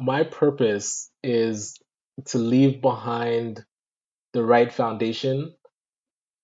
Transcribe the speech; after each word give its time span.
My 0.00 0.22
purpose 0.22 1.10
is 1.22 1.76
to 2.26 2.38
leave 2.38 2.80
behind 2.80 3.64
the 4.32 4.44
right 4.44 4.72
foundation 4.72 5.54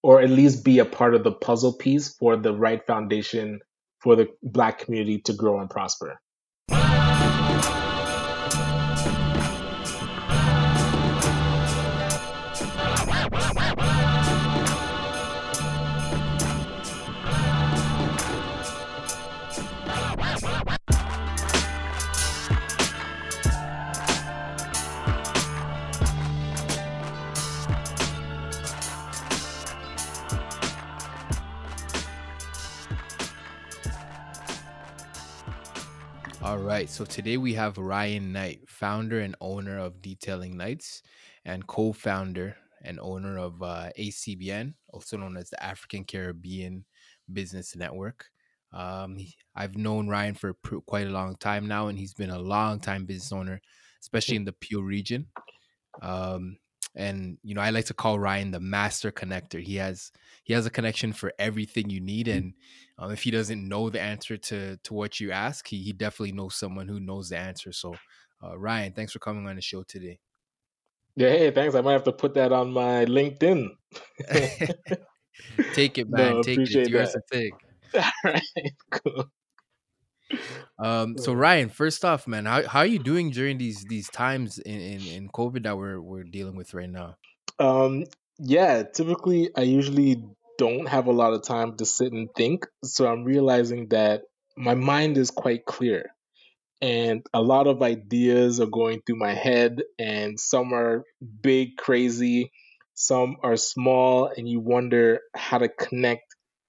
or 0.03 0.21
at 0.21 0.31
least 0.31 0.65
be 0.65 0.81
a 0.81 0.85
part 0.85 1.15
of 1.15 1.25
the 1.25 1.33
puzzle 1.33 1.73
piece 1.73 2.15
for 2.17 2.37
the 2.37 2.53
right 2.53 2.85
foundation 2.87 3.61
for 4.01 4.17
the 4.17 4.29
black 4.43 4.79
community 4.79 5.21
to 5.21 5.33
grow 5.33 5.61
and 5.61 5.71
prosper. 5.71 6.21
Right. 36.85 36.91
So 36.91 37.07
today 37.07 37.39
we 37.39 37.55
have 37.55 37.79
Ryan 37.79 38.31
Knight, 38.31 38.69
founder 38.69 39.21
and 39.21 39.35
owner 39.41 39.79
of 39.79 40.03
Detailing 40.03 40.55
Knights 40.55 41.03
and 41.47 41.67
co 41.67 41.95
founder 41.95 42.57
and 42.83 43.01
owner 43.01 43.39
of 43.39 43.63
uh, 43.63 43.89
ACBN, 43.99 44.75
also 44.93 45.17
known 45.17 45.39
as 45.39 45.49
the 45.49 45.63
African 45.63 46.05
Caribbean 46.05 46.85
Business 47.33 47.75
Network. 47.75 48.27
Um, 48.71 49.17
he- 49.17 49.35
I've 49.57 49.79
known 49.79 50.09
Ryan 50.09 50.35
for 50.35 50.53
pr- 50.53 50.85
quite 50.87 51.07
a 51.07 51.11
long 51.11 51.37
time 51.37 51.67
now, 51.67 51.89
and 51.89 51.99
he's 51.99 52.13
been 52.13 52.29
a 52.29 52.39
long 52.39 52.81
time 52.81 53.07
business 53.07 53.33
owner, 53.33 53.63
especially 54.03 54.37
in 54.37 54.45
the 54.45 54.53
Peel 54.53 54.83
region. 54.83 55.29
Um, 56.03 56.59
and 56.95 57.39
you 57.43 57.55
know, 57.55 57.63
I 57.63 57.71
like 57.71 57.87
to 57.87 57.95
call 57.95 58.19
Ryan 58.19 58.51
the 58.51 58.61
master 58.61 59.11
connector. 59.11 59.63
He 59.63 59.77
has 59.77 60.13
he 60.43 60.53
has 60.53 60.67
a 60.67 60.71
connection 60.71 61.15
for 61.15 61.33
everything 61.39 61.89
you 61.89 62.01
need, 62.01 62.29
and 62.29 62.53
um, 62.99 63.11
if 63.11 63.23
he 63.23 63.31
doesn't 63.31 63.67
know 63.67 63.91
the 63.91 64.01
answer 64.01 64.37
to 64.37 64.77
to 64.77 64.95
what 64.95 65.19
you 65.21 65.33
ask, 65.33 65.67
he 65.67 65.79
he 65.79 65.93
definitely 65.93 66.33
knows 66.33 66.55
someone 66.55 66.89
who 66.89 67.01
knows 67.01 67.29
the 67.29 67.39
answer. 67.39 67.73
So, 67.73 67.97
uh, 68.43 68.57
Ryan, 68.57 68.93
thanks 68.93 69.13
for 69.13 69.19
coming 69.19 69.47
on 69.47 69.57
the 69.57 69.63
show 69.63 69.83
today. 69.83 70.21
Yeah, 71.17 71.31
hey, 71.31 71.51
thanks. 71.51 71.75
I 71.75 71.81
might 71.81 71.93
have 71.93 72.05
to 72.05 72.13
put 72.13 72.35
that 72.35 72.53
on 72.53 72.73
my 72.73 73.05
LinkedIn. 73.05 73.69
take 75.75 75.99
it, 75.99 76.09
man. 76.11 76.35
No, 76.35 76.43
take 76.43 76.59
it. 76.59 76.63
It's 76.63 76.75
appreciate 76.75 76.89
yours 76.89 77.13
that. 77.13 77.23
to 77.31 77.39
take. 77.39 77.55
All 78.25 78.33
right, 78.33 78.75
cool. 78.91 79.31
Um, 80.79 81.17
so 81.19 81.33
Ryan, 81.33 81.69
first 81.69 82.05
off, 82.05 82.27
man, 82.27 82.47
how 82.47 82.67
how 82.67 82.81
are 82.81 82.87
you 82.87 82.99
doing 82.99 83.31
during 83.31 83.59
these 83.59 83.85
these 83.85 84.09
times 84.09 84.59
in, 84.59 84.81
in, 84.81 85.01
in 85.07 85.29
COVID 85.29 85.63
that 85.65 85.77
we're 85.77 86.01
we're 86.01 86.25
dealing 86.25 86.57
with 86.57 86.75
right 86.75 86.91
now? 86.91 87.17
Um, 87.59 88.05
yeah, 88.39 88.83
typically 88.83 89.51
I 89.57 89.63
usually 89.63 90.23
don't 90.59 90.87
have 90.87 91.07
a 91.07 91.13
lot 91.13 91.33
of 91.33 91.43
time 91.43 91.77
to 91.77 91.85
sit 91.85 92.13
and 92.13 92.29
think, 92.37 92.67
so 92.83 93.07
I'm 93.07 93.25
realizing 93.25 93.89
that 93.89 94.23
my 94.57 94.75
mind 94.75 95.19
is 95.19 95.31
quite 95.31 95.65
clear 95.65 96.15
and 96.81 97.25
a 97.33 97.41
lot 97.41 97.67
of 97.67 97.83
ideas 97.83 98.61
are 98.61 98.67
going 98.67 99.01
through 99.05 99.19
my 99.19 99.33
head 99.35 99.83
and 99.99 100.39
some 100.39 100.73
are 100.73 101.05
big, 101.43 101.77
crazy, 101.77 102.53
some 102.95 103.37
are 103.43 103.57
small 103.57 104.27
and 104.27 104.49
you 104.49 104.61
wonder 104.61 105.21
how 105.35 105.59
to 105.59 105.69
connect 105.69 106.23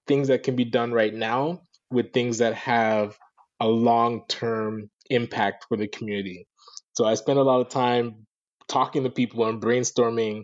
things 0.07 0.29
that 0.29 0.43
can 0.43 0.55
be 0.55 0.65
done 0.65 0.91
right 0.91 1.13
now 1.13 1.61
with 1.91 2.13
things 2.13 2.39
that 2.39 2.53
have 2.55 3.17
a 3.59 3.67
long-term 3.67 4.89
impact 5.09 5.65
for 5.69 5.77
the 5.77 5.87
community. 5.87 6.47
So 6.93 7.05
I 7.05 7.15
spend 7.15 7.39
a 7.39 7.43
lot 7.43 7.61
of 7.61 7.69
time 7.69 8.25
talking 8.67 9.03
to 9.03 9.09
people 9.09 9.45
and 9.45 9.61
brainstorming 9.61 10.43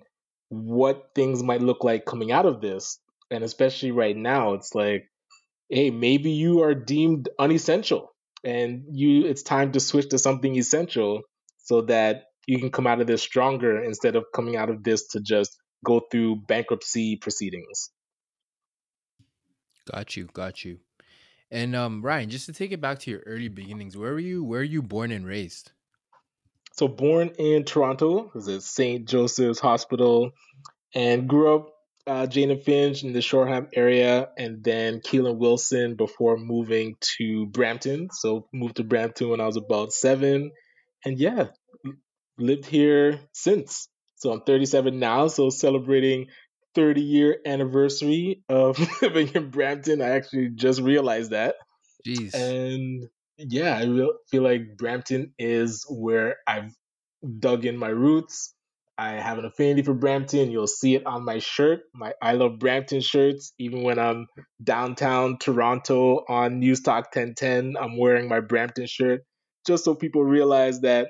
what 0.49 1.11
things 1.15 1.41
might 1.41 1.61
look 1.61 1.83
like 1.83 2.05
coming 2.05 2.31
out 2.31 2.45
of 2.45 2.61
this. 2.61 2.99
And 3.31 3.43
especially 3.43 3.91
right 3.91 4.15
now, 4.15 4.53
it's 4.53 4.75
like, 4.75 5.05
hey, 5.69 5.89
maybe 5.89 6.31
you 6.31 6.63
are 6.63 6.75
deemed 6.75 7.29
unessential 7.39 8.11
and 8.43 8.83
you 8.91 9.25
it's 9.25 9.43
time 9.43 9.71
to 9.71 9.79
switch 9.79 10.09
to 10.09 10.19
something 10.19 10.55
essential 10.55 11.21
so 11.57 11.81
that 11.83 12.23
you 12.47 12.59
can 12.59 12.71
come 12.71 12.87
out 12.87 12.99
of 12.99 13.07
this 13.07 13.21
stronger 13.21 13.81
instead 13.81 14.15
of 14.15 14.25
coming 14.33 14.57
out 14.57 14.69
of 14.69 14.83
this 14.83 15.07
to 15.09 15.21
just 15.21 15.57
go 15.85 16.01
through 16.11 16.41
bankruptcy 16.47 17.15
proceedings. 17.15 17.91
Got 19.91 20.15
you, 20.15 20.25
got 20.33 20.63
you. 20.65 20.79
And 21.49 21.75
um, 21.75 22.01
Ryan, 22.01 22.29
just 22.29 22.45
to 22.45 22.53
take 22.53 22.71
it 22.71 22.81
back 22.81 22.99
to 22.99 23.11
your 23.11 23.21
early 23.25 23.49
beginnings, 23.49 23.97
where 23.97 24.13
were 24.13 24.19
you? 24.19 24.43
Where 24.43 24.59
were 24.59 24.63
you 24.63 24.81
born 24.81 25.11
and 25.11 25.25
raised? 25.25 25.71
So 26.73 26.87
born 26.87 27.29
in 27.37 27.65
Toronto, 27.65 28.31
was 28.33 28.47
at 28.47 28.63
St. 28.63 29.07
Joseph's 29.07 29.59
Hospital, 29.59 30.31
and 30.95 31.27
grew 31.27 31.55
up 31.55 31.69
uh, 32.07 32.27
Jane 32.27 32.51
and 32.51 32.61
Finch 32.61 33.03
in 33.03 33.13
the 33.13 33.21
Shoreham 33.21 33.67
area, 33.73 34.29
and 34.37 34.63
then 34.63 35.01
Keele 35.01 35.27
and 35.27 35.39
Wilson 35.39 35.95
before 35.95 36.37
moving 36.37 36.95
to 37.17 37.45
Brampton. 37.47 38.09
So 38.11 38.47
moved 38.53 38.77
to 38.77 38.83
Brampton 38.83 39.29
when 39.29 39.41
I 39.41 39.45
was 39.45 39.57
about 39.57 39.93
seven, 39.93 40.51
and 41.05 41.19
yeah, 41.19 41.47
lived 42.37 42.65
here 42.65 43.19
since. 43.33 43.87
So 44.15 44.31
I'm 44.31 44.41
37 44.41 44.99
now, 44.99 45.27
so 45.27 45.49
celebrating 45.49 46.27
30 46.75 47.01
year 47.01 47.37
anniversary 47.45 48.43
of 48.49 48.79
living 49.01 49.29
in 49.33 49.49
Brampton. 49.49 50.01
I 50.01 50.09
actually 50.09 50.49
just 50.53 50.81
realized 50.81 51.31
that. 51.31 51.55
Jeez. 52.07 52.33
And 52.33 53.09
yeah, 53.37 53.77
I 53.77 53.85
feel 54.29 54.43
like 54.43 54.77
Brampton 54.77 55.33
is 55.39 55.85
where 55.89 56.37
I've 56.47 56.71
dug 57.39 57.65
in 57.65 57.77
my 57.77 57.89
roots. 57.89 58.53
I 59.01 59.13
have 59.13 59.39
an 59.39 59.45
affinity 59.45 59.81
for 59.81 59.95
Brampton. 59.95 60.51
You'll 60.51 60.67
see 60.67 60.93
it 60.93 61.07
on 61.07 61.25
my 61.25 61.39
shirt, 61.39 61.81
my 61.91 62.13
I 62.21 62.33
Love 62.33 62.59
Brampton 62.59 63.01
shirts. 63.01 63.51
Even 63.57 63.81
when 63.81 63.97
I'm 63.97 64.27
downtown 64.63 65.39
Toronto 65.39 66.23
on 66.29 66.59
News 66.59 66.81
Talk 66.81 67.05
1010, 67.05 67.77
I'm 67.81 67.97
wearing 67.97 68.29
my 68.29 68.41
Brampton 68.41 68.85
shirt 68.85 69.21
just 69.65 69.85
so 69.85 69.95
people 69.95 70.23
realize 70.23 70.81
that, 70.81 71.09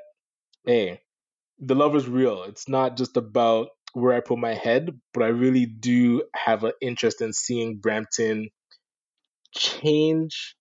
hey, 0.66 1.02
the 1.60 1.76
love 1.76 1.94
is 1.98 2.08
real. 2.08 2.44
It's 2.44 2.70
not 2.70 2.96
just 2.96 3.18
about 3.18 3.68
where 3.92 4.14
I 4.14 4.22
put 4.22 4.40
my 4.40 4.54
head, 4.54 4.98
but 5.14 5.24
I 5.24 5.28
really 5.28 5.66
do 5.66 6.24
have 6.34 6.64
an 6.64 6.72
interest 6.80 7.20
in 7.20 7.34
seeing 7.34 7.80
Brampton 7.80 8.52
change 9.54 10.56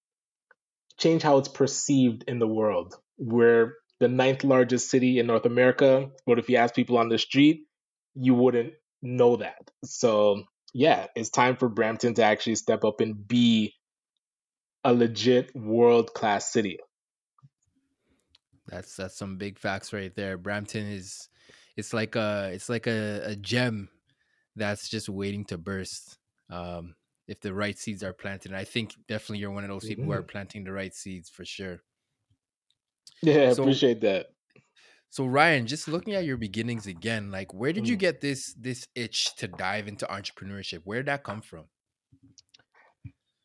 change 0.99 1.23
how 1.23 1.39
it's 1.39 1.49
perceived 1.49 2.25
in 2.27 2.41
the 2.41 2.49
world. 2.49 2.97
We're 3.19 3.75
the 4.01 4.09
ninth 4.09 4.45
largest 4.45 4.91
city 4.91 5.19
in 5.19 5.27
North 5.27 5.47
America, 5.47 6.11
but 6.27 6.39
if 6.39 6.49
you 6.49 6.57
ask 6.57 6.75
people 6.75 6.99
on 6.99 7.09
the 7.09 7.19
street, 7.19 7.67
you 8.15 8.35
wouldn't 8.35 8.75
know 9.03 9.37
that. 9.37 9.71
So 9.85 10.45
yeah, 10.75 11.09
it's 11.17 11.31
time 11.31 11.57
for 11.57 11.69
Brampton 11.69 12.15
to 12.15 12.25
actually 12.25 12.57
step 12.57 12.85
up 12.85 13.01
and 13.01 13.27
be 13.27 13.75
a 14.85 14.93
legit 14.93 15.57
world 15.57 16.13
class 16.13 16.53
city. 16.53 16.79
That's 18.67 18.97
that's 18.97 19.17
some 19.17 19.37
big 19.37 19.59
facts 19.59 19.93
right 19.93 20.15
there. 20.15 20.37
Brampton 20.39 20.87
is 20.87 21.29
it's 21.77 21.93
like 21.93 22.15
a 22.17 22.51
it's 22.53 22.69
like 22.69 22.87
a, 22.87 23.23
a 23.25 23.37
gem 23.37 23.89
that's 24.57 24.89
just 24.89 25.09
waiting 25.09 25.45
to 25.47 25.59
burst. 25.59 26.19
Um, 26.51 26.97
if 27.29 27.41
the 27.41 27.55
right 27.55 27.79
seeds 27.79 28.03
are 28.03 28.13
planted. 28.13 28.51
And 28.51 28.59
I 28.59 28.65
think 28.65 28.95
definitely 29.09 29.39
you're 29.39 29.53
one 29.53 29.65
of 29.65 29.71
those 29.71 29.87
people 29.87 30.07
who 30.07 30.13
are 30.13 30.23
Mhm. 30.23 30.25
planting 30.25 30.65
the 30.65 30.73
right 30.73 30.93
seeds 30.95 31.31
for 31.31 31.45
sure. 31.45 31.83
Yeah, 33.23 33.43
I 33.43 33.51
So 33.51 33.63
appreciate 33.63 34.01
that. 34.03 34.27
so 35.11 35.27
Ryan, 35.27 35.67
just 35.67 35.89
looking 35.89 36.15
at 36.15 36.25
your 36.25 36.37
beginnings 36.37 36.87
again, 36.87 37.31
like 37.31 37.53
where 37.53 37.73
did 37.73 37.89
you 37.89 37.97
Mm. 37.97 38.01
get 38.01 38.21
this 38.21 38.55
this 38.55 38.87
itch 38.95 39.35
to 39.37 39.49
dive 39.49 39.89
into 39.89 40.07
entrepreneurship? 40.07 40.83
Where 40.85 40.99
did 41.01 41.07
that 41.07 41.25
come 41.25 41.43
from? 41.43 41.67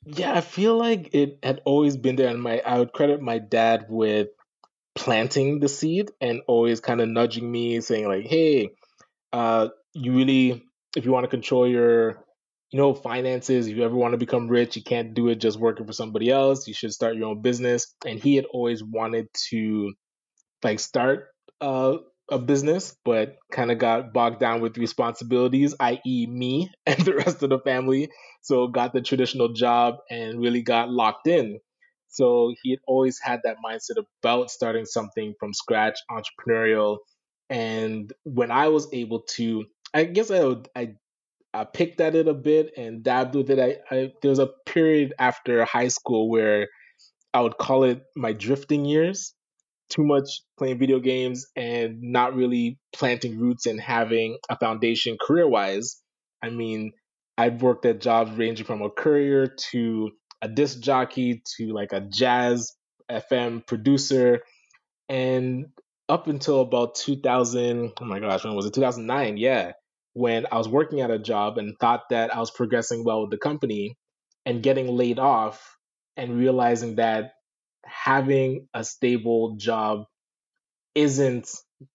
Yeah, 0.06 0.34
I 0.34 0.42
feel 0.42 0.78
like 0.78 1.14
it 1.14 1.40
had 1.44 1.62
always 1.66 1.98
been 1.98 2.16
there, 2.16 2.30
and 2.30 2.42
my 2.42 2.60
I 2.66 2.80
would 2.80 2.94
credit 2.94 3.22
my 3.22 3.40
dad 3.40 3.88
with 3.90 4.30
planting 4.96 5.60
the 5.60 5.70
seed 5.70 6.12
and 6.22 6.42
always 6.48 6.82
kind 6.82 7.02
of 7.02 7.10
nudging 7.10 7.52
me, 7.52 7.82
saying 7.82 8.08
like, 8.08 8.26
"Hey, 8.28 8.72
uh, 9.34 9.70
you 9.94 10.14
really, 10.14 10.64
if 10.98 11.06
you 11.06 11.12
want 11.14 11.26
to 11.26 11.30
control 11.30 11.68
your, 11.68 12.25
you 12.72 12.78
know, 12.80 12.94
finances, 12.94 13.68
if 13.68 13.78
you 13.78 13.84
ever 13.84 13.96
want 13.96 14.14
to 14.14 14.18
become 14.18 14.48
rich, 14.48 14.76
you 14.76 14.84
can't 14.84 15.14
do 15.14 15.30
it 15.30 15.36
just 15.36 15.60
working 15.60 15.86
for 15.86 15.94
somebody 15.94 16.30
else. 16.30 16.68
You 16.68 16.74
should 16.74 16.94
start 16.94 17.16
your 17.16 17.28
own 17.30 17.42
business." 17.42 17.94
And 18.06 18.20
he 18.20 18.36
had 18.36 18.46
always 18.46 18.84
wanted 18.84 19.28
to 19.50 19.94
like 20.64 20.80
start 20.80 21.28
uh, 21.62 21.98
a 22.30 22.40
business, 22.40 22.96
but 23.06 23.38
kind 23.52 23.72
of 23.72 23.78
got 23.78 24.14
bogged 24.14 24.40
down 24.40 24.62
with 24.62 24.78
responsibilities, 24.78 25.76
i.e., 25.80 26.28
me 26.28 26.72
and 26.86 27.00
the 27.02 27.16
rest 27.16 27.44
of 27.44 27.50
the 27.50 27.60
family. 27.60 28.10
So 28.42 28.68
got 28.68 28.94
the 28.94 29.02
traditional 29.02 29.50
job 29.54 29.96
and 30.10 30.40
really 30.40 30.62
got 30.62 30.90
locked 30.90 31.28
in. 31.28 31.60
So 32.08 32.54
he 32.64 32.72
had 32.72 32.80
always 32.88 33.20
had 33.20 33.42
that 33.44 33.58
mindset 33.66 34.04
about 34.24 34.50
starting 34.50 34.86
something 34.86 35.34
from 35.40 35.54
scratch, 35.54 36.00
entrepreneurial. 36.10 37.00
And 37.50 38.12
when 38.24 38.52
I 38.52 38.70
was 38.70 38.88
able 38.94 39.22
to, 39.36 39.66
I 39.94 40.06
guess 40.06 40.32
I 40.32 40.56
I, 40.76 40.96
I 41.56 41.64
picked 41.64 42.02
at 42.02 42.16
it 42.16 42.28
a 42.28 42.34
bit 42.34 42.74
and 42.78 43.04
dabbed 43.04 43.36
with 43.36 43.50
it. 43.50 43.60
I, 43.60 43.96
I 43.96 44.12
there 44.22 44.30
was 44.30 44.40
a 44.40 44.52
period 44.66 45.14
after 45.20 45.64
high 45.66 45.88
school 45.88 46.30
where 46.30 46.68
I 47.34 47.42
would 47.42 47.58
call 47.58 47.84
it 47.84 48.04
my 48.16 48.34
drifting 48.34 48.86
years 48.86 49.34
too 49.90 50.04
much 50.04 50.42
playing 50.58 50.80
video 50.80 51.00
games 51.00 51.48
and 51.56 52.02
not 52.02 52.36
really 52.36 52.80
planting 52.94 53.40
roots 53.40 53.66
and 53.66 53.80
having 53.80 54.38
a 54.50 54.58
foundation 54.58 55.18
career 55.20 55.48
wise. 55.48 56.02
I 56.42 56.50
mean, 56.50 56.92
I've 57.38 57.62
worked 57.62 57.86
at 57.86 58.02
jobs 58.02 58.32
ranging 58.38 58.66
from 58.66 58.82
a 58.82 58.90
courier 58.90 59.48
to 59.72 60.12
a 60.42 60.48
disc 60.48 60.80
jockey 60.80 61.44
to 61.58 61.74
like 61.74 61.94
a 61.94 62.02
jazz 62.02 62.74
FM 63.10 63.66
producer. 63.66 64.42
And 65.08 65.68
up 66.10 66.28
until 66.28 66.62
about 66.62 66.96
2000, 66.96 67.94
oh 68.00 68.06
my 68.06 68.20
gosh, 68.20 68.44
when 68.44 68.56
was 68.56 68.66
it? 68.66 68.74
2009, 68.74 69.38
yeah, 69.38 69.74
when 70.16 70.46
I 70.50 70.58
was 70.58 70.70
working 70.70 71.02
at 71.02 71.12
a 71.12 71.20
job 71.20 71.58
and 71.58 71.78
thought 71.78 72.04
that 72.10 72.34
I 72.34 72.40
was 72.40 72.50
progressing 72.50 73.04
well 73.04 73.24
with 73.24 73.32
the 73.32 73.38
company 73.38 73.98
and 74.46 74.64
getting 74.64 74.88
laid 74.88 75.20
off 75.20 75.78
and 76.16 76.38
realizing 76.38 76.96
that 76.96 77.34
having 77.84 78.70
a 78.74 78.86
stable 78.86 79.58
job 79.58 80.06
isn't 80.96 81.50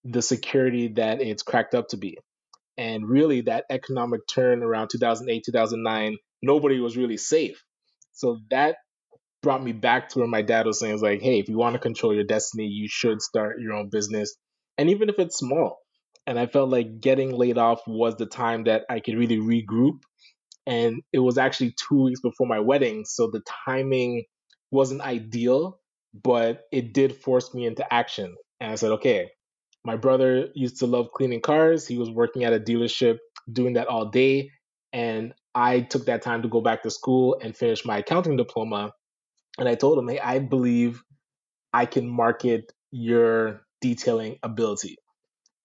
the 0.04 0.20
security 0.20 0.88
that 0.88 1.22
it's 1.22 1.42
cracked 1.42 1.74
up 1.74 1.88
to 1.88 1.96
be. 1.96 2.18
And 2.76 3.08
really, 3.08 3.40
that 3.42 3.64
economic 3.70 4.20
turn 4.28 4.62
around 4.62 4.88
2008, 4.92 5.42
2009, 5.46 6.18
nobody 6.42 6.78
was 6.78 6.98
really 6.98 7.16
safe. 7.16 7.64
So 8.12 8.40
that 8.50 8.76
brought 9.42 9.64
me 9.64 9.72
back 9.72 10.10
to 10.10 10.18
where 10.18 10.28
my 10.28 10.42
dad 10.42 10.66
was 10.66 10.78
saying, 10.78 10.94
"Is 10.94 11.02
like, 11.02 11.22
hey, 11.22 11.38
if 11.38 11.48
you 11.48 11.56
want 11.56 11.72
to 11.72 11.78
control 11.78 12.14
your 12.14 12.24
destiny, 12.24 12.66
you 12.66 12.86
should 12.86 13.22
start 13.22 13.60
your 13.62 13.72
own 13.72 13.88
business, 13.88 14.36
and 14.76 14.90
even 14.90 15.08
if 15.08 15.18
it's 15.18 15.38
small." 15.38 15.78
And 16.26 16.38
I 16.38 16.46
felt 16.46 16.70
like 16.70 17.00
getting 17.00 17.32
laid 17.32 17.58
off 17.58 17.80
was 17.86 18.16
the 18.16 18.26
time 18.26 18.64
that 18.64 18.84
I 18.88 19.00
could 19.00 19.16
really 19.16 19.38
regroup. 19.38 20.00
And 20.66 21.02
it 21.12 21.18
was 21.18 21.38
actually 21.38 21.74
two 21.88 22.04
weeks 22.04 22.20
before 22.20 22.46
my 22.46 22.60
wedding, 22.60 23.04
so 23.04 23.28
the 23.30 23.42
timing 23.66 24.24
wasn't 24.70 25.00
ideal, 25.00 25.80
but 26.22 26.62
it 26.70 26.92
did 26.92 27.16
force 27.16 27.52
me 27.54 27.66
into 27.66 27.92
action. 27.92 28.36
And 28.60 28.70
I 28.70 28.74
said, 28.76 28.92
okay, 28.92 29.30
my 29.84 29.96
brother 29.96 30.48
used 30.54 30.78
to 30.80 30.86
love 30.86 31.10
cleaning 31.12 31.40
cars. 31.40 31.86
He 31.88 31.98
was 31.98 32.10
working 32.10 32.44
at 32.44 32.52
a 32.52 32.60
dealership 32.60 33.18
doing 33.50 33.72
that 33.74 33.88
all 33.88 34.10
day. 34.10 34.50
And 34.92 35.32
I 35.54 35.80
took 35.80 36.06
that 36.06 36.22
time 36.22 36.42
to 36.42 36.48
go 36.48 36.60
back 36.60 36.82
to 36.82 36.90
school 36.90 37.38
and 37.42 37.56
finish 37.56 37.84
my 37.84 37.98
accounting 37.98 38.36
diploma. 38.36 38.92
And 39.58 39.68
I 39.68 39.74
told 39.74 39.98
him, 39.98 40.08
hey, 40.08 40.20
I 40.20 40.38
believe 40.38 41.02
I 41.72 41.86
can 41.86 42.08
market 42.08 42.72
your 42.90 43.62
detailing 43.80 44.38
ability. 44.42 44.96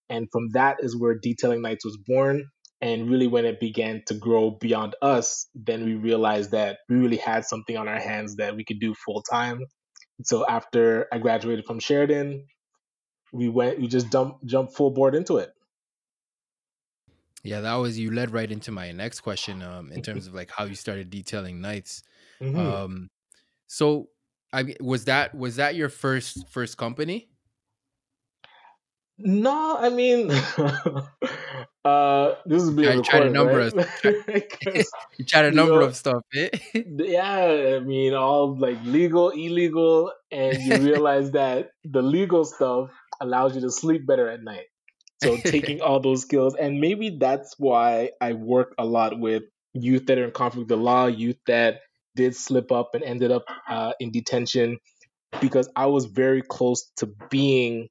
And 0.08 0.28
from 0.30 0.50
that 0.52 0.78
is 0.80 0.96
where 0.96 1.18
Detailing 1.18 1.62
Knights 1.62 1.84
was 1.84 1.96
born. 1.96 2.48
And 2.80 3.10
really, 3.10 3.26
when 3.26 3.46
it 3.46 3.58
began 3.58 4.02
to 4.06 4.14
grow 4.14 4.50
beyond 4.50 4.94
us, 5.00 5.46
then 5.54 5.84
we 5.84 5.94
realized 5.94 6.50
that 6.50 6.78
we 6.88 6.96
really 6.96 7.16
had 7.16 7.44
something 7.44 7.76
on 7.76 7.88
our 7.88 7.98
hands 7.98 8.36
that 8.36 8.54
we 8.54 8.64
could 8.64 8.80
do 8.80 8.94
full 8.94 9.22
time. 9.22 9.60
So 10.24 10.46
after 10.46 11.06
I 11.10 11.18
graduated 11.18 11.64
from 11.64 11.80
Sheridan, 11.80 12.46
we 13.32 13.48
went, 13.48 13.80
we 13.80 13.88
just 13.88 14.12
jumped, 14.12 14.44
jumped 14.44 14.74
full 14.74 14.90
board 14.90 15.14
into 15.14 15.38
it. 15.38 15.50
Yeah, 17.42 17.60
that 17.60 17.74
was 17.76 17.98
you 17.98 18.10
led 18.10 18.32
right 18.32 18.50
into 18.50 18.72
my 18.72 18.92
next 18.92 19.20
question 19.20 19.62
um, 19.62 19.92
in 19.92 20.02
terms 20.02 20.26
of 20.26 20.34
like 20.34 20.50
how 20.50 20.64
you 20.64 20.74
started 20.74 21.10
Detailing 21.10 21.60
Knights. 21.60 22.02
Mm-hmm. 22.40 22.58
Um, 22.58 23.10
so, 23.68 24.08
I 24.52 24.74
was 24.80 25.04
that 25.06 25.34
was 25.34 25.56
that 25.56 25.74
your 25.74 25.88
first 25.88 26.48
first 26.48 26.76
company? 26.76 27.28
No, 29.18 29.76
I 29.78 29.88
mean, 29.88 30.30
uh, 31.84 32.34
this 32.44 32.62
is 32.62 32.70
being 32.70 32.98
recorded, 32.98 33.28
a 33.28 33.30
number 33.30 33.58
right? 33.58 33.72
of 33.72 34.84
you 35.18 35.24
tried 35.24 35.46
a 35.46 35.50
number 35.52 35.80
know, 35.80 35.86
of 35.86 35.96
stuff. 35.96 36.22
Eh? 36.34 36.50
yeah, 36.84 37.76
I 37.76 37.80
mean, 37.80 38.12
all 38.12 38.58
like 38.58 38.76
legal, 38.84 39.30
illegal, 39.30 40.12
and 40.30 40.62
you 40.62 40.76
realize 40.76 41.30
that 41.30 41.70
the 41.84 42.02
legal 42.02 42.44
stuff 42.44 42.90
allows 43.18 43.54
you 43.54 43.62
to 43.62 43.70
sleep 43.70 44.06
better 44.06 44.28
at 44.28 44.42
night. 44.42 44.66
So 45.22 45.36
taking 45.44 45.80
all 45.80 46.00
those 46.00 46.20
skills, 46.20 46.54
and 46.54 46.78
maybe 46.78 47.16
that's 47.18 47.54
why 47.58 48.10
I 48.20 48.34
work 48.34 48.74
a 48.76 48.84
lot 48.84 49.18
with 49.18 49.44
youth 49.72 50.06
that 50.06 50.18
are 50.18 50.24
in 50.24 50.32
conflict 50.32 50.68
with 50.68 50.68
the 50.68 50.82
law, 50.82 51.06
youth 51.06 51.38
that 51.46 51.80
did 52.16 52.36
slip 52.36 52.70
up 52.70 52.94
and 52.94 53.02
ended 53.02 53.30
up 53.30 53.44
uh, 53.66 53.92
in 53.98 54.10
detention, 54.10 54.78
because 55.40 55.70
I 55.74 55.86
was 55.86 56.04
very 56.04 56.42
close 56.42 56.90
to 56.98 57.08
being 57.30 57.88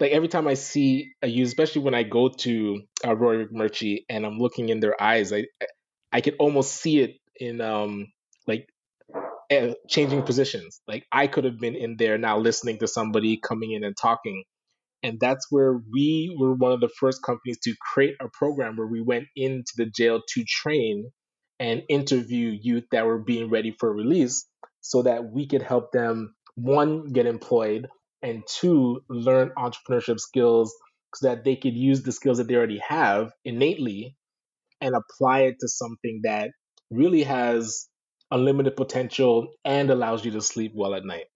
like 0.00 0.12
every 0.12 0.28
time 0.28 0.46
I 0.46 0.54
see 0.54 1.12
a 1.22 1.26
youth, 1.26 1.48
especially 1.48 1.82
when 1.82 1.94
I 1.94 2.02
go 2.02 2.28
to 2.28 2.82
uh, 3.06 3.16
Roy 3.16 3.44
McMurtry 3.44 4.04
and 4.08 4.26
I'm 4.26 4.38
looking 4.38 4.68
in 4.68 4.80
their 4.80 5.00
eyes, 5.00 5.32
I 5.32 5.46
I 6.12 6.20
could 6.20 6.36
almost 6.38 6.74
see 6.74 7.00
it 7.00 7.16
in 7.38 7.60
um 7.60 8.06
like 8.46 8.68
uh, 9.50 9.74
changing 9.88 10.22
positions. 10.22 10.80
Like 10.86 11.04
I 11.12 11.26
could 11.26 11.44
have 11.44 11.58
been 11.58 11.76
in 11.76 11.96
there 11.98 12.18
now 12.18 12.38
listening 12.38 12.78
to 12.78 12.88
somebody 12.88 13.38
coming 13.42 13.72
in 13.72 13.84
and 13.84 13.96
talking, 13.96 14.44
and 15.02 15.18
that's 15.20 15.46
where 15.50 15.80
we 15.92 16.34
were 16.38 16.54
one 16.54 16.72
of 16.72 16.80
the 16.80 16.90
first 17.00 17.22
companies 17.22 17.58
to 17.64 17.74
create 17.92 18.16
a 18.20 18.28
program 18.32 18.76
where 18.76 18.86
we 18.86 19.00
went 19.02 19.26
into 19.34 19.72
the 19.76 19.86
jail 19.86 20.20
to 20.34 20.44
train 20.44 21.10
and 21.58 21.82
interview 21.88 22.56
youth 22.60 22.84
that 22.92 23.06
were 23.06 23.18
being 23.18 23.48
ready 23.48 23.74
for 23.78 23.92
release, 23.92 24.46
so 24.82 25.02
that 25.02 25.24
we 25.24 25.46
could 25.46 25.62
help 25.62 25.90
them 25.92 26.34
one 26.54 27.12
get 27.12 27.26
employed 27.26 27.88
and 28.26 28.42
two, 28.46 29.00
learn 29.08 29.52
entrepreneurship 29.56 30.18
skills 30.18 30.74
so 31.14 31.28
that 31.28 31.44
they 31.44 31.54
could 31.54 31.74
use 31.74 32.02
the 32.02 32.12
skills 32.12 32.38
that 32.38 32.48
they 32.48 32.56
already 32.56 32.82
have 32.86 33.30
innately 33.44 34.16
and 34.80 34.94
apply 34.94 35.42
it 35.42 35.56
to 35.60 35.68
something 35.68 36.20
that 36.24 36.50
really 36.90 37.22
has 37.22 37.88
unlimited 38.30 38.76
potential 38.76 39.52
and 39.64 39.90
allows 39.90 40.24
you 40.24 40.32
to 40.32 40.40
sleep 40.40 40.72
well 40.74 40.94
at 40.94 41.04
night. 41.04 41.26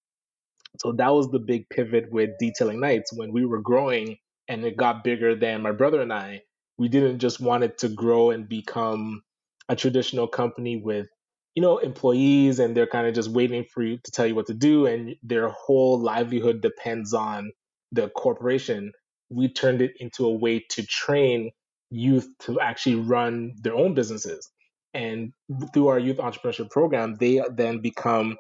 So 0.81 0.92
that 0.98 1.14
was 1.14 1.31
the 1.31 1.38
big 1.38 1.69
pivot 1.70 2.10
with 2.10 2.31
Detailing 2.40 2.81
Knights 2.81 3.12
when 3.16 3.32
we 3.32 3.44
were 3.46 3.62
growing 3.62 4.19
and 4.48 4.64
it 4.64 4.76
got 4.76 5.04
bigger 5.04 5.37
than 5.37 5.62
my 5.62 5.72
brother 5.72 6.00
and 6.00 6.12
I. 6.12 6.42
We 6.76 6.88
didn't 6.88 7.20
just 7.20 7.40
want 7.40 7.62
it 7.62 7.78
to 7.78 7.88
grow 7.88 8.31
and 8.31 8.48
become 8.48 9.22
a 9.69 9.76
traditional 9.76 10.26
company 10.26 10.76
with 10.76 11.06
you 11.55 11.62
know, 11.62 11.79
employees 11.79 12.58
and 12.58 12.76
they're 12.76 12.87
kind 12.87 13.06
of 13.06 13.14
just 13.14 13.31
waiting 13.31 13.64
for 13.64 13.82
you 13.82 13.99
to 14.05 14.11
tell 14.11 14.26
you 14.26 14.35
what 14.35 14.47
to 14.47 14.55
do 14.55 14.87
and 14.87 15.17
their 15.23 15.49
whole 15.49 15.99
livelihood 15.99 16.61
depends 16.61 17.12
on 17.12 17.50
the 17.93 18.08
corporation. 18.11 18.93
We 19.31 19.52
turned 19.52 19.82
it 19.82 19.93
into 19.99 20.26
a 20.26 20.32
way 20.32 20.64
to 20.70 20.87
train 20.87 21.50
youth 21.91 22.29
to 22.41 22.61
actually 22.61 22.97
run 22.97 23.55
their 23.61 23.75
own 23.75 23.94
businesses. 23.94 24.49
And 24.94 25.32
through 25.73 25.88
our 25.88 25.99
youth 25.99 26.19
entrepreneurship 26.19 26.70
program, 26.70 27.17
they 27.19 27.43
then 27.52 27.81
become, 27.81 28.37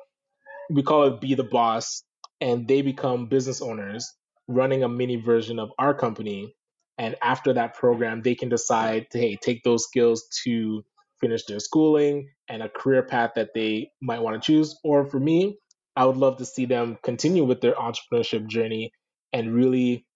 we 0.68 0.82
call 0.82 1.04
it 1.04 1.20
Be 1.20 1.34
the 1.34 1.44
Boss, 1.44 2.02
and 2.40 2.66
they 2.66 2.82
become 2.82 3.26
business 3.26 3.60
owners 3.60 4.12
running 4.48 4.82
a 4.82 4.88
mini 4.88 5.16
version 5.16 5.58
of 5.58 5.70
our 5.78 5.94
company. 5.94 6.54
And 6.98 7.16
after 7.22 7.52
that 7.54 7.74
program, 7.74 8.22
they 8.22 8.34
can 8.34 8.48
decide 8.48 9.10
to, 9.10 9.18
hey, 9.18 9.36
take 9.36 9.62
those 9.62 9.84
skills 9.84 10.26
to 10.44 10.84
finish 11.20 11.44
their 11.44 11.60
schooling 11.60 12.28
and 12.50 12.62
a 12.62 12.68
career 12.68 13.02
path 13.02 13.32
that 13.36 13.54
they 13.54 13.90
might 14.02 14.20
want 14.20 14.42
to 14.42 14.46
choose. 14.46 14.78
Or 14.84 15.06
for 15.06 15.18
me, 15.20 15.58
I 15.96 16.04
would 16.04 16.16
love 16.18 16.38
to 16.38 16.44
see 16.44 16.66
them 16.66 16.98
continue 17.02 17.44
with 17.44 17.60
their 17.60 17.74
entrepreneurship 17.74 18.46
journey 18.46 18.92
and 19.32 19.54
really 19.54 20.06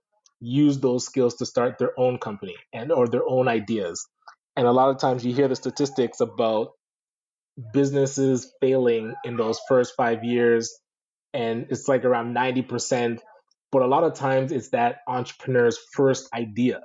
use 0.41 0.81
those 0.81 1.07
skills 1.07 1.37
to 1.37 1.47
start 1.47 1.79
their 1.79 1.99
own 1.99 2.19
company 2.19 2.57
and 2.73 2.93
or 2.93 3.09
their 3.09 3.27
own 3.27 3.49
ideas. 3.49 4.07
And 4.57 4.67
a 4.67 4.73
lot 4.73 4.91
of 4.91 4.99
times 4.99 5.25
you 5.25 5.35
hear 5.35 5.49
the 5.49 5.57
statistics 5.57 6.21
about 6.21 6.73
businesses 7.73 8.53
failing 8.61 9.15
in 9.25 9.37
those 9.37 9.61
first 9.69 9.95
5 9.97 10.25
years 10.25 10.77
and 11.33 11.67
it's 11.71 11.89
like 11.89 12.05
around 12.05 12.35
90%, 12.35 13.21
but 13.73 13.83
a 13.83 13.87
lot 13.87 14.05
of 14.05 14.15
times 14.15 14.53
it's 14.53 14.71
that 14.71 14.99
entrepreneur's 15.09 15.79
first 15.95 16.29
idea 16.35 16.81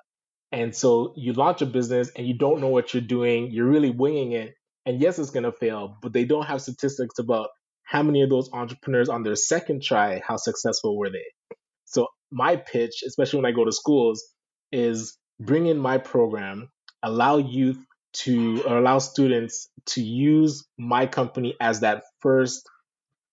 and 0.52 0.76
so 0.76 1.14
you 1.16 1.34
launch 1.34 1.62
a 1.62 1.66
business 1.66 2.12
and 2.16 2.28
you 2.28 2.34
don't 2.34 2.62
know 2.62 2.70
what 2.70 2.94
you're 2.94 3.02
doing, 3.02 3.52
you're 3.52 3.68
really 3.68 3.92
winging 3.92 4.32
it. 4.32 4.56
And 4.90 5.00
yes, 5.00 5.20
it's 5.20 5.30
going 5.30 5.44
to 5.44 5.52
fail, 5.52 6.00
but 6.02 6.14
they 6.14 6.26
don't 6.26 6.48
have 6.48 6.64
statistics 6.64 7.20
about 7.20 7.50
how 7.84 8.02
many 8.02 8.24
of 8.24 8.32
those 8.32 8.50
entrepreneurs 8.52 9.08
on 9.08 9.22
their 9.22 9.36
second 9.36 9.84
try, 9.84 10.20
how 10.28 10.38
successful 10.38 10.98
were 10.98 11.12
they? 11.12 11.56
So 11.86 12.08
my 12.32 12.56
pitch, 12.56 13.04
especially 13.06 13.38
when 13.38 13.46
I 13.46 13.56
go 13.56 13.66
to 13.66 13.72
schools, 13.72 14.24
is 14.72 15.16
bring 15.40 15.68
in 15.68 15.78
my 15.78 16.00
program, 16.00 16.72
allow 17.04 17.38
youth 17.38 17.78
to 18.14 18.64
or 18.64 18.80
allow 18.80 18.98
students 18.98 19.70
to 19.90 20.02
use 20.02 20.68
my 20.76 21.06
company 21.06 21.56
as 21.62 21.82
that 21.82 22.02
first 22.22 22.68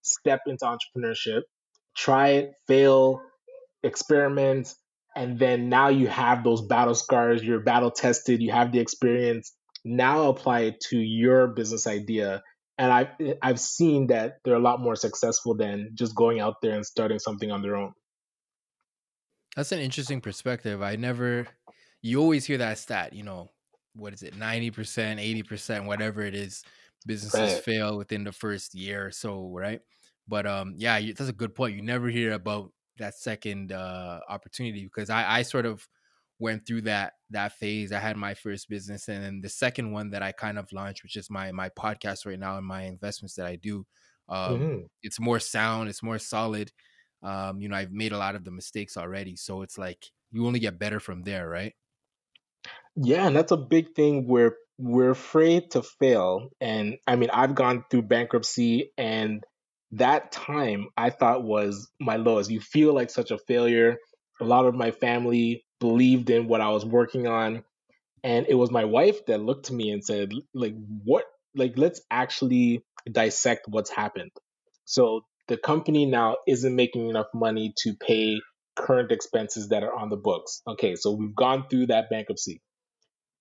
step 0.02 0.40
into 0.46 0.66
entrepreneurship. 0.66 1.40
Try 1.96 2.28
it, 2.32 2.52
fail, 2.68 3.22
experiment, 3.82 4.74
and 5.16 5.38
then 5.38 5.70
now 5.70 5.88
you 5.88 6.06
have 6.06 6.44
those 6.44 6.60
battle 6.60 6.94
scars 6.94 7.42
you're 7.42 7.58
battle 7.58 7.90
tested 7.90 8.42
you 8.42 8.52
have 8.52 8.70
the 8.70 8.78
experience 8.78 9.55
now 9.86 10.28
apply 10.28 10.60
it 10.60 10.80
to 10.80 10.98
your 10.98 11.46
business 11.46 11.86
idea. 11.86 12.42
And 12.78 12.92
i've 12.92 13.08
i've 13.40 13.60
seen 13.60 14.08
that 14.08 14.38
they're 14.44 14.56
a 14.56 14.60
lot 14.60 14.80
more 14.80 14.96
successful 14.96 15.54
than 15.54 15.92
just 15.94 16.14
going 16.14 16.40
out 16.40 16.56
there 16.60 16.74
and 16.74 16.84
starting 16.84 17.18
something 17.18 17.50
on 17.50 17.62
their 17.62 17.76
own. 17.76 17.92
That's 19.54 19.72
an 19.72 19.78
interesting 19.78 20.20
perspective. 20.20 20.82
I 20.82 20.96
never 20.96 21.46
you 22.02 22.20
always 22.20 22.44
hear 22.44 22.58
that 22.58 22.78
stat 22.78 23.12
you 23.14 23.22
know 23.22 23.50
what 23.94 24.12
is 24.12 24.22
it 24.22 24.38
90% 24.38 24.74
80% 24.74 25.86
whatever 25.86 26.20
it 26.20 26.34
is 26.34 26.62
businesses 27.06 27.54
right. 27.54 27.62
fail 27.62 27.96
within 27.96 28.24
the 28.24 28.32
first 28.32 28.74
year 28.74 29.06
or 29.06 29.10
so 29.10 29.50
right? 29.54 29.80
But 30.28 30.46
um 30.46 30.74
yeah 30.76 31.00
that's 31.00 31.30
a 31.30 31.32
good 31.32 31.54
point. 31.54 31.76
You 31.76 31.82
never 31.82 32.08
hear 32.08 32.32
about 32.32 32.72
that 32.98 33.14
second 33.14 33.72
uh, 33.72 34.20
opportunity 34.28 34.84
because 34.84 35.10
I, 35.10 35.38
I 35.38 35.42
sort 35.42 35.66
of 35.66 35.86
went 36.38 36.66
through 36.66 36.82
that 36.82 37.14
that 37.30 37.52
phase. 37.52 37.92
I 37.92 37.98
had 37.98 38.16
my 38.16 38.34
first 38.34 38.68
business, 38.68 39.08
and 39.08 39.24
then 39.24 39.40
the 39.42 39.48
second 39.48 39.92
one 39.92 40.10
that 40.10 40.22
I 40.22 40.32
kind 40.32 40.58
of 40.58 40.72
launched, 40.72 41.02
which 41.02 41.16
is 41.16 41.30
my 41.30 41.52
my 41.52 41.68
podcast 41.70 42.26
right 42.26 42.38
now 42.38 42.56
and 42.58 42.66
my 42.66 42.82
investments 42.82 43.34
that 43.36 43.46
I 43.46 43.56
do. 43.56 43.86
Um, 44.28 44.66
hmm 44.66 44.86
it's 45.02 45.20
more 45.20 45.40
sound, 45.40 45.88
it's 45.88 46.02
more 46.02 46.18
solid. 46.18 46.72
Um, 47.22 47.60
you 47.60 47.68
know, 47.68 47.76
I've 47.76 47.92
made 47.92 48.12
a 48.12 48.18
lot 48.18 48.34
of 48.34 48.44
the 48.44 48.50
mistakes 48.50 48.96
already, 48.96 49.36
so 49.36 49.62
it's 49.62 49.78
like 49.78 50.06
you 50.30 50.46
only 50.46 50.60
get 50.60 50.78
better 50.78 51.00
from 51.00 51.22
there, 51.22 51.48
right? 51.48 51.74
Yeah, 52.96 53.26
and 53.26 53.36
that's 53.36 53.52
a 53.52 53.56
big 53.56 53.94
thing 53.94 54.26
where 54.26 54.56
we're 54.78 55.10
afraid 55.10 55.70
to 55.72 55.82
fail. 55.82 56.50
And 56.60 56.98
I 57.06 57.16
mean, 57.16 57.30
I've 57.32 57.54
gone 57.54 57.84
through 57.90 58.02
bankruptcy, 58.02 58.92
and 58.96 59.44
that 59.92 60.32
time 60.32 60.88
I 60.96 61.10
thought 61.10 61.44
was 61.44 61.90
my 62.00 62.16
lowest. 62.16 62.50
You 62.50 62.60
feel 62.60 62.94
like 62.94 63.10
such 63.10 63.30
a 63.30 63.38
failure. 63.38 63.98
A 64.40 64.44
lot 64.44 64.66
of 64.66 64.74
my 64.74 64.90
family 64.90 65.64
believed 65.80 66.30
in 66.30 66.48
what 66.48 66.60
I 66.60 66.70
was 66.70 66.84
working 66.84 67.26
on, 67.26 67.64
and 68.24 68.46
it 68.48 68.54
was 68.54 68.70
my 68.70 68.84
wife 68.84 69.26
that 69.26 69.40
looked 69.40 69.66
to 69.66 69.74
me 69.74 69.90
and 69.90 70.04
said, 70.04 70.32
like, 70.54 70.74
what? 71.04 71.24
Like, 71.54 71.74
let's 71.76 72.02
actually 72.10 72.84
dissect 73.10 73.66
what's 73.68 73.90
happened. 73.90 74.30
So 74.84 75.22
the 75.48 75.56
company 75.56 76.06
now 76.06 76.36
isn't 76.46 76.74
making 76.76 77.08
enough 77.08 77.28
money 77.34 77.72
to 77.78 77.94
pay 77.94 78.40
current 78.76 79.12
expenses 79.12 79.68
that 79.68 79.82
are 79.82 79.94
on 79.94 80.10
the 80.10 80.16
books. 80.16 80.62
Okay, 80.68 80.96
so 80.96 81.12
we've 81.12 81.34
gone 81.34 81.66
through 81.70 81.86
that 81.86 82.10
bankruptcy 82.10 82.60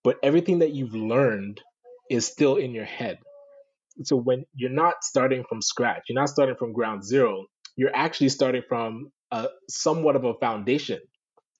but 0.05 0.17
everything 0.23 0.59
that 0.59 0.71
you've 0.73 0.95
learned 0.95 1.61
is 2.11 2.27
still 2.27 2.57
in 2.57 2.73
your 2.73 2.85
head. 2.85 3.17
So 4.03 4.15
when 4.15 4.45
you're 4.53 4.69
not 4.69 4.95
starting 5.03 5.43
from 5.49 5.61
scratch, 5.61 6.03
you're 6.07 6.19
not 6.19 6.29
starting 6.29 6.55
from 6.57 6.73
ground 6.73 7.03
zero, 7.03 7.45
you're 7.75 7.95
actually 7.95 8.29
starting 8.29 8.61
from 8.69 9.11
a 9.31 9.47
somewhat 9.67 10.15
of 10.15 10.23
a 10.23 10.35
foundation. 10.35 10.99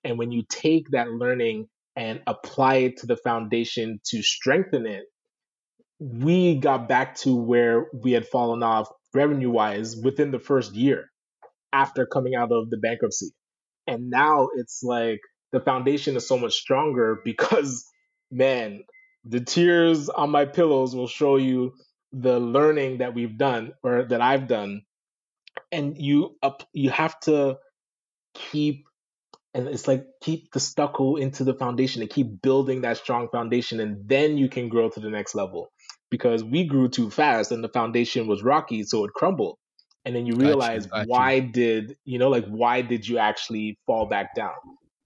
And 0.06 0.18
when 0.18 0.30
you 0.30 0.44
take 0.48 0.90
that 0.90 1.08
learning 1.10 1.66
and 1.96 2.22
apply 2.28 2.76
it 2.76 2.98
to 2.98 3.06
the 3.06 3.16
foundation 3.16 4.00
to 4.04 4.22
strengthen 4.22 4.86
it, 4.86 5.04
we 5.98 6.54
got 6.54 6.88
back 6.88 7.16
to 7.16 7.34
where 7.34 7.86
we 7.92 8.12
had 8.12 8.28
fallen 8.28 8.62
off 8.62 8.88
revenue 9.12 9.50
wise 9.50 9.96
within 9.96 10.30
the 10.30 10.38
first 10.38 10.74
year 10.74 11.10
after 11.72 12.06
coming 12.06 12.36
out 12.36 12.52
of 12.52 12.70
the 12.70 12.76
bankruptcy. 12.76 13.32
And 13.88 14.08
now 14.08 14.48
it's 14.56 14.82
like 14.84 15.20
the 15.50 15.60
foundation 15.60 16.14
is 16.16 16.28
so 16.28 16.38
much 16.38 16.54
stronger 16.54 17.20
because, 17.24 17.84
man, 18.30 18.84
the 19.24 19.40
tears 19.40 20.08
on 20.08 20.30
my 20.30 20.44
pillows 20.44 20.94
will 20.94 21.08
show 21.08 21.36
you 21.36 21.72
the 22.12 22.38
learning 22.38 22.98
that 22.98 23.12
we've 23.12 23.36
done 23.36 23.72
or 23.82 24.04
that 24.04 24.20
I've 24.20 24.46
done. 24.46 24.82
And 25.72 26.00
you 26.00 26.36
up, 26.44 26.62
you 26.72 26.90
have 26.90 27.18
to 27.20 27.58
keep 28.34 28.85
and 29.56 29.68
it's 29.68 29.88
like 29.88 30.06
keep 30.22 30.52
the 30.52 30.60
stucco 30.60 31.16
into 31.16 31.42
the 31.44 31.54
foundation 31.54 32.02
and 32.02 32.10
keep 32.10 32.42
building 32.42 32.82
that 32.82 32.98
strong 32.98 33.28
foundation 33.30 33.80
and 33.80 34.06
then 34.08 34.36
you 34.38 34.50
can 34.50 34.68
grow 34.68 34.90
to 34.90 35.00
the 35.00 35.10
next 35.10 35.34
level. 35.34 35.72
Because 36.10 36.44
we 36.44 36.66
grew 36.66 36.88
too 36.88 37.10
fast 37.10 37.52
and 37.52 37.64
the 37.64 37.70
foundation 37.70 38.28
was 38.28 38.44
rocky 38.44 38.84
so 38.84 39.04
it 39.06 39.14
crumbled. 39.14 39.58
And 40.04 40.14
then 40.14 40.26
you 40.26 40.36
realize 40.36 40.86
got 40.92 41.06
you. 41.18 41.32
why 41.32 41.40
did 41.40 41.96
you 42.04 42.18
know 42.18 42.28
like 42.28 42.46
why 42.46 42.82
did 42.82 43.08
you 43.08 43.18
actually 43.18 43.78
fall 43.86 44.06
back 44.06 44.34
down? 44.36 44.54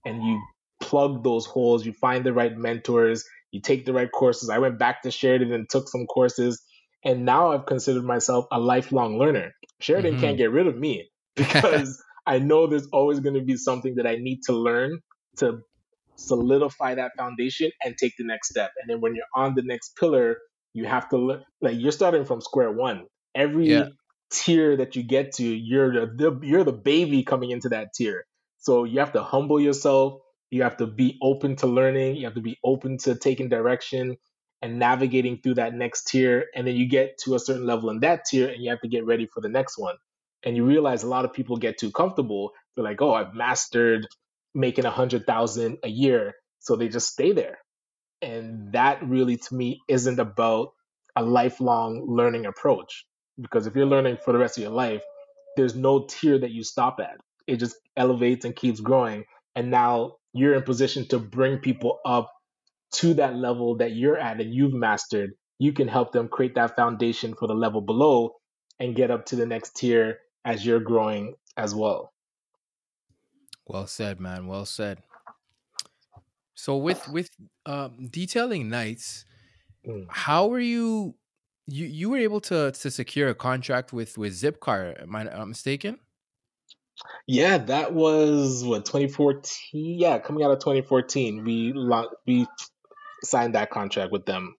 And 0.05 0.23
you 0.25 0.43
plug 0.81 1.25
those 1.25 1.47
holes 1.47 1.87
you 1.87 1.93
find 1.93 2.25
the 2.27 2.33
right 2.33 2.57
mentors 2.57 3.25
you 3.53 3.61
take 3.61 3.87
the 3.87 3.93
right 3.93 4.11
courses. 4.13 4.51
I 4.51 4.59
went 4.59 4.79
back 4.79 5.03
to 5.03 5.13
sheridan 5.13 5.53
and 5.53 5.69
took 5.71 5.89
some 5.89 6.07
courses 6.07 6.61
and 7.05 7.25
now 7.25 7.53
i've 7.53 7.67
considered 7.67 8.05
myself 8.05 8.47
a 8.51 8.59
lifelong 8.61 9.19
learner. 9.19 9.53
Sheridan 9.81 10.17
can't 10.17 10.37
hmm 10.37 10.39
get 10.39 10.51
rid 10.53 10.67
of 10.67 10.77
me 10.77 11.11
because 11.37 12.03
I 12.27 12.39
know 12.39 12.67
there's 12.67 12.89
always 12.93 13.21
going 13.21 13.35
to 13.35 13.43
be 13.45 13.57
something 13.57 13.97
that 13.97 14.07
I 14.07 14.17
need 14.17 14.41
to 14.47 14.53
learn 14.53 15.01
to 15.39 15.61
solidify 16.17 16.97
that 16.97 17.13
foundation 17.17 17.71
and 17.85 17.97
take 17.99 18.13
the 18.19 18.25
next 18.25 18.51
step. 18.51 18.71
And 18.81 18.91
then 18.91 19.01
when 19.01 19.15
you're 19.15 19.25
on 19.35 19.55
the 19.55 19.63
next 19.63 19.97
pillar, 19.99 20.39
you 20.73 20.85
have 20.87 21.09
to 21.11 21.17
look 21.17 21.43
like 21.61 21.77
you're 21.79 21.93
starting 21.93 22.25
from 22.25 22.41
square 22.41 22.71
one. 22.71 23.07
yeah, 23.63 23.85
Every 23.85 23.97
tier 24.31 24.77
that 24.77 24.97
you 24.97 25.03
get 25.03 25.33
to, 25.35 25.45
you're 25.45 25.93
the, 25.93 26.07
the 26.17 26.47
you're 26.47 26.65
the 26.65 26.73
baby 26.73 27.25
coming 27.25 27.51
into 27.51 27.71
that 27.71 27.89
tier. 27.95 28.25
So 28.59 28.85
you 28.85 29.01
have 29.01 29.13
to 29.13 29.23
humble 29.23 29.61
yourself. 29.61 30.21
You 30.51 30.63
have 30.63 30.77
to 30.79 30.87
be 30.87 31.19
open 31.23 31.57
to 31.57 31.67
learning. 31.67 32.17
You 32.17 32.27
have 32.27 32.35
to 32.35 32.41
be 32.43 32.59
open 32.65 32.99
to 32.99 33.15
taking 33.15 33.49
direction 33.49 34.17
and 34.63 34.79
navigating 34.79 35.41
through 35.43 35.55
that 35.55 35.75
next 35.75 36.09
tier. 36.09 36.47
And 36.55 36.67
then 36.67 36.77
you 36.77 36.89
get 36.89 37.19
to 37.25 37.35
a 37.35 37.39
certain 37.39 37.67
level 37.67 37.91
in 37.91 38.01
that 38.01 38.25
tier 38.27 38.49
and 38.49 38.63
you 38.63 38.71
have 38.71 38.81
to 38.83 38.89
get 38.89 39.07
ready 39.07 39.27
for 39.27 39.41
the 39.41 39.49
next 39.49 39.79
one. 39.79 39.97
And 40.45 40.57
you 40.57 40.65
realize 40.65 41.03
a 41.03 41.09
lot 41.09 41.25
of 41.25 41.33
people 41.33 41.57
get 41.57 41.79
too 41.79 41.91
comfortable. 41.91 42.53
They're 42.75 42.85
like, 42.85 43.03
oh, 43.03 43.15
I've 43.15 43.35
mastered 43.35 44.07
making 44.55 44.85
a 44.85 44.91
hundred 44.91 45.27
thousand 45.27 45.79
a 45.85 45.89
year. 45.89 46.35
So 46.61 46.77
they 46.77 46.89
just 46.89 47.09
stay 47.09 47.33
there. 47.33 47.59
And 48.23 48.73
that 48.73 49.03
really 49.07 49.37
to 49.37 49.55
me 49.55 49.81
isn't 49.89 50.19
about 50.19 50.71
a 51.17 51.23
lifelong 51.23 52.07
learning 52.09 52.47
approach. 52.47 53.05
Because 53.41 53.67
if 53.67 53.75
you're 53.75 53.87
learning 53.87 54.19
for 54.25 54.33
the 54.33 54.39
rest 54.39 54.59
of 54.59 54.63
your 54.63 54.73
life, 54.73 55.03
there's 55.57 55.75
no 55.75 56.07
tier 56.09 56.39
that 56.39 56.51
you 56.51 56.63
stop 56.63 57.01
at. 57.01 57.17
It 57.47 57.57
just 57.57 57.77
elevates 57.97 58.45
and 58.45 58.55
keeps 58.55 58.81
growing. 58.81 59.25
And 59.57 59.71
now 59.71 60.17
you're 60.33 60.55
in 60.55 60.63
position 60.63 61.09
to 61.09 61.19
bring 61.19 61.59
people 61.59 61.99
up 62.05 62.31
to 62.95 63.15
that 63.15 63.37
level 63.37 63.77
that 63.79 63.93
you're 63.93 64.19
at 64.19 64.41
and 64.41 64.55
you've 64.55 64.75
mastered. 64.75 65.31
You 65.59 65.73
can 65.73 65.89
help 65.89 66.13
them 66.13 66.29
create 66.29 66.55
that 66.55 66.77
foundation 66.77 67.35
for 67.35 67.47
the 67.47 67.55
level 67.55 67.81
below 67.81 68.35
and 68.79 68.97
get 68.97 69.11
up 69.11 69.27
to 69.27 69.37
the 69.37 69.47
next 69.47 69.77
tier 69.77 70.19
as 70.45 70.65
you're 70.65 70.81
growing 70.81 71.35
as 71.57 71.75
well. 71.75 72.13
well 73.67 73.87
said, 73.87 74.21
man. 74.21 74.47
Well 74.47 74.67
said. 74.67 74.99
So 76.55 76.77
with 76.77 77.07
with 77.09 77.31
um, 77.67 78.09
Detailing 78.11 78.69
Knights, 78.69 79.25
Mm. 79.87 80.07
how 80.11 80.47
were 80.47 80.61
you? 80.61 81.15
You 81.67 81.87
you 81.87 82.11
were 82.11 82.19
able 82.19 82.41
to 82.43 82.71
to 82.71 82.91
secure 82.91 83.31
a 83.31 83.35
contract 83.35 83.95
with 83.95 84.19
with 84.19 84.35
Zipcar? 84.35 85.01
Am 85.03 85.17
I 85.17 85.23
not 85.23 85.49
mistaken? 85.49 85.99
Yeah, 87.27 87.57
that 87.57 87.95
was 87.95 88.63
what 88.63 88.85
2014. 88.85 89.99
Yeah, 89.99 90.19
coming 90.19 90.45
out 90.45 90.51
of 90.51 90.59
2014, 90.59 91.45
we 91.45 91.73
we 92.27 92.47
signed 93.25 93.55
that 93.55 93.71
contract 93.71 94.13
with 94.13 94.27
them. 94.27 94.55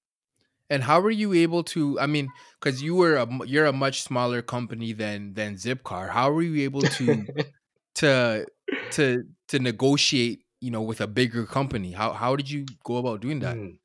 And 0.71 0.81
how 0.81 1.01
were 1.01 1.11
you 1.11 1.33
able 1.33 1.63
to? 1.75 1.99
I 1.99 2.07
mean, 2.07 2.29
because 2.59 2.81
you 2.81 2.95
were 2.95 3.17
a 3.17 3.27
you're 3.45 3.65
a 3.65 3.73
much 3.73 4.03
smaller 4.03 4.41
company 4.41 4.93
than 4.93 5.33
than 5.33 5.55
Zipcar. 5.55 6.09
How 6.09 6.31
were 6.31 6.41
you 6.41 6.63
able 6.63 6.81
to 6.81 7.27
to 7.95 8.45
to 8.91 9.23
to 9.49 9.59
negotiate? 9.59 10.45
You 10.61 10.71
know, 10.71 10.81
with 10.81 11.01
a 11.01 11.07
bigger 11.07 11.45
company. 11.45 11.91
How 11.91 12.13
how 12.13 12.37
did 12.37 12.49
you 12.49 12.65
go 12.85 12.95
about 12.97 13.19
doing 13.19 13.39
that? 13.39 13.57
Mm. 13.57 13.79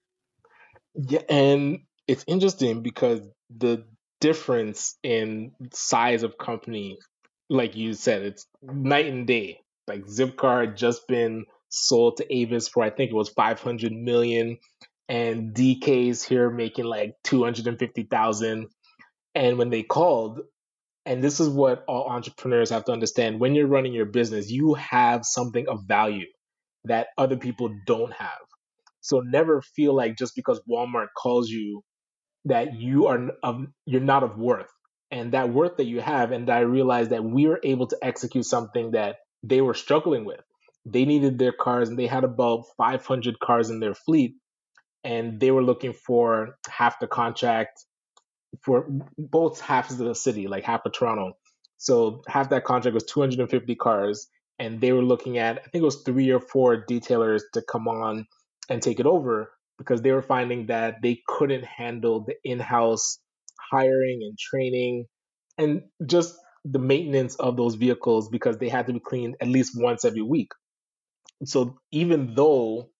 Yeah, 0.95 1.23
and 1.29 1.81
it's 2.07 2.25
interesting 2.29 2.83
because 2.83 3.21
the 3.51 3.85
difference 4.21 4.97
in 5.03 5.53
size 5.73 6.23
of 6.23 6.39
company, 6.39 6.99
like 7.51 7.75
you 7.75 7.95
said, 7.95 8.23
it's 8.23 8.47
night 8.63 9.07
and 9.07 9.27
day. 9.27 9.59
Like 9.89 10.05
Zipcar 10.07 10.67
had 10.67 10.77
just 10.77 11.09
been 11.09 11.47
sold 11.69 12.19
to 12.19 12.33
Avis 12.33 12.69
for 12.69 12.85
I 12.85 12.91
think 12.91 13.11
it 13.11 13.15
was 13.15 13.29
500 13.31 13.93
million, 13.93 14.59
and 15.09 15.55
DK's 15.55 16.23
here 16.23 16.51
making 16.51 16.85
like 16.85 17.15
250,000. 17.25 18.67
And 19.35 19.59
when 19.59 19.71
they 19.71 19.83
called, 19.83 20.41
and 21.05 21.23
this 21.23 21.41
is 21.41 21.49
what 21.49 21.85
all 21.87 22.09
entrepreneurs 22.09 22.71
have 22.71 22.85
to 22.87 22.93
understand 22.93 23.39
when 23.39 23.55
you're 23.55 23.67
running 23.67 23.93
your 23.93 24.07
business, 24.07 24.51
you 24.51 24.75
have 24.75 25.25
something 25.25 25.69
of 25.69 25.85
value 25.87 26.27
that 26.85 27.09
other 27.17 27.37
people 27.37 27.71
don't 27.87 28.13
have. 28.13 28.39
So 29.01 29.21
never 29.21 29.63
feel 29.63 29.95
like 29.95 30.17
just 30.17 30.35
because 30.35 30.61
Walmart 30.69 31.09
calls 31.17 31.49
you 31.49 31.83
that 32.47 32.75
you 32.75 33.07
are 33.07 33.31
of 33.43 33.67
you're 33.85 34.01
not 34.01 34.25
of 34.25 34.37
worth. 34.37 34.71
And 35.13 35.33
that 35.33 35.51
worth 35.51 35.77
that 35.77 35.87
you 35.87 36.01
have, 36.01 36.33
and 36.33 36.51
I 36.51 36.61
realized 36.61 37.11
that 37.11 37.23
we 37.23 37.47
were 37.47 37.61
able 37.63 37.87
to 37.87 37.99
execute 38.03 38.45
something 38.45 38.91
that 38.93 39.17
they 39.45 39.61
were 39.61 39.75
struggling 39.75 40.25
with. 40.25 40.41
They 40.85 41.05
needed 41.05 41.39
their 41.39 41.53
cars, 41.53 41.89
and 41.89 41.97
they 41.97 42.09
had 42.09 42.25
about 42.25 42.65
500 42.77 43.39
cars 43.39 43.71
in 43.71 43.79
their 43.79 43.95
fleet, 43.95 44.35
and 45.07 45.39
they 45.39 45.53
were 45.53 45.63
looking 45.63 45.93
for 45.93 46.59
half 46.69 46.99
the 46.99 47.07
contract 47.07 47.85
for 48.65 48.87
both 49.17 49.61
halves 49.61 49.93
of 50.01 50.07
the 50.07 50.15
city, 50.15 50.49
like 50.49 50.65
half 50.65 50.85
of 50.85 50.93
Toronto. 50.93 51.35
So 51.77 52.23
half 52.27 52.51
that 52.51 52.65
contract 52.65 52.95
was 52.95 53.05
250 53.05 53.77
cars, 53.77 54.27
and 54.59 54.81
they 54.81 54.91
were 54.93 55.05
looking 55.05 55.39
at 55.39 55.59
I 55.59 55.69
think 55.71 55.83
it 55.83 55.93
was 55.93 56.03
three 56.03 56.31
or 56.31 56.41
four 56.41 56.85
detailers 56.85 57.43
to 57.55 57.63
come 57.63 57.87
on 57.87 58.27
and 58.69 58.83
take 58.83 58.99
it 58.99 59.07
over 59.07 59.53
because 59.79 60.03
they 60.03 60.11
were 60.11 60.23
finding 60.23 60.67
that 60.67 60.97
they 61.03 61.23
couldn't 61.29 61.65
handle 61.65 62.25
the 62.25 62.35
in-house 62.43 63.21
hiring 63.71 64.21
and 64.23 64.37
training 64.37 65.05
and 65.57 65.83
just 66.05 66.35
the 66.65 66.81
maintenance 66.81 67.37
of 67.37 67.57
those 67.57 67.77
vehicles 67.77 68.29
because 68.29 68.59
they 68.59 68.69
had 68.69 68.89
to 68.89 68.93
be 68.93 69.01
cleaned 69.01 69.37
at 69.41 69.47
least 69.47 69.73
once 69.77 70.05
every 70.05 70.23
week. 70.23 70.51
So 71.45 71.79
even 71.93 72.35
though 72.35 72.91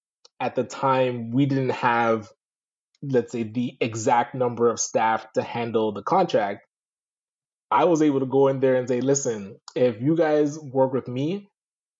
at 0.41 0.55
the 0.55 0.65
time 0.65 1.31
we 1.31 1.47
didn't 1.47 1.71
have 1.71 2.29
let's 3.03 3.33
say 3.33 3.43
the 3.43 3.77
exact 3.81 4.35
number 4.35 4.71
of 4.71 4.81
staff 4.81 5.27
to 5.35 5.43
handle 5.43 5.93
the 5.93 6.03
contract 6.03 6.61
I 7.71 7.85
was 7.85 8.03
able 8.03 8.21
to 8.21 8.27
go 8.27 8.49
in 8.49 8.61
there 8.61 8.77
and 8.77 8.89
say, 8.89 9.01
listen, 9.01 9.57
if 9.75 10.01
you 10.01 10.17
guys 10.17 10.59
work 10.59 10.93
with 10.93 11.09
me, 11.09 11.49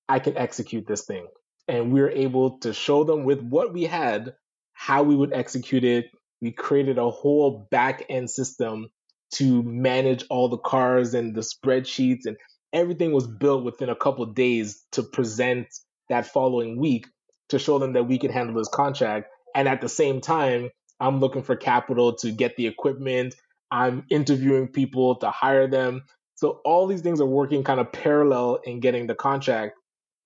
I 0.09 0.21
can 0.21 0.37
execute 0.37 0.87
this 0.87 1.05
thing. 1.05 1.27
And 1.69 1.93
we 1.93 2.01
were 2.01 2.11
able 2.11 2.59
to 2.61 2.73
show 2.73 3.03
them 3.05 3.25
with 3.25 3.43
what 3.43 3.73
we 3.73 3.85
had 3.85 4.35
how 4.75 5.03
we 5.03 5.17
would 5.17 5.33
execute 5.33 5.85
it. 5.85 6.07
We 6.41 6.53
created 6.53 6.99
a 6.99 7.11
whole 7.11 7.67
back 7.71 8.05
end 8.09 8.31
system 8.31 8.89
to 9.35 9.63
manage 9.63 10.25
all 10.31 10.49
the 10.49 10.59
cars 10.59 11.15
and 11.15 11.35
the 11.35 11.41
spreadsheets, 11.41 12.27
and 12.27 12.37
everything 12.73 13.13
was 13.13 13.27
built 13.27 13.65
within 13.65 13.89
a 13.89 13.97
couple 13.97 14.25
days 14.27 14.85
to 14.93 15.03
present 15.03 15.67
that 16.09 16.27
following 16.27 16.79
week 16.79 17.07
to 17.49 17.59
show 17.59 17.79
them 17.79 17.93
that 17.95 18.05
we 18.05 18.19
can 18.19 18.31
handle 18.31 18.57
this 18.57 18.69
contract. 18.69 19.29
And 19.55 19.69
at 19.69 19.81
the 19.81 19.89
same 19.89 20.21
time, 20.21 20.71
I'm 21.01 21.21
looking 21.21 21.43
for 21.43 21.57
capital 21.57 22.15
to 22.17 22.31
get 22.31 22.57
the 22.57 22.67
equipment. 22.67 23.35
I'm 23.71 24.05
interviewing 24.11 24.69
people 24.69 25.17
to 25.17 25.31
hire 25.31 25.67
them. 25.67 26.05
So 26.35 26.61
all 26.65 26.87
these 26.87 27.01
things 27.01 27.21
are 27.21 27.27
working 27.27 27.65
kind 27.65 27.81
of 27.81 27.93
parallel 27.93 28.61
in 28.65 28.81
getting 28.81 29.07
the 29.07 29.15
contract 29.15 29.75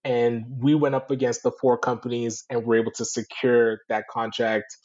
and 0.05 0.45
we 0.59 0.75
went 0.75 0.95
up 0.95 1.11
against 1.11 1.43
the 1.43 1.53
four 1.53 1.79
companies 1.79 2.45
and 2.49 2.65
were 2.65 2.77
able 2.77 2.93
to 2.93 3.05
secure 3.05 3.81
that 3.89 4.09
contract 4.09 4.77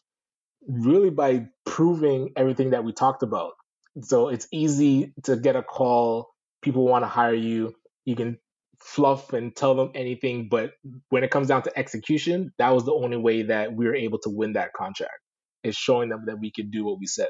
really 0.67 1.09
by 1.09 1.47
proving 1.65 2.31
everything 2.35 2.71
that 2.71 2.83
we 2.83 2.91
talked 2.91 3.23
about. 3.23 3.53
So 4.01 4.27
it's 4.27 4.47
easy 4.51 5.13
to 5.23 5.37
get 5.37 5.55
a 5.55 5.63
call, 5.63 6.29
people 6.61 6.85
want 6.85 7.03
to 7.03 7.07
hire 7.07 7.33
you, 7.33 7.73
you 8.03 8.15
can 8.15 8.37
fluff 8.85 9.33
and 9.33 9.55
tell 9.55 9.73
them 9.75 9.91
anything, 9.95 10.47
but 10.49 10.73
when 11.09 11.23
it 11.23 11.31
comes 11.31 11.47
down 11.47 11.63
to 11.63 11.77
execution, 11.77 12.53
that 12.59 12.69
was 12.69 12.85
the 12.85 12.93
only 12.93 13.17
way 13.17 13.41
that 13.41 13.73
we 13.73 13.85
were 13.85 13.95
able 13.95 14.19
to 14.19 14.29
win 14.29 14.53
that 14.53 14.73
contract. 14.73 15.19
Is 15.63 15.75
showing 15.75 16.09
them 16.09 16.25
that 16.27 16.39
we 16.39 16.51
could 16.51 16.69
do 16.69 16.85
what 16.85 16.99
we 16.99 17.07
said. 17.07 17.29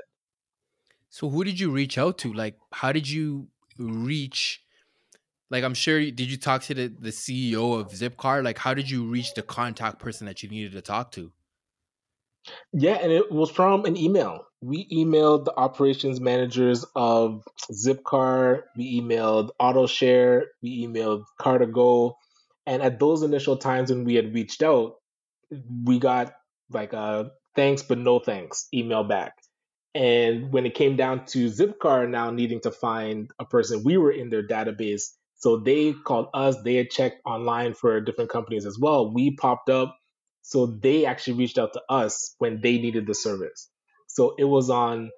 So 1.10 1.30
who 1.30 1.46
did 1.46 1.58
you 1.58 1.72
reach 1.72 1.98
out 1.98 2.18
to? 2.20 2.34
Like 2.34 2.58
how 2.74 2.92
did 2.92 3.10
you 3.10 3.48
reach 3.80 4.62
like 5.50 5.64
i'm 5.64 5.74
sure 5.74 6.00
did 6.00 6.32
you 6.32 6.38
talk 6.38 6.62
to 6.64 6.74
the, 6.74 6.88
the 6.88 7.10
ceo 7.10 7.80
of 7.80 7.92
zipcar 7.92 8.44
like 8.44 8.58
how 8.58 8.74
did 8.74 8.90
you 8.90 9.06
reach 9.06 9.34
the 9.34 9.42
contact 9.42 10.00
person 10.00 10.26
that 10.26 10.42
you 10.42 10.50
needed 10.50 10.72
to 10.72 10.82
talk 10.82 11.12
to 11.12 11.32
yeah 12.74 12.96
and 12.96 13.12
it 13.12 13.32
was 13.32 13.50
from 13.50 13.86
an 13.86 13.98
email 13.98 14.46
we 14.66 14.88
emailed 14.90 15.46
the 15.46 15.56
operations 15.58 16.20
managers 16.20 16.86
of 16.96 17.44
zipcar 17.72 18.64
we 18.76 19.02
emailed 19.02 19.50
autoshare 19.62 20.44
we 20.62 20.86
emailed 20.86 21.24
car2go 21.40 22.14
and 22.66 22.82
at 22.82 23.00
those 23.00 23.24
initial 23.24 23.58
times 23.58 23.92
when 23.92 24.04
we 24.04 24.16
had 24.16 24.34
reached 24.34 24.64
out 24.64 24.96
we 25.84 26.00
got 26.00 26.34
like 26.72 26.94
a 26.94 27.32
thanks 27.56 27.84
but 27.84 27.98
no 27.98 28.20
thanks 28.20 28.68
email 28.74 29.04
back 29.04 29.34
and 29.94 30.52
when 30.52 30.66
it 30.66 30.74
came 30.74 30.98
down 30.98 31.26
to 31.28 31.50
Zipcar 31.50 32.10
now 32.10 32.30
needing 32.30 32.60
to 32.64 32.72
find 32.72 33.32
a 33.40 33.46
person, 33.46 33.82
we 33.86 33.96
were 33.96 34.12
in 34.12 34.30
their 34.30 34.46
database 34.46 35.04
so 35.38 35.58
they 35.58 35.94
called 35.94 36.30
us, 36.34 36.62
they 36.64 36.76
had 36.76 36.90
checked 36.90 37.22
online 37.26 37.74
for 37.74 38.00
different 38.02 38.30
companies 38.32 38.66
as 38.66 38.80
well. 38.80 39.14
We 39.14 39.36
popped 39.36 39.70
up. 39.70 39.96
So 40.42 40.66
they 40.68 41.06
actually 41.06 41.38
reached 41.38 41.58
out 41.58 41.74
to 41.74 41.82
us 41.90 42.36
when 42.38 42.62
they 42.62 42.78
needed 42.78 43.08
the 43.08 43.16
service. 43.16 43.70
So 44.16 44.36
it 44.38 44.46
was 44.46 44.70
on 44.70 45.12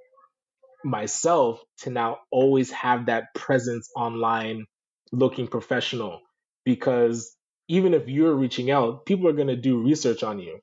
myself 0.84 1.62
to 1.80 1.90
now 1.90 2.18
always 2.32 2.72
have 2.72 3.08
that 3.08 3.34
presence 3.36 3.90
online 3.96 4.66
looking 5.12 5.48
professional 5.48 6.22
because 6.66 7.36
even 7.68 7.94
if 7.94 8.08
you're 8.08 8.36
reaching 8.36 8.72
out, 8.72 9.06
people 9.06 9.28
are 9.28 9.34
going 9.34 9.48
to 9.50 9.56
do 9.56 9.84
research 9.84 10.24
on 10.24 10.40
you 10.40 10.60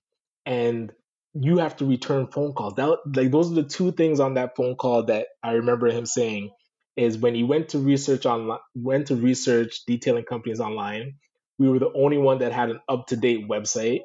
and 0.46 0.92
you 1.34 1.58
have 1.58 1.76
to 1.76 1.86
return 1.86 2.28
phone 2.28 2.54
calls. 2.54 2.74
That 2.74 2.98
like 3.14 3.30
those 3.30 3.52
are 3.52 3.56
the 3.56 3.64
two 3.68 3.92
things 3.92 4.20
on 4.20 4.34
that 4.34 4.56
phone 4.56 4.76
call 4.76 5.04
that 5.04 5.28
I 5.42 5.52
remember 5.52 5.88
him 5.88 6.06
saying 6.06 6.50
is 6.96 7.18
when 7.18 7.34
he 7.34 7.44
went 7.44 7.70
to 7.70 7.78
research 7.78 8.26
on 8.26 8.58
went 8.74 9.08
to 9.08 9.16
research 9.16 9.82
detailing 9.86 10.24
companies 10.24 10.60
online. 10.60 11.14
We 11.58 11.68
were 11.68 11.78
the 11.78 11.92
only 11.94 12.18
one 12.18 12.38
that 12.38 12.52
had 12.52 12.70
an 12.70 12.80
up 12.88 13.06
to 13.08 13.16
date 13.16 13.48
website. 13.48 14.00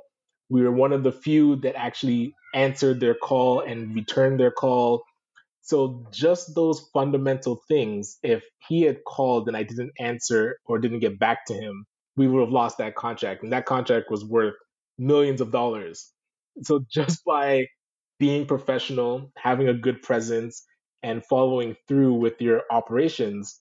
We 0.49 0.61
were 0.61 0.71
one 0.71 0.93
of 0.93 1.03
the 1.03 1.11
few 1.11 1.55
that 1.57 1.75
actually 1.75 2.35
answered 2.53 2.99
their 2.99 3.15
call 3.15 3.61
and 3.61 3.95
returned 3.95 4.39
their 4.39 4.51
call. 4.51 5.03
So 5.61 6.05
just 6.11 6.55
those 6.55 6.89
fundamental 6.93 7.61
things, 7.67 8.17
if 8.23 8.43
he 8.67 8.81
had 8.81 9.03
called 9.05 9.47
and 9.47 9.55
I 9.55 9.63
didn't 9.63 9.91
answer 9.99 10.57
or 10.65 10.79
didn't 10.79 10.99
get 10.99 11.19
back 11.19 11.45
to 11.47 11.53
him, 11.53 11.85
we 12.15 12.27
would 12.27 12.41
have 12.41 12.49
lost 12.51 12.79
that 12.79 12.95
contract. 12.95 13.43
And 13.43 13.53
that 13.53 13.65
contract 13.65 14.09
was 14.09 14.25
worth 14.25 14.55
millions 14.97 15.41
of 15.41 15.51
dollars. 15.51 16.11
So 16.63 16.83
just 16.91 17.23
by 17.23 17.67
being 18.19 18.45
professional, 18.45 19.31
having 19.37 19.67
a 19.67 19.73
good 19.73 20.01
presence, 20.01 20.65
and 21.01 21.25
following 21.25 21.75
through 21.87 22.13
with 22.13 22.41
your 22.41 22.63
operations, 22.69 23.59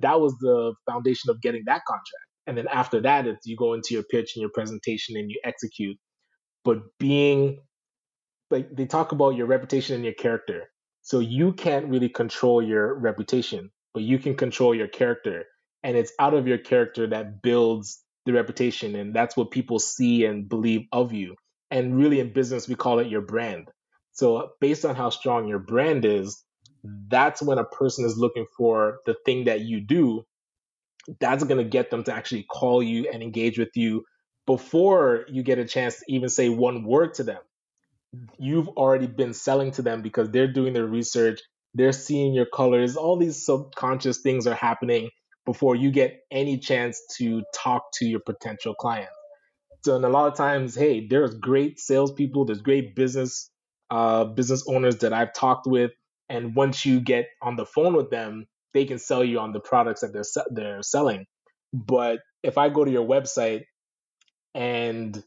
that 0.00 0.20
was 0.20 0.36
the 0.38 0.74
foundation 0.90 1.30
of 1.30 1.40
getting 1.40 1.62
that 1.66 1.82
contract. 1.86 2.26
And 2.46 2.56
then 2.58 2.66
after 2.68 3.00
that, 3.02 3.26
it's 3.26 3.46
you 3.46 3.56
go 3.56 3.74
into 3.74 3.94
your 3.94 4.02
pitch 4.04 4.32
and 4.34 4.40
your 4.40 4.50
presentation 4.52 5.16
and 5.16 5.30
you 5.30 5.40
execute. 5.44 5.96
But 6.64 6.78
being 6.98 7.60
like 8.50 8.74
they 8.74 8.86
talk 8.86 9.12
about 9.12 9.36
your 9.36 9.46
reputation 9.46 9.96
and 9.96 10.04
your 10.04 10.14
character. 10.14 10.70
So 11.02 11.20
you 11.20 11.52
can't 11.52 11.86
really 11.86 12.08
control 12.08 12.62
your 12.62 12.94
reputation, 12.94 13.70
but 13.94 14.02
you 14.02 14.18
can 14.18 14.34
control 14.36 14.74
your 14.74 14.88
character. 14.88 15.44
And 15.82 15.96
it's 15.96 16.12
out 16.18 16.34
of 16.34 16.48
your 16.48 16.58
character 16.58 17.06
that 17.08 17.42
builds 17.42 18.02
the 18.24 18.32
reputation. 18.32 18.96
And 18.96 19.14
that's 19.14 19.36
what 19.36 19.50
people 19.50 19.78
see 19.78 20.24
and 20.24 20.48
believe 20.48 20.82
of 20.92 21.12
you. 21.12 21.36
And 21.70 21.96
really 21.96 22.20
in 22.20 22.32
business, 22.32 22.68
we 22.68 22.74
call 22.74 22.98
it 22.98 23.08
your 23.08 23.20
brand. 23.20 23.68
So 24.12 24.50
based 24.60 24.84
on 24.84 24.96
how 24.96 25.10
strong 25.10 25.46
your 25.46 25.58
brand 25.58 26.04
is, 26.04 26.42
that's 26.82 27.42
when 27.42 27.58
a 27.58 27.64
person 27.64 28.04
is 28.04 28.16
looking 28.16 28.46
for 28.56 28.98
the 29.06 29.16
thing 29.24 29.44
that 29.44 29.60
you 29.60 29.80
do 29.80 30.24
that's 31.20 31.44
going 31.44 31.62
to 31.62 31.68
get 31.68 31.90
them 31.90 32.04
to 32.04 32.12
actually 32.12 32.44
call 32.44 32.82
you 32.82 33.08
and 33.12 33.22
engage 33.22 33.58
with 33.58 33.76
you 33.76 34.04
before 34.46 35.24
you 35.28 35.42
get 35.42 35.58
a 35.58 35.64
chance 35.64 35.98
to 35.98 36.04
even 36.08 36.28
say 36.28 36.48
one 36.48 36.84
word 36.84 37.14
to 37.14 37.24
them 37.24 37.40
you've 38.38 38.68
already 38.68 39.06
been 39.06 39.34
selling 39.34 39.70
to 39.72 39.82
them 39.82 40.02
because 40.02 40.30
they're 40.30 40.52
doing 40.52 40.72
their 40.72 40.86
research 40.86 41.40
they're 41.74 41.92
seeing 41.92 42.32
your 42.34 42.46
colors 42.46 42.96
all 42.96 43.16
these 43.16 43.44
subconscious 43.44 44.18
things 44.18 44.46
are 44.46 44.54
happening 44.54 45.10
before 45.46 45.76
you 45.76 45.90
get 45.90 46.20
any 46.30 46.58
chance 46.58 47.00
to 47.16 47.42
talk 47.54 47.84
to 47.94 48.04
your 48.04 48.20
potential 48.20 48.74
client. 48.74 49.08
So 49.84 49.96
and 49.96 50.04
a 50.04 50.08
lot 50.08 50.26
of 50.26 50.36
times 50.36 50.74
hey 50.74 51.06
there's 51.06 51.34
great 51.34 51.78
salespeople 51.78 52.44
there's 52.44 52.60
great 52.60 52.96
business 52.96 53.50
uh, 53.90 54.24
business 54.24 54.64
owners 54.68 54.96
that 54.98 55.12
i've 55.12 55.32
talked 55.32 55.66
with 55.66 55.92
and 56.28 56.56
once 56.56 56.84
you 56.84 56.98
get 56.98 57.28
on 57.40 57.54
the 57.54 57.64
phone 57.64 57.94
with 57.94 58.10
them 58.10 58.46
they 58.74 58.84
can 58.84 58.98
sell 58.98 59.22
you 59.24 59.38
on 59.38 59.52
the 59.52 59.60
products 59.60 60.00
that 60.00 60.12
they're 60.12 60.44
they're 60.50 60.82
selling. 60.82 61.26
But 61.72 62.18
if 62.42 62.58
i 62.58 62.68
go 62.68 62.84
to 62.84 62.90
your 62.90 63.06
website 63.06 63.64
and 64.54 65.22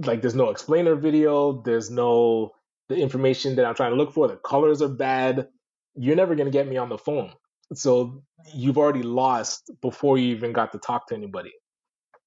like 0.00 0.20
there's 0.20 0.34
no 0.34 0.50
explainer 0.50 0.94
video 0.94 1.62
there's 1.62 1.90
no 1.90 2.52
the 2.88 2.96
information 2.96 3.56
that 3.56 3.64
i'm 3.64 3.74
trying 3.74 3.92
to 3.92 3.96
look 3.96 4.12
for 4.12 4.28
the 4.28 4.36
colors 4.36 4.82
are 4.82 4.88
bad 4.88 5.48
you're 5.94 6.16
never 6.16 6.34
going 6.34 6.46
to 6.46 6.52
get 6.52 6.68
me 6.68 6.76
on 6.76 6.88
the 6.88 6.98
phone 6.98 7.32
so 7.74 8.22
you've 8.54 8.78
already 8.78 9.02
lost 9.02 9.70
before 9.80 10.18
you 10.18 10.34
even 10.34 10.52
got 10.52 10.72
to 10.72 10.78
talk 10.78 11.08
to 11.08 11.14
anybody 11.14 11.52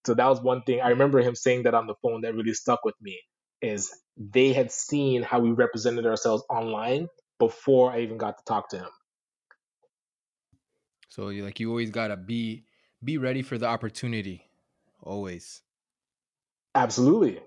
so 0.05 0.13
that 0.13 0.27
was 0.27 0.41
one 0.41 0.62
thing 0.63 0.82
i 0.82 0.89
remember 0.89 1.19
him 1.19 1.36
saying 1.36 1.63
that 1.63 1.73
on 1.73 1.88
the 1.88 1.95
phone 2.01 2.21
that 2.21 2.34
really 2.34 2.53
stuck 2.53 2.84
with 2.84 2.95
me 3.01 3.19
is 3.62 3.91
they 4.17 4.53
had 4.53 4.71
seen 4.71 5.23
how 5.23 5.39
we 5.39 5.51
represented 5.51 6.05
ourselves 6.05 6.43
online 6.49 7.08
before 7.39 7.91
I 7.91 8.01
even 8.01 8.17
got 8.17 8.38
to 8.38 8.43
talk 8.45 8.69
to 8.69 8.77
him. 8.77 8.89
So 11.08 11.29
you 11.29 11.43
like 11.43 11.60
you 11.60 11.69
always 11.69 11.89
gotta 11.89 12.17
be 12.17 12.65
be 13.03 13.17
ready 13.17 13.41
for 13.41 13.58
the 13.58 13.65
opportunity. 13.65 14.45
Always. 15.01 15.62
Absolutely. 16.75 17.39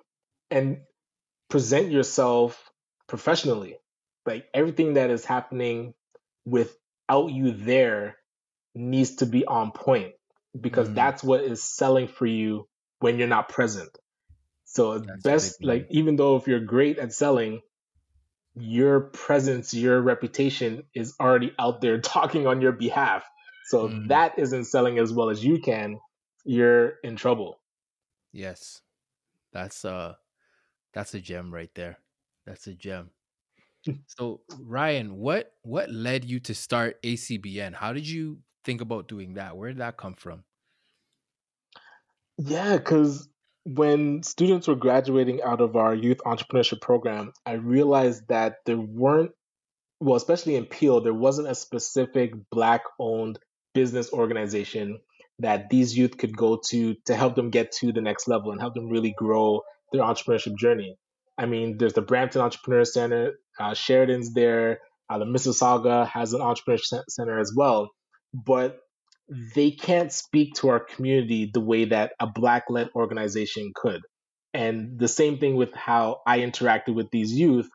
And 0.53 0.79
present 1.53 1.91
yourself 1.91 2.71
professionally. 3.09 3.77
Like 4.25 4.47
everything 4.55 4.95
that 4.95 5.11
is 5.11 5.25
happening 5.25 5.95
without 6.47 7.31
you 7.31 7.53
there 7.53 8.17
needs 8.75 9.17
to 9.17 9.27
be 9.27 9.45
on 9.45 9.73
point 9.73 10.13
because 10.59 10.89
mm. 10.89 10.95
that's 10.95 11.23
what 11.23 11.43
is 11.43 11.63
selling 11.63 12.09
for 12.09 12.27
you 12.27 12.67
when 13.01 13.19
you're 13.19 13.29
not 13.29 13.49
present. 13.49 13.91
So 14.65 15.01
that's 15.01 15.23
best 15.23 15.65
like 15.65 15.89
even 15.91 16.17
though 16.17 16.37
if 16.37 16.47
you're 16.47 16.61
great 16.61 16.99
at 16.99 17.13
selling, 17.13 17.61
your 18.55 19.01
presence, 19.01 19.75
your 19.75 20.01
reputation 20.01 20.85
is 20.95 21.15
already 21.21 21.53
out 21.59 21.83
there 21.83 22.01
talking 22.17 22.47
on 22.47 22.63
your 22.63 22.73
behalf. 22.73 23.25
So 23.67 23.89
mm. 23.89 24.09
that 24.09 24.39
isn't 24.39 24.65
selling 24.65 24.99
as 24.99 25.13
well 25.13 25.29
as 25.29 25.45
you 25.45 25.61
can, 25.61 25.99
you're 26.45 26.95
in 27.05 27.17
trouble. 27.17 27.61
Yes. 28.33 28.81
That's 29.53 29.85
uh 29.85 30.15
that's 30.93 31.15
a 31.15 31.21
gem 31.21 31.53
right 31.53 31.71
there. 31.75 31.99
That's 32.47 32.67
a 32.67 32.75
gem. 32.75 33.11
Hmm. 33.85 33.93
so 34.07 34.41
Ryan, 34.61 35.17
what 35.17 35.53
what 35.63 35.91
led 35.91 36.25
you 36.25 36.41
to 36.41 36.55
start 36.55 37.03
ACBN? 37.03 37.75
How 37.75 37.93
did 37.93 38.09
you 38.09 38.39
think 38.65 38.81
about 38.81 39.09
doing 39.09 39.35
that? 39.35 39.57
Where 39.57 39.71
did 39.71 39.79
that 39.79 39.97
come 39.97 40.15
from? 40.15 40.45
Yeah, 42.39 42.77
because 42.77 43.29
when 43.65 44.23
students 44.23 44.69
were 44.69 44.77
graduating 44.77 45.43
out 45.43 45.61
of 45.61 45.77
our 45.77 45.95
youth 45.95 46.19
entrepreneurship 46.25 46.81
program, 46.81 47.33
I 47.47 47.53
realized 47.53 48.29
that 48.29 48.57
there 48.67 48.79
weren't 48.79 49.33
well, 50.01 50.17
especially 50.17 50.57
in 50.57 50.67
Peel, 50.67 51.01
there 51.01 51.15
wasn't 51.15 51.49
a 51.49 51.55
specific 51.55 52.33
black 52.51 52.83
owned 52.99 53.39
business 53.73 54.13
organization 54.13 54.99
that 55.39 55.71
these 55.71 55.97
youth 55.97 56.17
could 56.19 56.37
go 56.37 56.61
to 56.71 56.95
to 57.07 57.15
help 57.15 57.37
them 57.37 57.51
get 57.51 57.73
to 57.73 57.93
the 57.93 58.01
next 58.01 58.29
level 58.29 58.51
and 58.51 58.61
help 58.61 58.75
them 58.75 58.89
really 58.89 59.15
grow 59.17 59.61
their 59.93 60.03
entrepreneurship 60.03 60.57
journey. 60.57 60.97
I 61.39 61.47
mean, 61.47 61.79
there's 61.79 61.95
the 61.95 62.03
Brampton 62.03 62.41
Entrepreneur 62.43 62.85
Center, 62.85 63.33
uh, 63.59 63.75
Sheridan's 63.75 64.35
there, 64.35 64.81
uh, 65.11 65.19
the 65.19 65.25
Mississauga 65.25 66.07
has 66.09 66.33
an 66.33 66.41
entrepreneurship 66.41 67.03
center 67.09 67.39
as 67.39 67.53
well, 67.57 67.91
but 68.33 68.81
they 69.55 69.71
can't 69.71 70.13
speak 70.13 70.55
to 70.55 70.69
our 70.69 70.81
community 70.81 71.51
the 71.53 71.61
way 71.61 71.87
that 71.87 72.13
a 72.21 72.27
black 72.27 72.65
led 72.69 72.91
organization 72.95 73.73
could. 73.75 74.03
And 74.55 74.99
the 74.99 75.09
same 75.09 75.39
thing 75.39 75.57
with 75.57 75.75
how 75.75 76.21
I 76.27 76.41
interacted 76.41 76.95
with 76.95 77.11
these 77.11 77.33
youth 77.33 77.69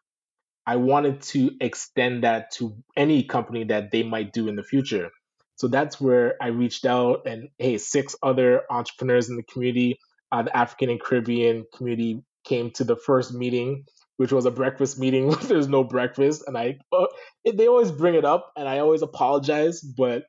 I 0.67 0.75
wanted 0.75 1.21
to 1.21 1.51
extend 1.61 2.23
that 2.23 2.51
to 2.55 2.75
any 2.97 3.23
company 3.23 3.63
that 3.65 3.89
they 3.91 4.03
might 4.03 4.33
do 4.33 4.49
in 4.49 4.57
the 4.57 4.63
future. 4.63 5.09
So 5.55 5.69
that's 5.69 5.99
where 5.99 6.35
I 6.41 6.47
reached 6.47 6.85
out 6.85 7.21
and 7.25 7.47
hey, 7.57 7.77
six 7.77 8.17
other 8.21 8.63
entrepreneurs 8.69 9.29
in 9.29 9.37
the 9.37 9.43
community, 9.43 9.97
uh, 10.31 10.43
the 10.43 10.55
African 10.55 10.89
and 10.89 11.01
Caribbean 11.01 11.65
community 11.75 12.23
came 12.43 12.71
to 12.71 12.83
the 12.83 12.95
first 12.95 13.33
meeting, 13.33 13.85
which 14.17 14.31
was 14.31 14.45
a 14.45 14.51
breakfast 14.51 14.99
meeting. 14.99 15.29
There's 15.43 15.67
no 15.67 15.83
breakfast, 15.83 16.43
and 16.47 16.57
I 16.57 16.79
uh, 16.91 17.05
they 17.51 17.67
always 17.67 17.91
bring 17.91 18.15
it 18.15 18.25
up, 18.25 18.51
and 18.55 18.67
I 18.67 18.79
always 18.79 19.01
apologize, 19.01 19.81
but 19.81 20.23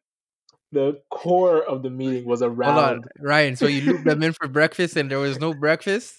the 0.72 1.00
core 1.11 1.62
of 1.62 1.82
the 1.82 1.90
meeting 1.90 2.26
was 2.26 2.42
around. 2.42 2.74
Hold 2.74 2.84
on, 2.84 3.02
Ryan. 3.20 3.56
So 3.56 3.66
you 3.66 3.92
looped 3.92 4.04
them 4.04 4.22
in 4.22 4.32
for 4.32 4.48
breakfast, 4.48 4.96
and 4.96 5.11
there 5.11 5.18
was 5.18 5.38
no 5.38 5.54
breakfast. 5.54 6.14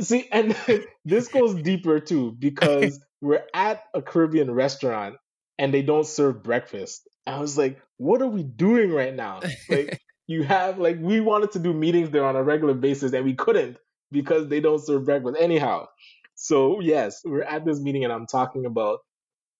See, 0.00 0.28
and 0.30 0.56
this 1.04 1.28
goes 1.28 1.54
deeper 1.54 2.00
too 2.00 2.32
because 2.38 3.00
we're 3.20 3.42
at 3.54 3.82
a 3.94 4.02
Caribbean 4.02 4.50
restaurant 4.50 5.16
and 5.58 5.72
they 5.72 5.82
don't 5.82 6.06
serve 6.06 6.42
breakfast. 6.42 7.08
I 7.26 7.38
was 7.38 7.56
like, 7.56 7.80
what 7.98 8.20
are 8.22 8.28
we 8.28 8.42
doing 8.42 8.90
right 8.90 9.14
now? 9.14 9.40
Like, 9.68 10.00
you 10.32 10.44
have 10.44 10.78
like 10.78 10.98
we 11.00 11.20
wanted 11.20 11.52
to 11.52 11.58
do 11.58 11.72
meetings 11.72 12.10
there 12.10 12.24
on 12.24 12.36
a 12.36 12.42
regular 12.42 12.74
basis 12.74 13.12
and 13.12 13.24
we 13.24 13.34
couldn't 13.34 13.76
because 14.10 14.48
they 14.48 14.60
don't 14.60 14.84
serve 14.84 15.04
breakfast 15.04 15.36
anyhow. 15.38 15.86
So 16.34 16.80
yes, 16.80 17.20
we're 17.24 17.42
at 17.42 17.64
this 17.64 17.80
meeting 17.80 18.04
and 18.04 18.12
I'm 18.12 18.26
talking 18.26 18.66
about 18.66 19.00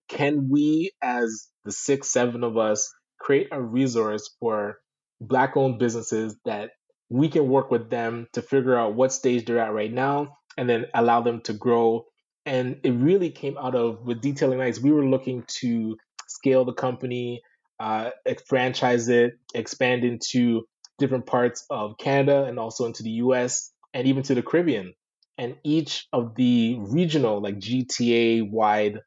can 0.08 0.48
we 0.50 0.92
as 1.02 1.48
the 1.64 1.72
six, 1.72 2.08
seven 2.08 2.44
of 2.44 2.56
us 2.56 2.92
create 3.20 3.48
a 3.52 3.60
resource 3.60 4.30
for 4.40 4.78
black 5.20 5.56
owned 5.56 5.78
businesses 5.78 6.36
that 6.44 6.70
we 7.08 7.28
can 7.28 7.48
work 7.48 7.70
with 7.70 7.90
them 7.90 8.26
to 8.32 8.42
figure 8.42 8.76
out 8.76 8.94
what 8.94 9.12
stage 9.12 9.44
they're 9.44 9.58
at 9.60 9.72
right 9.72 9.92
now 9.92 10.36
and 10.56 10.68
then 10.68 10.86
allow 10.94 11.20
them 11.20 11.40
to 11.42 11.52
grow. 11.52 12.04
And 12.46 12.80
it 12.82 12.92
really 12.92 13.30
came 13.30 13.56
out 13.58 13.74
of 13.74 14.04
with 14.04 14.20
Detailing 14.20 14.58
Knights, 14.58 14.80
we 14.80 14.90
were 14.90 15.04
looking 15.04 15.44
to 15.60 15.96
scale 16.26 16.64
the 16.64 16.72
company, 16.72 17.42
uh, 17.82 18.10
franchise 18.46 19.08
it, 19.08 19.32
expand 19.54 20.04
into 20.04 20.62
different 21.00 21.26
parts 21.26 21.66
of 21.68 21.98
Canada 21.98 22.44
and 22.44 22.60
also 22.60 22.86
into 22.86 23.02
the 23.02 23.10
US 23.10 23.72
and 23.92 24.06
even 24.06 24.22
to 24.22 24.36
the 24.36 24.42
Caribbean. 24.42 24.94
And 25.36 25.56
each 25.64 26.06
of 26.12 26.36
the 26.36 26.76
regional, 26.78 27.42
like 27.42 27.58
GTA 27.58 28.48
wide 28.48 29.00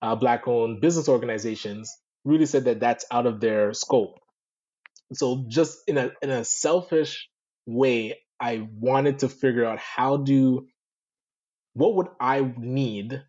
uh, 0.00 0.14
black 0.14 0.48
owned 0.48 0.80
business 0.80 1.10
organizations 1.10 1.94
really 2.24 2.46
said 2.46 2.64
that 2.64 2.80
that's 2.80 3.04
out 3.10 3.26
of 3.26 3.38
their 3.38 3.74
scope. 3.74 4.18
So 5.12 5.44
just 5.48 5.80
in 5.86 5.98
a 5.98 6.10
in 6.22 6.30
a 6.30 6.42
selfish 6.42 7.28
way, 7.66 8.20
I 8.40 8.66
wanted 8.78 9.18
to 9.18 9.28
figure 9.28 9.66
out 9.66 9.78
how 9.78 10.16
do 10.16 10.66
what 11.74 11.94
would 11.96 12.08
I 12.18 12.50
need 12.56 13.22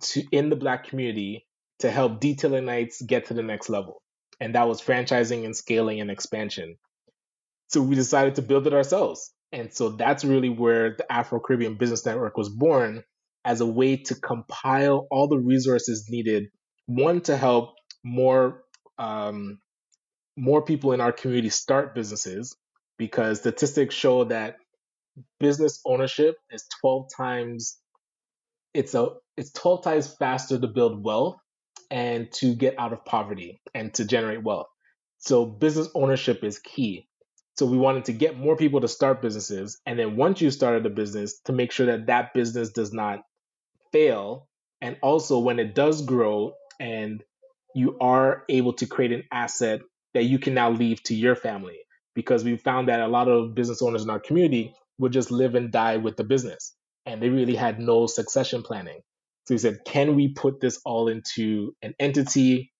to 0.00 0.22
in 0.30 0.50
the 0.50 0.56
black 0.56 0.88
community 0.88 1.46
to 1.78 1.90
help 1.90 2.20
Detailing 2.20 2.66
Knights 2.66 3.00
get 3.00 3.26
to 3.26 3.34
the 3.34 3.42
next 3.42 3.70
level. 3.70 4.02
And 4.40 4.54
that 4.54 4.68
was 4.68 4.80
franchising 4.82 5.44
and 5.44 5.56
scaling 5.56 6.00
and 6.00 6.10
expansion. 6.10 6.76
So 7.68 7.80
we 7.82 7.94
decided 7.94 8.36
to 8.36 8.42
build 8.42 8.66
it 8.66 8.74
ourselves. 8.74 9.32
And 9.52 9.72
so 9.72 9.90
that's 9.90 10.24
really 10.24 10.48
where 10.48 10.96
the 10.96 11.10
Afro 11.10 11.40
Caribbean 11.40 11.76
Business 11.76 12.04
Network 12.04 12.36
was 12.36 12.48
born 12.48 13.02
as 13.44 13.60
a 13.60 13.66
way 13.66 13.96
to 13.96 14.14
compile 14.14 15.06
all 15.10 15.28
the 15.28 15.38
resources 15.38 16.06
needed, 16.10 16.48
one, 16.86 17.20
to 17.22 17.36
help 17.36 17.74
more 18.04 18.62
um, 18.98 19.58
more 20.36 20.62
people 20.62 20.92
in 20.92 21.00
our 21.00 21.12
community 21.12 21.48
start 21.48 21.94
businesses 21.94 22.56
because 22.98 23.40
statistics 23.40 23.94
show 23.94 24.24
that 24.24 24.56
business 25.40 25.80
ownership 25.86 26.36
is 26.50 26.66
12 26.80 27.06
times 27.16 27.78
it's 28.74 28.94
a 28.94 29.08
it's 29.36 29.52
12 29.52 29.84
times 29.84 30.14
faster 30.18 30.58
to 30.58 30.66
build 30.66 31.02
wealth 31.02 31.36
and 31.90 32.30
to 32.32 32.54
get 32.54 32.78
out 32.78 32.92
of 32.92 33.04
poverty 33.04 33.60
and 33.74 33.92
to 33.94 34.04
generate 34.04 34.42
wealth. 34.42 34.68
So 35.18 35.46
business 35.46 35.88
ownership 35.94 36.44
is 36.44 36.58
key. 36.58 37.08
So 37.58 37.66
we 37.66 37.78
wanted 37.78 38.06
to 38.06 38.12
get 38.12 38.38
more 38.38 38.56
people 38.56 38.80
to 38.82 38.88
start 38.88 39.22
businesses 39.22 39.80
and 39.86 39.98
then 39.98 40.16
once 40.16 40.40
you 40.40 40.50
started 40.50 40.84
a 40.84 40.90
business 40.90 41.40
to 41.46 41.52
make 41.52 41.72
sure 41.72 41.86
that 41.86 42.06
that 42.06 42.34
business 42.34 42.70
does 42.70 42.92
not 42.92 43.20
fail 43.92 44.46
and 44.82 44.96
also 45.02 45.38
when 45.38 45.58
it 45.58 45.74
does 45.74 46.02
grow 46.04 46.52
and 46.78 47.22
you 47.74 47.96
are 47.98 48.44
able 48.48 48.74
to 48.74 48.86
create 48.86 49.12
an 49.12 49.24
asset 49.32 49.80
that 50.12 50.24
you 50.24 50.38
can 50.38 50.54
now 50.54 50.70
leave 50.70 51.02
to 51.04 51.14
your 51.14 51.34
family 51.34 51.78
because 52.14 52.44
we 52.44 52.56
found 52.56 52.88
that 52.88 53.00
a 53.00 53.08
lot 53.08 53.28
of 53.28 53.54
business 53.54 53.80
owners 53.80 54.02
in 54.02 54.10
our 54.10 54.20
community 54.20 54.74
would 54.98 55.12
just 55.12 55.30
live 55.30 55.54
and 55.54 55.72
die 55.72 55.96
with 55.96 56.16
the 56.16 56.24
business 56.24 56.74
and 57.06 57.22
they 57.22 57.28
really 57.30 57.54
had 57.54 57.78
no 57.78 58.06
succession 58.06 58.62
planning. 58.62 59.00
So 59.46 59.54
we 59.54 59.58
said, 59.58 59.78
can 59.86 60.16
we 60.16 60.28
put 60.28 60.60
this 60.60 60.80
all 60.84 61.08
into 61.08 61.74
an 61.82 61.94
entity? 62.00 62.72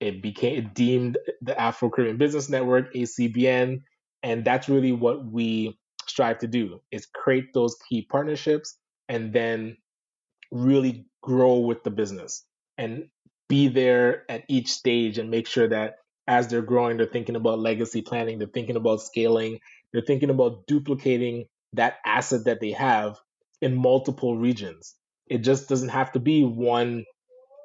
It 0.00 0.22
became 0.22 0.56
it 0.56 0.74
deemed 0.74 1.18
the 1.42 1.60
Afro 1.60 1.90
Caribbean 1.90 2.18
Business 2.18 2.48
Network, 2.48 2.94
ACBN, 2.94 3.82
and 4.22 4.44
that's 4.44 4.68
really 4.68 4.92
what 4.92 5.24
we 5.24 5.78
strive 6.06 6.38
to 6.38 6.48
do 6.48 6.80
is 6.90 7.06
create 7.06 7.52
those 7.54 7.76
key 7.88 8.06
partnerships 8.10 8.76
and 9.08 9.32
then 9.32 9.76
really 10.50 11.06
grow 11.22 11.58
with 11.58 11.82
the 11.84 11.90
business. 11.90 12.44
And 12.76 13.08
be 13.48 13.68
there 13.68 14.24
at 14.28 14.44
each 14.48 14.70
stage 14.70 15.18
and 15.18 15.30
make 15.30 15.46
sure 15.46 15.68
that 15.68 15.96
as 16.26 16.48
they're 16.48 16.62
growing, 16.62 16.96
they're 16.96 17.06
thinking 17.06 17.36
about 17.36 17.58
legacy 17.58 18.02
planning, 18.02 18.38
they're 18.38 18.48
thinking 18.48 18.76
about 18.76 19.00
scaling, 19.00 19.58
they're 19.92 20.02
thinking 20.02 20.30
about 20.30 20.66
duplicating 20.66 21.46
that 21.72 21.96
asset 22.04 22.44
that 22.44 22.60
they 22.60 22.72
have 22.72 23.18
in 23.60 23.74
multiple 23.74 24.36
regions. 24.36 24.94
It 25.30 25.38
just 25.38 25.68
doesn't 25.68 25.90
have 25.90 26.12
to 26.12 26.20
be 26.20 26.44
one 26.44 27.04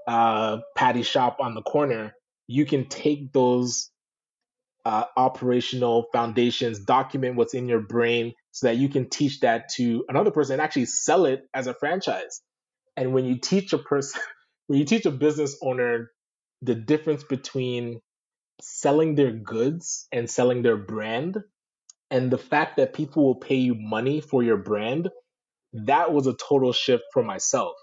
uh, 0.08 0.60
patty 0.76 1.04
shop 1.04 1.38
on 1.40 1.56
the 1.56 1.62
corner. 1.62 2.14
You 2.48 2.66
can 2.66 2.88
take 2.88 3.32
those 3.34 3.90
uh, 4.86 5.06
operational 5.16 6.08
foundations, 6.12 6.80
document 6.80 7.36
what's 7.36 7.54
in 7.54 7.68
your 7.68 7.80
brain 7.80 8.34
so 8.52 8.68
that 8.68 8.78
you 8.78 8.90
can 8.90 9.10
teach 9.10 9.40
that 9.42 9.70
to 9.70 10.06
another 10.10 10.32
person 10.32 10.54
and 10.54 10.62
actually 10.62 10.86
sell 10.86 11.26
it 11.26 11.42
as 11.54 11.68
a 11.68 11.74
franchise. 11.74 12.42
And 12.98 13.14
when 13.14 13.26
you 13.26 13.40
teach 13.40 13.74
a 13.74 13.78
person, 13.78 14.22
when 14.68 14.80
you 14.80 14.86
teach 14.86 15.06
a 15.06 15.12
business 15.12 15.58
owner 15.62 16.12
the 16.62 16.76
difference 16.76 17.24
between 17.24 18.02
selling 18.62 19.16
their 19.16 19.32
goods 19.32 20.08
and 20.12 20.30
selling 20.30 20.62
their 20.62 20.78
brand 20.78 21.40
and 22.12 22.32
the 22.32 22.38
fact 22.38 22.78
that 22.78 22.94
people 22.94 23.26
will 23.26 23.36
pay 23.36 23.56
you 23.56 23.76
money 23.76 24.22
for 24.22 24.44
your 24.44 24.58
brand 24.58 25.10
that 25.74 26.14
was 26.14 26.28
a 26.28 26.34
total 26.36 26.74
shift 26.74 27.04
for 27.14 27.24
myself 27.24 27.74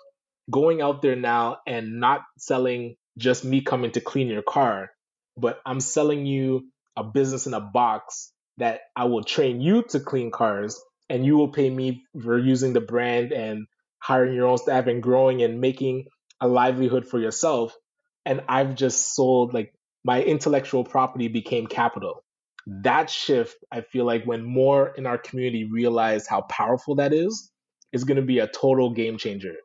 going 0.51 0.81
out 0.81 1.03
there 1.03 1.17
now 1.17 1.59
and 1.67 2.01
not 2.01 2.23
selling 2.39 2.97
just 3.19 3.45
me 3.45 3.61
coming 3.61 3.91
to 3.91 4.01
clean 4.01 4.29
your 4.29 4.43
car 4.43 4.91
but 5.37 5.61
i'm 5.67 5.81
selling 5.81 6.27
you 6.27 6.69
a 6.97 7.05
business 7.05 7.47
in 7.47 7.55
a 7.55 7.61
box 7.61 8.33
that 8.59 8.81
i 8.97 9.05
will 9.05 9.25
train 9.25 9.61
you 9.61 9.83
to 9.83 10.01
clean 10.01 10.31
cars 10.31 10.81
and 11.09 11.25
you 11.27 11.37
will 11.37 11.49
pay 11.53 11.69
me 11.69 12.03
for 12.23 12.39
using 12.39 12.73
the 12.73 12.81
brand 12.81 13.33
and 13.33 13.67
hiring 13.99 14.35
your 14.35 14.47
own 14.47 14.59
staff 14.59 14.87
and 14.87 15.03
growing 15.03 15.43
and 15.43 15.61
making 15.61 16.07
a 16.41 16.49
livelihood 16.49 17.07
for 17.07 17.19
yourself 17.21 17.77
and 18.27 18.43
I've 18.49 18.75
just 18.75 19.15
sold 19.15 19.55
like 19.55 19.75
my 20.05 20.23
intellectual 20.23 20.85
property 20.85 21.29
became 21.29 21.67
capital. 21.67 22.25
That 22.67 23.11
shift, 23.11 23.57
I 23.73 23.81
feel 23.83 24.05
like 24.05 24.25
when 24.25 24.45
more 24.45 24.89
in 24.97 25.07
our 25.07 25.19
community 25.19 25.65
realize 25.65 26.27
how 26.27 26.43
powerful 26.43 26.97
that 26.97 27.13
is, 27.13 27.50
is 27.93 28.05
going 28.05 28.17
to 28.17 28.23
be 28.23 28.39
a 28.39 28.47
total 28.47 28.91
game 28.91 29.19
changer. 29.19 29.57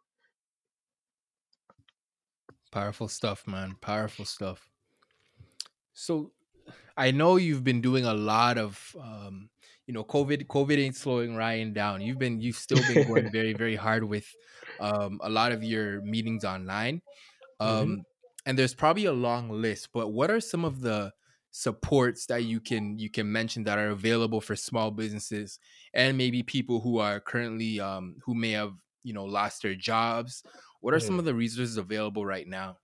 Powerful 2.71 3.07
stuff, 3.07 3.47
man. 3.47 3.75
Powerful 3.81 4.25
stuff. 4.25 4.69
So 5.93 6.31
I 6.97 7.11
know 7.11 7.37
you've 7.37 7.63
been 7.63 7.81
doing 7.81 8.05
a 8.05 8.13
lot 8.13 8.57
of 8.57 8.95
um, 8.99 9.49
you 9.87 9.93
know, 9.93 10.03
COVID 10.03 10.47
COVID 10.47 10.77
ain't 10.77 10.95
slowing 10.95 11.35
Ryan 11.35 11.73
down. 11.73 12.01
You've 12.01 12.17
been 12.17 12.41
you've 12.41 12.55
still 12.55 12.81
been 12.93 13.07
going 13.07 13.31
very, 13.31 13.53
very 13.63 13.75
hard 13.75 14.03
with 14.03 14.27
um 14.79 15.19
a 15.23 15.29
lot 15.29 15.51
of 15.51 15.63
your 15.63 16.01
meetings 16.01 16.43
online. 16.43 17.01
Mm-hmm. 17.61 17.65
Um 17.65 17.87
mm-hmm. 17.87 18.01
and 18.45 18.57
there's 18.57 18.73
probably 18.73 19.05
a 19.05 19.13
long 19.13 19.49
list, 19.49 19.89
but 19.93 20.09
what 20.09 20.31
are 20.31 20.39
some 20.39 20.65
of 20.65 20.81
the 20.81 21.13
supports 21.57 22.25
that 22.25 22.43
you 22.43 22.59
can 22.59 22.99
you 22.99 23.09
can 23.09 23.31
mention 23.31 23.63
that 23.63 23.79
are 23.79 23.87
available 23.87 24.41
for 24.41 24.57
small 24.57 24.91
businesses 24.91 25.57
and 25.93 26.17
maybe 26.17 26.43
people 26.43 26.81
who 26.81 26.99
are 26.99 27.21
currently 27.21 27.79
um 27.79 28.17
who 28.25 28.35
may 28.35 28.51
have, 28.51 28.73
you 29.03 29.13
know, 29.13 29.23
lost 29.23 29.61
their 29.61 29.73
jobs? 29.73 30.43
What 30.81 30.93
are 30.93 30.97
mm-hmm. 30.97 31.05
some 31.07 31.19
of 31.19 31.23
the 31.23 31.33
resources 31.33 31.77
available 31.77 32.25
right 32.25 32.45
now? 32.45 32.75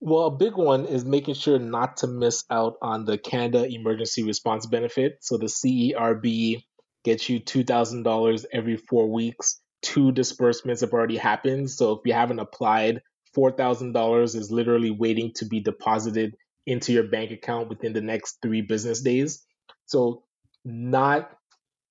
Well, 0.00 0.26
a 0.26 0.30
big 0.30 0.56
one 0.56 0.86
is 0.86 1.04
making 1.04 1.34
sure 1.34 1.58
not 1.58 1.98
to 1.98 2.06
miss 2.06 2.44
out 2.50 2.76
on 2.80 3.04
the 3.04 3.18
Canada 3.18 3.66
Emergency 3.66 4.22
Response 4.22 4.64
Benefit. 4.64 5.18
So 5.20 5.36
the 5.36 5.46
CERB 5.46 6.62
gets 7.04 7.28
you 7.28 7.38
$2,000 7.38 8.44
every 8.50 8.78
four 8.78 9.10
weeks. 9.10 9.60
Two 9.82 10.10
disbursements 10.10 10.80
have 10.80 10.92
already 10.92 11.18
happened. 11.18 11.70
So 11.70 11.92
if 11.92 12.00
you 12.06 12.14
haven't 12.14 12.38
applied, 12.38 13.02
$4,000 13.36 14.36
is 14.36 14.50
literally 14.50 14.90
waiting 14.90 15.32
to 15.36 15.46
be 15.46 15.60
deposited 15.60 16.34
into 16.66 16.92
your 16.92 17.04
bank 17.04 17.30
account 17.30 17.68
within 17.68 17.92
the 17.92 18.00
next 18.00 18.38
three 18.42 18.62
business 18.62 19.00
days. 19.00 19.44
So 19.86 20.24
not 20.64 21.30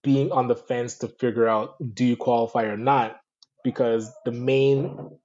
being 0.03 0.31
on 0.31 0.47
the 0.47 0.55
fence 0.55 0.99
to 0.99 1.07
figure 1.07 1.47
out 1.47 1.75
do 1.93 2.05
you 2.05 2.17
qualify 2.17 2.63
or 2.63 2.77
not? 2.77 3.19
Because 3.63 4.11
the 4.25 4.31
main 4.31 5.17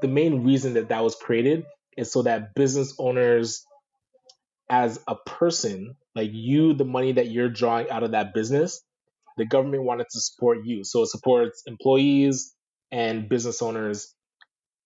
the 0.00 0.08
main 0.08 0.42
reason 0.42 0.74
that 0.74 0.88
that 0.88 1.04
was 1.04 1.14
created 1.14 1.64
is 1.96 2.12
so 2.12 2.22
that 2.22 2.54
business 2.54 2.94
owners 2.98 3.64
as 4.68 4.98
a 5.06 5.14
person 5.14 5.94
like 6.14 6.30
you 6.32 6.74
the 6.74 6.84
money 6.84 7.12
that 7.12 7.30
you're 7.30 7.48
drawing 7.48 7.88
out 7.90 8.02
of 8.02 8.12
that 8.12 8.34
business 8.34 8.82
the 9.36 9.44
government 9.44 9.82
wanted 9.82 10.06
to 10.10 10.20
support 10.20 10.64
you. 10.64 10.82
So 10.82 11.02
it 11.02 11.08
supports 11.08 11.62
employees 11.66 12.54
and 12.90 13.28
business 13.28 13.60
owners. 13.60 14.14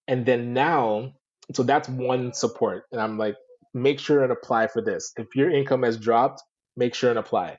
And 0.08 0.26
then 0.26 0.52
now 0.54 1.12
so 1.54 1.62
that's 1.62 1.88
one 1.88 2.32
support. 2.32 2.84
And 2.92 3.00
i'm 3.00 3.18
like 3.18 3.36
make 3.74 4.00
sure 4.00 4.22
and 4.22 4.32
apply 4.32 4.66
for 4.66 4.82
this. 4.82 5.12
If 5.16 5.36
your 5.36 5.50
income 5.50 5.82
has 5.82 5.96
dropped 5.96 6.42
make 6.76 6.94
sure 6.94 7.10
and 7.10 7.18
apply. 7.18 7.58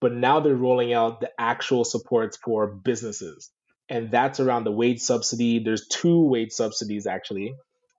But 0.00 0.12
now 0.12 0.40
they're 0.40 0.54
rolling 0.54 0.92
out 0.92 1.20
the 1.20 1.30
actual 1.38 1.84
supports 1.84 2.36
for 2.36 2.66
businesses. 2.66 3.50
And 3.88 4.10
that's 4.10 4.40
around 4.40 4.64
the 4.64 4.72
wage 4.72 5.00
subsidy. 5.00 5.62
There's 5.62 5.86
two 5.88 6.26
wage 6.26 6.52
subsidies 6.52 7.06
actually 7.06 7.54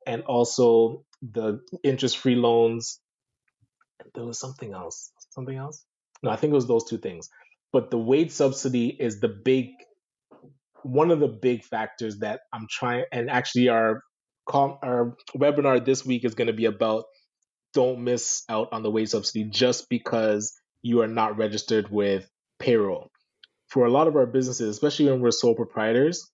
and 0.08 0.24
also 0.24 1.06
the 1.22 1.62
interest 1.84 2.18
free 2.18 2.36
loans. 2.36 3.00
There 4.16 4.26
was 4.26 4.40
something 4.40 4.74
else. 4.74 5.12
Something 5.30 5.58
else? 5.58 5.86
No 6.22 6.30
i 6.32 6.36
think 6.36 6.52
it 6.52 6.56
was 6.56 6.68
those 6.68 6.86
two 6.86 6.98
things. 6.98 7.30
But 7.72 7.90
the 7.90 7.98
wage 7.98 8.32
subsidy 8.32 8.88
is 8.88 9.20
the 9.20 9.30
big 9.30 9.68
one 10.84 11.12
of 11.12 11.20
the 11.20 11.30
big 11.30 11.64
factors 11.64 12.20
that 12.20 12.42
i'm 12.52 12.68
trying 12.70 13.06
and 13.14 13.30
actually 13.30 13.70
our 13.70 14.04
our 14.54 15.16
webinar 15.36 15.84
this 15.84 16.06
week 16.06 16.26
is 16.26 16.36
going 16.36 16.48
to 16.48 16.54
be 16.54 16.66
about 16.66 17.06
don't 17.74 18.04
miss 18.04 18.44
out 18.50 18.70
on 18.72 18.84
the 18.84 18.92
wage 18.92 19.10
subsidy 19.10 19.46
just 19.46 19.90
because 19.90 20.54
you 20.82 21.02
are 21.02 21.08
not 21.08 21.38
registered 21.38 21.90
with 21.90 22.30
payroll. 22.60 23.10
For 23.68 23.86
a 23.86 23.92
lot 23.92 24.08
of 24.08 24.16
our 24.16 24.26
businesses, 24.26 24.70
especially 24.70 25.10
when 25.10 25.22
we're 25.22 25.32
sole 25.32 25.56
proprietors, 25.56 26.30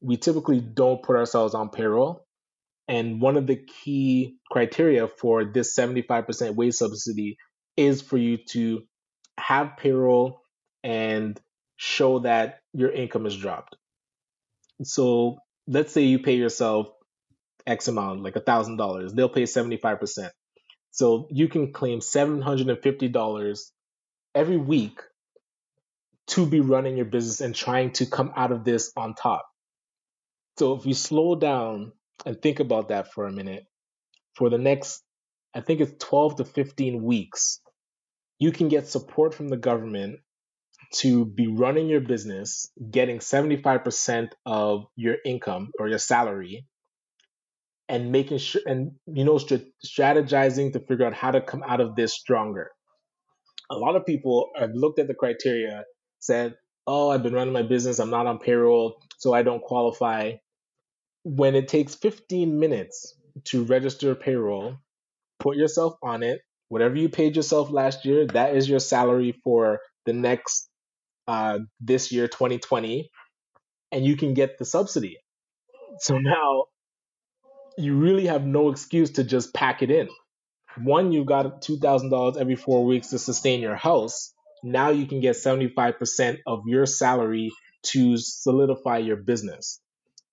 we 0.00 0.16
typically 0.16 0.60
don't 0.60 1.02
put 1.02 1.16
ourselves 1.16 1.54
on 1.54 1.68
payroll. 1.68 2.24
And 2.88 3.20
one 3.20 3.36
of 3.36 3.46
the 3.46 3.56
key 3.56 4.38
criteria 4.50 5.06
for 5.06 5.44
this 5.44 5.76
75% 5.76 6.56
wage 6.56 6.74
subsidy 6.74 7.36
is 7.76 8.02
for 8.02 8.16
you 8.16 8.38
to 8.48 8.82
have 9.38 9.76
payroll 9.76 10.40
and 10.82 11.40
show 11.76 12.20
that 12.20 12.58
your 12.72 12.90
income 12.90 13.26
is 13.26 13.36
dropped. 13.36 13.76
So 14.82 15.38
let's 15.68 15.92
say 15.92 16.02
you 16.02 16.18
pay 16.18 16.34
yourself 16.34 16.88
X 17.66 17.88
amount, 17.88 18.22
like 18.22 18.36
a 18.36 18.40
$1,000, 18.40 19.14
they'll 19.14 19.28
pay 19.28 19.44
75%. 19.44 20.30
So 20.90 21.28
you 21.30 21.48
can 21.48 21.72
claim 21.72 22.00
$750 22.00 23.70
every 24.34 24.56
week 24.56 25.00
to 26.28 26.46
be 26.46 26.60
running 26.60 26.96
your 26.96 27.06
business 27.06 27.40
and 27.40 27.54
trying 27.54 27.92
to 27.92 28.06
come 28.06 28.32
out 28.36 28.52
of 28.52 28.64
this 28.64 28.92
on 28.96 29.14
top. 29.14 29.46
So 30.58 30.74
if 30.74 30.86
you 30.86 30.94
slow 30.94 31.34
down 31.34 31.92
and 32.26 32.40
think 32.40 32.60
about 32.60 32.88
that 32.88 33.12
for 33.12 33.26
a 33.26 33.32
minute, 33.32 33.64
for 34.34 34.50
the 34.50 34.58
next, 34.58 35.02
I 35.54 35.60
think 35.60 35.80
it's 35.80 36.04
12 36.04 36.36
to 36.36 36.44
15 36.44 37.02
weeks, 37.02 37.60
you 38.38 38.52
can 38.52 38.68
get 38.68 38.88
support 38.88 39.34
from 39.34 39.48
the 39.48 39.56
government 39.56 40.20
to 40.92 41.24
be 41.24 41.46
running 41.46 41.88
your 41.88 42.00
business, 42.00 42.70
getting 42.90 43.18
75% 43.18 44.30
of 44.44 44.86
your 44.96 45.16
income 45.24 45.70
or 45.78 45.88
your 45.88 45.98
salary, 45.98 46.66
and 47.90 48.12
making 48.12 48.38
sure, 48.38 48.62
and 48.66 48.92
you 49.06 49.24
know, 49.24 49.38
strategizing 49.38 50.72
to 50.72 50.80
figure 50.80 51.06
out 51.06 51.14
how 51.14 51.32
to 51.32 51.42
come 51.42 51.64
out 51.66 51.82
of 51.82 51.96
this 51.96 52.14
stronger 52.14 52.70
a 53.70 53.76
lot 53.76 53.96
of 53.96 54.04
people 54.04 54.50
have 54.56 54.72
looked 54.74 54.98
at 54.98 55.06
the 55.06 55.14
criteria, 55.14 55.84
said, 56.18 56.54
oh, 56.86 57.10
I've 57.10 57.22
been 57.22 57.34
running 57.34 57.54
my 57.54 57.62
business, 57.62 58.00
I'm 58.00 58.10
not 58.10 58.26
on 58.26 58.38
payroll, 58.38 59.00
so 59.18 59.32
I 59.32 59.42
don't 59.42 59.62
qualify. 59.62 60.32
When 61.22 61.54
it 61.54 61.68
takes 61.68 61.94
15 61.94 62.58
minutes 62.58 63.14
to 63.46 63.64
register 63.64 64.14
payroll, 64.14 64.76
put 65.38 65.56
yourself 65.56 65.94
on 66.02 66.22
it. 66.22 66.40
Whatever 66.68 66.96
you 66.96 67.08
paid 67.08 67.36
yourself 67.36 67.70
last 67.70 68.04
year, 68.04 68.26
that 68.28 68.56
is 68.56 68.68
your 68.68 68.80
salary 68.80 69.38
for 69.44 69.80
the 70.06 70.12
next, 70.12 70.68
uh, 71.28 71.60
this 71.80 72.12
year, 72.12 72.28
2020, 72.28 73.10
and 73.92 74.04
you 74.04 74.16
can 74.16 74.34
get 74.34 74.58
the 74.58 74.64
subsidy. 74.64 75.18
So 75.98 76.18
now 76.18 76.64
you 77.80 77.96
really 77.96 78.26
have 78.26 78.44
no 78.44 78.70
excuse 78.70 79.10
to 79.12 79.24
just 79.24 79.52
pack 79.54 79.82
it 79.82 79.90
in 79.90 80.08
one, 80.78 81.12
you've 81.12 81.26
got 81.26 81.62
$2,000 81.62 82.36
every 82.36 82.56
four 82.56 82.84
weeks 82.84 83.08
to 83.08 83.18
sustain 83.18 83.60
your 83.60 83.76
house. 83.76 84.32
Now 84.62 84.90
you 84.90 85.06
can 85.06 85.20
get 85.20 85.36
75% 85.36 86.38
of 86.46 86.62
your 86.66 86.86
salary 86.86 87.50
to 87.82 88.16
solidify 88.16 88.98
your 88.98 89.16
business. 89.16 89.80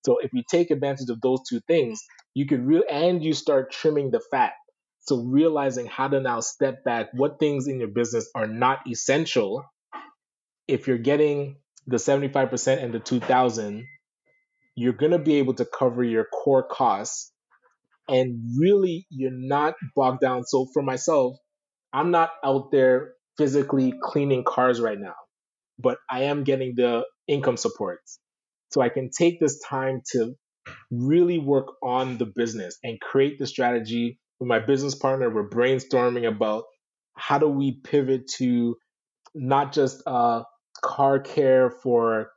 So 0.05 0.17
if 0.21 0.33
you 0.33 0.43
take 0.49 0.71
advantage 0.71 1.09
of 1.09 1.21
those 1.21 1.41
two 1.47 1.59
things, 1.61 2.03
you 2.33 2.45
could 2.45 2.65
really, 2.65 2.87
and 2.89 3.23
you 3.23 3.33
start 3.33 3.71
trimming 3.71 4.11
the 4.11 4.21
fat. 4.31 4.53
So 4.99 5.17
realizing 5.17 5.85
how 5.85 6.09
to 6.09 6.19
now 6.19 6.41
step 6.41 6.83
back, 6.83 7.09
what 7.13 7.39
things 7.39 7.67
in 7.67 7.79
your 7.79 7.87
business 7.87 8.29
are 8.35 8.47
not 8.47 8.79
essential. 8.89 9.65
If 10.67 10.87
you're 10.87 10.97
getting 10.97 11.57
the 11.87 11.95
75% 11.95 12.83
and 12.83 12.93
the 12.93 12.99
2000, 12.99 13.85
you're 14.75 14.93
going 14.93 15.13
to 15.13 15.19
be 15.19 15.35
able 15.35 15.53
to 15.55 15.65
cover 15.65 16.03
your 16.03 16.25
core 16.25 16.63
costs 16.63 17.31
and 18.07 18.39
really 18.59 19.05
you're 19.09 19.31
not 19.31 19.75
bogged 19.95 20.21
down. 20.21 20.43
So 20.45 20.67
for 20.73 20.81
myself, 20.81 21.35
I'm 21.93 22.11
not 22.11 22.31
out 22.43 22.71
there 22.71 23.13
physically 23.37 23.93
cleaning 24.01 24.43
cars 24.43 24.79
right 24.81 24.99
now, 24.99 25.15
but 25.79 25.97
I 26.09 26.23
am 26.23 26.43
getting 26.43 26.73
the 26.75 27.05
income 27.27 27.57
support. 27.57 27.99
So 28.71 28.81
I 28.81 28.89
can 28.89 29.09
take 29.09 29.39
this 29.39 29.59
time 29.61 30.01
to 30.11 30.35
really 30.91 31.39
work 31.39 31.67
on 31.83 32.17
the 32.17 32.25
business 32.25 32.77
and 32.83 32.99
create 32.99 33.39
the 33.39 33.47
strategy 33.47 34.19
with 34.39 34.47
my 34.47 34.59
business 34.59 34.95
partner. 34.95 35.29
We're 35.29 35.49
brainstorming 35.49 36.27
about 36.27 36.65
how 37.15 37.39
do 37.39 37.47
we 37.47 37.79
pivot 37.83 38.27
to 38.37 38.75
not 39.33 39.73
just 39.73 40.03
uh, 40.05 40.43
car 40.83 41.19
care 41.19 41.69
for 41.69 42.31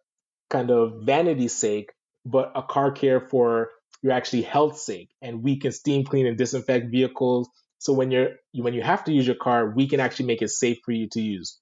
kind 0.48 0.70
of 0.70 1.02
vanity's 1.02 1.54
sake, 1.54 1.92
but 2.24 2.52
a 2.54 2.62
car 2.62 2.92
care 2.92 3.20
for 3.20 3.68
your 4.02 4.12
actually 4.12 4.42
health 4.42 4.78
sake. 4.78 5.10
And 5.22 5.42
we 5.42 5.58
can 5.58 5.72
steam 5.72 6.04
clean 6.04 6.26
and 6.26 6.36
disinfect 6.36 6.90
vehicles. 6.90 7.48
So 7.78 7.92
when 7.92 8.10
you're 8.10 8.30
when 8.54 8.74
you 8.74 8.82
have 8.82 9.04
to 9.04 9.12
use 9.12 9.26
your 9.26 9.36
car, 9.36 9.70
we 9.74 9.88
can 9.88 10.00
actually 10.00 10.26
make 10.26 10.42
it 10.42 10.50
safe 10.50 10.78
for 10.84 10.92
you 10.92 11.08
to 11.12 11.20
use. 11.20 11.58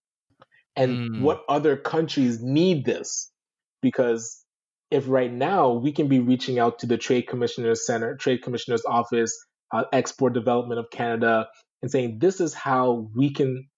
And 0.77 1.11
mm. 1.11 1.21
what 1.23 1.43
other 1.49 1.77
countries 1.77 2.43
need 2.43 2.85
this? 2.85 3.31
Because 3.83 4.45
if 4.91 5.09
right 5.09 5.33
now 5.33 5.73
we 5.73 5.93
can 5.93 6.09
be 6.09 6.21
reaching 6.21 6.59
out 6.59 6.81
to 6.81 6.87
the 6.87 6.97
Trade 6.97 7.29
Commissioner's 7.29 7.87
Center, 7.87 8.17
Trade 8.17 8.43
Commissioner's 8.43 8.85
Office, 8.87 9.37
uh, 9.73 9.85
Export 9.93 10.33
Development 10.33 10.79
of 10.79 10.91
Canada, 10.91 11.49
and 11.83 11.91
saying 11.91 12.19
this 12.19 12.41
is 12.41 12.55
how 12.55 13.09
we 13.15 13.33
can 13.33 13.69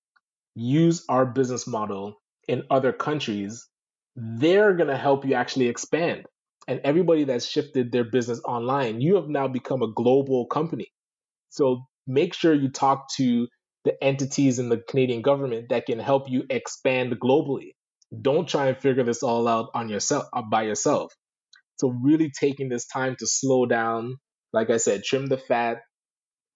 use 0.54 1.04
our 1.08 1.26
business 1.26 1.66
model 1.66 2.20
in 2.48 2.64
other 2.70 2.92
countries, 2.92 3.66
they're 4.16 4.74
going 4.74 4.88
to 4.88 4.96
help 4.96 5.24
you 5.24 5.34
actually 5.34 5.68
expand 5.68 6.26
and 6.70 6.80
everybody 6.84 7.24
that's 7.26 7.46
shifted 7.46 7.92
their 7.92 8.04
business 8.04 8.40
online, 8.46 9.02
you 9.02 9.16
have 9.16 9.28
now 9.28 9.48
become 9.48 9.82
a 9.82 9.92
global 9.92 10.46
company. 10.46 10.88
So 11.50 11.82
make 12.06 12.34
sure 12.34 12.54
you 12.54 12.70
talk 12.70 13.08
to 13.16 13.48
the 13.84 14.02
entities 14.04 14.58
in 14.58 14.68
the 14.68 14.78
Canadian 14.78 15.22
government 15.22 15.70
that 15.70 15.86
can 15.86 15.98
help 16.00 16.30
you 16.30 16.44
expand 16.50 17.18
globally. 17.20 17.72
Don't 18.22 18.48
try 18.48 18.68
and 18.68 18.78
figure 18.78 19.04
this 19.04 19.22
all 19.22 19.48
out 19.48 19.70
on 19.74 19.88
yourself 19.90 20.26
uh, 20.32 20.42
by 20.42 20.62
yourself. 20.64 21.12
So 21.78 21.88
really 22.02 22.30
taking 22.38 22.68
this 22.68 22.86
time 22.86 23.16
to 23.18 23.26
slow 23.26 23.66
down, 23.66 24.16
like 24.52 24.70
I 24.70 24.78
said, 24.78 25.04
trim 25.04 25.26
the 25.26 25.38
fat, 25.38 25.78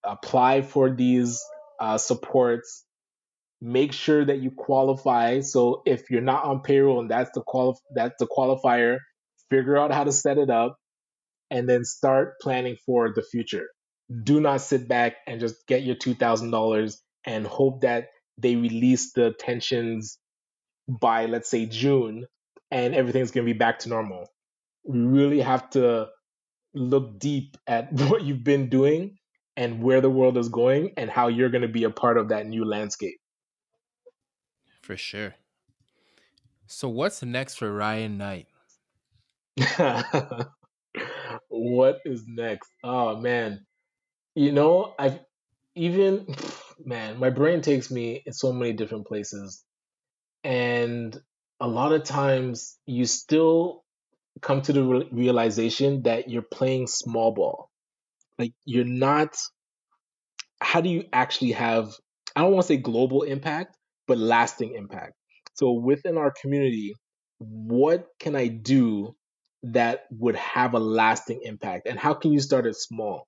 apply 0.04 0.62
for 0.62 0.94
these 0.94 1.42
uh, 1.80 1.98
supports, 1.98 2.84
make 3.60 3.92
sure 3.92 4.24
that 4.24 4.38
you 4.40 4.50
qualify. 4.52 5.40
So 5.40 5.82
if 5.86 6.10
you're 6.10 6.20
not 6.22 6.44
on 6.44 6.62
payroll 6.62 7.00
and 7.00 7.10
that's 7.10 7.30
the 7.34 7.42
quali- 7.42 7.78
that's 7.94 8.16
the 8.20 8.26
qualifier, 8.26 8.98
figure 9.50 9.76
out 9.76 9.92
how 9.92 10.04
to 10.04 10.12
set 10.12 10.38
it 10.38 10.50
up, 10.50 10.76
and 11.50 11.68
then 11.68 11.84
start 11.84 12.34
planning 12.40 12.76
for 12.86 13.12
the 13.14 13.22
future. 13.22 13.68
Do 14.22 14.40
not 14.40 14.60
sit 14.60 14.88
back 14.88 15.16
and 15.26 15.40
just 15.40 15.66
get 15.66 15.82
your 15.82 15.96
$2,000 15.96 16.96
and 17.26 17.46
hope 17.46 17.82
that 17.82 18.08
they 18.38 18.56
release 18.56 19.12
the 19.12 19.34
tensions 19.38 20.18
by, 20.88 21.26
let's 21.26 21.48
say, 21.48 21.66
June 21.66 22.26
and 22.70 22.94
everything's 22.94 23.30
going 23.30 23.46
to 23.46 23.52
be 23.52 23.56
back 23.56 23.80
to 23.80 23.88
normal. 23.88 24.28
We 24.84 24.98
really 24.98 25.40
have 25.40 25.70
to 25.70 26.08
look 26.74 27.18
deep 27.18 27.56
at 27.66 27.92
what 28.08 28.22
you've 28.22 28.44
been 28.44 28.68
doing 28.68 29.16
and 29.56 29.82
where 29.82 30.00
the 30.00 30.10
world 30.10 30.36
is 30.36 30.48
going 30.48 30.92
and 30.96 31.08
how 31.08 31.28
you're 31.28 31.50
going 31.50 31.62
to 31.62 31.68
be 31.68 31.84
a 31.84 31.90
part 31.90 32.18
of 32.18 32.28
that 32.28 32.46
new 32.46 32.64
landscape. 32.64 33.18
For 34.82 34.96
sure. 34.96 35.36
So 36.66 36.88
what's 36.88 37.22
next 37.22 37.54
for 37.54 37.72
Ryan 37.72 38.18
Knight? 38.18 38.48
what 41.48 42.00
is 42.04 42.24
next? 42.26 42.70
Oh 42.82 43.16
man. 43.16 43.64
You 44.34 44.52
know, 44.52 44.94
I've 44.98 45.20
even 45.76 46.26
man, 46.84 47.18
my 47.18 47.30
brain 47.30 47.62
takes 47.62 47.90
me 47.90 48.22
in 48.26 48.32
so 48.32 48.52
many 48.52 48.72
different 48.72 49.06
places. 49.06 49.64
And 50.44 51.18
a 51.60 51.68
lot 51.68 51.92
of 51.92 52.04
times 52.04 52.78
you 52.86 53.06
still 53.06 53.84
come 54.42 54.62
to 54.62 54.72
the 54.72 54.84
re- 54.84 55.08
realization 55.12 56.02
that 56.04 56.30
you're 56.30 56.42
playing 56.42 56.86
small 56.88 57.32
ball. 57.32 57.70
Like 58.38 58.52
you're 58.66 58.84
not 58.86 59.36
how 60.60 60.80
do 60.80 60.88
you 60.88 61.04
actually 61.12 61.52
have 61.52 61.92
I 62.36 62.40
don't 62.42 62.52
want 62.52 62.62
to 62.64 62.68
say 62.68 62.76
global 62.78 63.22
impact, 63.22 63.76
but 64.08 64.18
lasting 64.18 64.74
impact. 64.74 65.12
So 65.54 65.72
within 65.72 66.18
our 66.18 66.32
community, 66.40 66.94
what 67.38 68.06
can 68.18 68.34
I 68.34 68.48
do 68.48 69.14
that 69.72 70.04
would 70.10 70.36
have 70.36 70.74
a 70.74 70.78
lasting 70.78 71.40
impact? 71.42 71.86
And 71.86 71.98
how 71.98 72.14
can 72.14 72.32
you 72.32 72.40
start 72.40 72.66
it 72.66 72.76
small? 72.76 73.26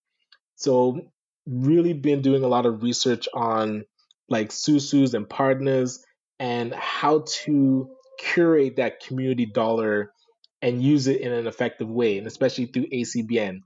So 0.56 1.00
really 1.46 1.92
been 1.92 2.22
doing 2.22 2.42
a 2.42 2.48
lot 2.48 2.66
of 2.66 2.82
research 2.82 3.28
on 3.32 3.84
like 4.28 4.50
susus 4.50 5.14
and 5.14 5.28
partners 5.28 6.04
and 6.38 6.74
how 6.74 7.24
to 7.44 7.88
curate 8.18 8.76
that 8.76 9.00
community 9.00 9.46
dollar 9.46 10.10
and 10.60 10.82
use 10.82 11.06
it 11.06 11.20
in 11.20 11.32
an 11.32 11.46
effective 11.46 11.88
way, 11.88 12.18
and 12.18 12.26
especially 12.26 12.66
through 12.66 12.86
ACBN. 12.92 13.58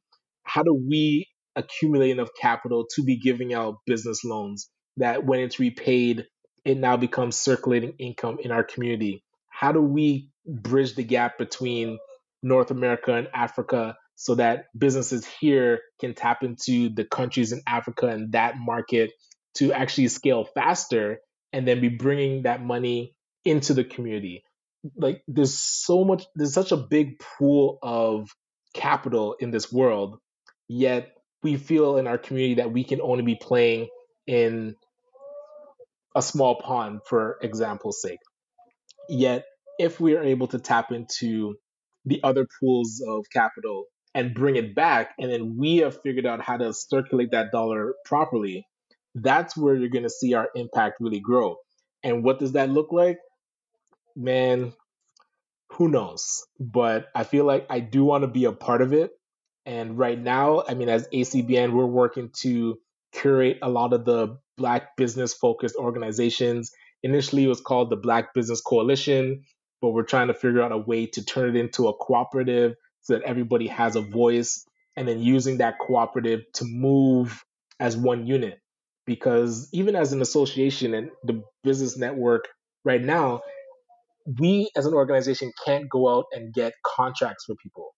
How 0.43 0.63
do 0.63 0.75
we 0.75 1.27
accumulate 1.57 2.11
enough 2.11 2.31
capital 2.41 2.87
to 2.95 3.03
be 3.03 3.17
giving 3.19 3.55
out 3.55 3.77
business 3.87 4.25
loans 4.25 4.69
that 4.97 5.25
when 5.25 5.41
it's 5.41 5.59
repaid, 5.59 6.27
it 6.65 6.77
now 6.77 6.97
becomes 6.97 7.37
circulating 7.37 7.95
income 7.99 8.39
in 8.41 8.51
our 8.51 8.65
community? 8.65 9.25
How 9.49 9.73
do 9.73 9.81
we 9.81 10.31
bridge 10.47 10.95
the 10.95 11.05
gap 11.05 11.39
between 11.39 11.99
North 12.43 12.71
America 12.71 13.15
and 13.15 13.29
Africa 13.35 13.97
so 14.15 14.35
that 14.35 14.67
businesses 14.77 15.27
here 15.41 15.81
can 16.01 16.15
tap 16.15 16.43
into 16.43 16.91
the 16.91 17.05
countries 17.05 17.53
in 17.53 17.63
Africa 17.67 18.07
and 18.09 18.33
that 18.33 18.55
market 18.59 19.11
to 19.55 19.73
actually 19.73 20.09
scale 20.09 20.45
faster 20.45 21.21
and 21.53 21.67
then 21.67 21.81
be 21.81 21.89
bringing 21.89 22.43
that 22.43 22.63
money 22.63 23.15
into 23.45 23.75
the 23.75 23.85
community. 23.85 24.45
Like 24.97 25.23
there's 25.27 25.59
so 25.59 26.05
much, 26.05 26.25
there's 26.35 26.55
such 26.55 26.73
a 26.73 26.77
big 26.77 27.19
pool 27.19 27.79
of 27.83 28.29
capital 28.75 29.37
in 29.41 29.51
this 29.51 29.73
world, 29.73 30.19
yet 30.69 31.13
we 31.43 31.57
feel 31.57 31.97
in 31.97 32.07
our 32.07 32.19
community 32.19 32.55
that 32.57 32.73
we 32.73 32.85
can 32.85 33.01
only 33.01 33.23
be 33.23 33.37
playing 33.41 33.89
in 34.27 34.75
a 36.15 36.23
small 36.23 36.61
pond, 36.61 37.01
for 37.07 37.39
example's 37.43 38.03
sake. 38.03 38.19
Yet, 39.09 39.45
if 39.79 39.99
we 40.01 40.17
are 40.17 40.23
able 40.23 40.49
to 40.49 40.59
tap 40.59 40.93
into 40.93 41.55
the 42.05 42.21
other 42.23 42.47
pools 42.61 43.03
of 43.07 43.27
capital 43.33 43.85
and 44.15 44.35
bring 44.35 44.57
it 44.57 44.75
back, 44.75 45.15
and 45.19 45.31
then 45.31 45.57
we 45.57 45.79
have 45.79 46.01
figured 46.03 46.27
out 46.27 46.41
how 46.41 46.57
to 46.57 46.73
circulate 46.73 47.31
that 47.31 47.53
dollar 47.53 47.95
properly, 48.05 48.67
that's 49.15 49.57
where 49.57 49.75
you're 49.75 49.89
going 49.89 50.05
to 50.05 50.11
see 50.11 50.35
our 50.35 50.49
impact 50.55 50.97
really 51.01 51.21
grow. 51.21 51.57
And 52.03 52.25
what 52.25 52.39
does 52.39 52.53
that 52.53 52.71
look 52.71 52.93
like? 52.93 53.19
Man, 54.17 54.73
who 55.73 55.89
knows? 55.89 56.45
But 56.59 57.09
I 57.15 57.25
feel 57.25 57.45
like 57.45 57.67
I 57.71 57.81
do 57.81 58.05
want 58.05 58.23
to 58.23 58.29
be 58.29 58.47
a 58.47 58.53
part 58.53 58.83
of 58.83 58.93
it. 58.93 59.13
And 59.67 59.97
right 59.99 60.19
now, 60.19 60.65
I 60.67 60.75
mean, 60.75 60.89
as 60.89 61.07
ACBN, 61.09 61.73
we're 61.73 61.87
working 61.87 62.31
to 62.41 62.79
curate 63.13 63.59
a 63.63 63.69
lot 63.69 63.93
of 63.93 64.05
the 64.05 64.39
Black 64.57 64.97
business 64.97 65.35
focused 65.35 65.77
organizations. 65.77 66.73
Initially, 67.03 67.45
it 67.45 67.49
was 67.49 67.61
called 67.61 67.91
the 67.91 67.97
Black 67.97 68.35
Business 68.35 68.61
Coalition, 68.61 69.45
but 69.81 69.91
we're 69.91 70.03
trying 70.03 70.29
to 70.29 70.35
figure 70.35 70.63
out 70.63 70.73
a 70.73 70.79
way 70.79 71.07
to 71.07 71.25
turn 71.25 71.57
it 71.57 71.59
into 71.59 71.89
a 71.89 71.95
cooperative 71.95 72.75
so 73.03 73.15
that 73.15 73.23
everybody 73.23 73.67
has 73.67 73.97
a 73.97 74.01
voice 74.01 74.67
and 74.97 75.09
then 75.09 75.21
using 75.21 75.59
that 75.59 75.79
cooperative 75.79 76.41
to 76.55 76.65
move 76.65 77.45
as 77.79 77.97
one 77.97 78.27
unit. 78.27 78.59
Because 79.07 79.69
even 79.73 79.97
as 79.97 80.13
an 80.13 80.21
association 80.21 80.95
and 80.95 81.11
the 81.25 81.43
business 81.65 81.97
network 81.97 82.49
right 82.85 83.03
now, 83.03 83.41
we 84.39 84.71
as 84.77 84.87
an 84.87 84.95
organization 84.95 85.53
can't 85.65 85.89
go 85.89 86.09
out 86.09 86.27
and 86.33 86.53
get 86.53 86.75
contracts 86.85 87.45
for 87.47 87.57
people. 87.63 87.95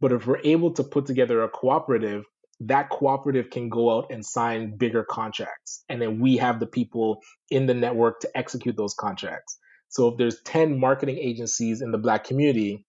But 0.00 0.12
if 0.12 0.26
we're 0.26 0.40
able 0.42 0.72
to 0.72 0.84
put 0.84 1.06
together 1.06 1.42
a 1.42 1.48
cooperative, 1.48 2.24
that 2.60 2.88
cooperative 2.88 3.50
can 3.50 3.68
go 3.68 3.96
out 3.96 4.06
and 4.10 4.24
sign 4.24 4.76
bigger 4.76 5.04
contracts. 5.04 5.84
And 5.88 6.00
then 6.00 6.20
we 6.20 6.38
have 6.38 6.58
the 6.58 6.66
people 6.66 7.20
in 7.50 7.66
the 7.66 7.74
network 7.74 8.20
to 8.20 8.30
execute 8.36 8.76
those 8.76 8.94
contracts. 8.94 9.58
So 9.88 10.08
if 10.08 10.18
there's 10.18 10.40
10 10.42 10.78
marketing 10.78 11.18
agencies 11.18 11.80
in 11.80 11.90
the 11.92 11.98
black 11.98 12.24
community, 12.24 12.84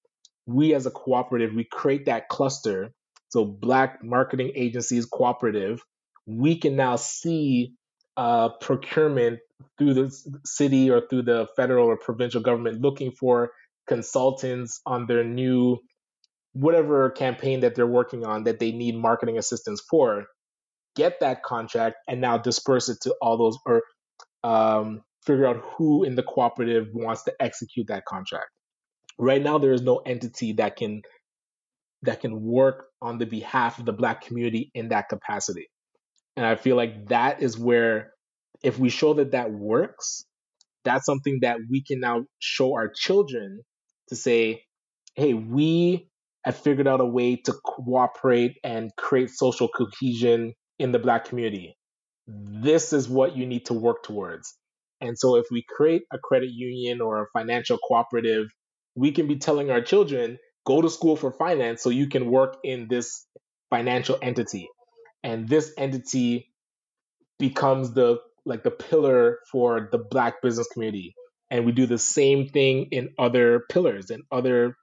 we 0.46 0.74
as 0.74 0.86
a 0.86 0.92
cooperative, 0.92 1.54
we 1.54 1.66
create 1.66 2.06
that 2.06 2.30
cluster. 2.30 2.94
So 3.30 3.46
black 3.46 4.04
marketing 4.04 4.54
agencies 4.56 5.06
cooperative, 5.06 5.82
we 6.26 6.58
can 6.58 6.76
now 6.76 6.96
see 6.96 7.74
uh, 8.16 8.50
procurement 8.62 9.40
through 9.78 9.94
the 9.94 10.40
city 10.46 10.90
or 10.90 11.02
through 11.08 11.24
the 11.24 11.48
federal 11.56 11.88
or 11.88 11.98
provincial 11.98 12.42
government 12.42 12.82
looking 12.82 13.12
for 13.12 13.52
consultants 13.88 14.82
on 14.86 15.06
their 15.06 15.24
new 15.24 15.78
whatever 16.54 17.10
campaign 17.12 17.62
that 17.62 17.76
they're 17.76 17.88
working 17.88 18.26
on 18.26 18.44
that 18.44 18.60
they 18.60 18.72
need 18.72 18.96
marketing 18.96 19.38
assistance 19.38 19.82
for 19.90 20.26
get 20.96 21.20
that 21.20 21.44
contract 21.44 21.98
and 22.08 22.20
now 22.20 22.38
disperse 22.38 22.90
it 22.90 22.98
to 23.02 23.16
all 23.22 23.38
those 23.38 23.58
or 23.66 23.84
um, 24.44 25.02
figure 25.28 25.46
out 25.46 25.62
who 25.76 26.04
in 26.04 26.16
the 26.16 26.24
cooperative 26.24 26.88
wants 26.94 27.24
to 27.24 27.34
execute 27.40 27.88
that 27.88 28.06
contract. 28.06 28.50
Right 29.20 29.42
now 29.42 29.58
there 29.58 29.74
is 29.74 29.82
no 29.82 29.98
entity 29.98 30.54
that 30.54 30.78
can 30.78 31.02
that 32.04 32.22
can 32.22 32.42
work 32.42 32.86
on 33.02 33.18
the 33.18 33.26
behalf 33.26 33.80
of 33.80 33.86
the 33.86 33.94
black 33.94 34.22
community 34.22 34.72
in 34.74 34.90
that 34.90 35.10
capacity. 35.10 35.68
And 36.36 36.46
i 36.46 36.56
feel 36.56 36.76
like 36.76 37.08
that 37.10 37.42
is 37.42 37.58
where 37.58 38.12
if 38.64 38.80
we 38.80 38.90
show 38.90 39.14
that 39.16 39.32
that 39.32 39.52
works 39.52 40.24
that's 40.84 41.06
something 41.06 41.40
that 41.42 41.58
we 41.70 41.84
can 41.84 42.00
now 42.00 42.24
show 42.40 42.76
our 42.76 42.88
children 42.88 43.62
to 44.10 44.16
say 44.16 44.62
hey 45.16 45.34
we 45.34 46.08
have 46.46 46.56
figured 46.56 46.88
out 46.88 47.02
a 47.02 47.06
way 47.06 47.36
to 47.36 47.54
cooperate 47.66 48.58
and 48.64 48.96
create 48.96 49.30
social 49.30 49.68
cohesion 49.68 50.54
in 50.80 50.94
the 50.94 51.00
black 51.00 51.26
community. 51.26 51.76
This 52.26 52.94
is 52.94 53.10
what 53.10 53.36
you 53.36 53.46
need 53.46 53.66
to 53.66 53.74
work 53.74 54.04
towards 54.04 54.56
and 55.02 55.18
so 55.18 55.36
if 55.36 55.46
we 55.52 55.64
create 55.68 56.04
a 56.12 56.18
credit 56.18 56.50
union 56.52 57.02
or 57.02 57.22
a 57.22 57.28
financial 57.34 57.78
cooperative 57.78 58.48
we 58.96 59.12
can 59.12 59.28
be 59.28 59.38
telling 59.38 59.70
our 59.70 59.82
children 59.82 60.38
go 60.66 60.82
to 60.82 60.90
school 60.90 61.16
for 61.16 61.32
finance 61.32 61.82
so 61.82 61.90
you 61.90 62.08
can 62.08 62.30
work 62.30 62.58
in 62.64 62.88
this 62.90 63.26
financial 63.70 64.18
entity. 64.22 64.68
And 65.24 65.48
this 65.48 65.72
entity 65.78 66.52
becomes 67.40 67.94
the 67.94 68.18
like 68.46 68.64
the 68.64 68.72
pillar 68.72 69.40
for 69.52 69.90
the 69.92 69.98
black 69.98 70.42
business 70.42 70.68
community. 70.74 71.16
And 71.52 71.66
we 71.66 71.72
do 71.72 71.86
the 71.86 71.98
same 71.98 72.50
thing 72.50 72.88
in 72.92 73.10
other 73.20 73.64
pillars 73.70 74.10
and 74.10 74.24
other 74.32 74.76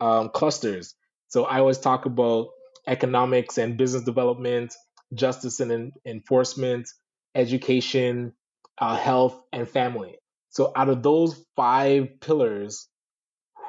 um, 0.00 0.30
clusters. 0.30 0.94
So 1.28 1.44
i 1.44 1.58
always 1.58 1.78
talk 1.78 2.06
about 2.06 2.48
economics 2.86 3.58
and 3.58 3.76
business 3.76 4.04
development 4.04 4.74
justice 5.12 5.60
and 5.60 5.72
en- 5.72 5.92
enforcement 6.06 6.88
education 7.34 8.32
uh, 8.78 8.96
health 8.96 9.40
and 9.52 9.68
family 9.68 10.16
so 10.50 10.72
out 10.74 10.88
of 10.88 11.02
those 11.02 11.44
five 11.56 12.20
pillars 12.20 12.88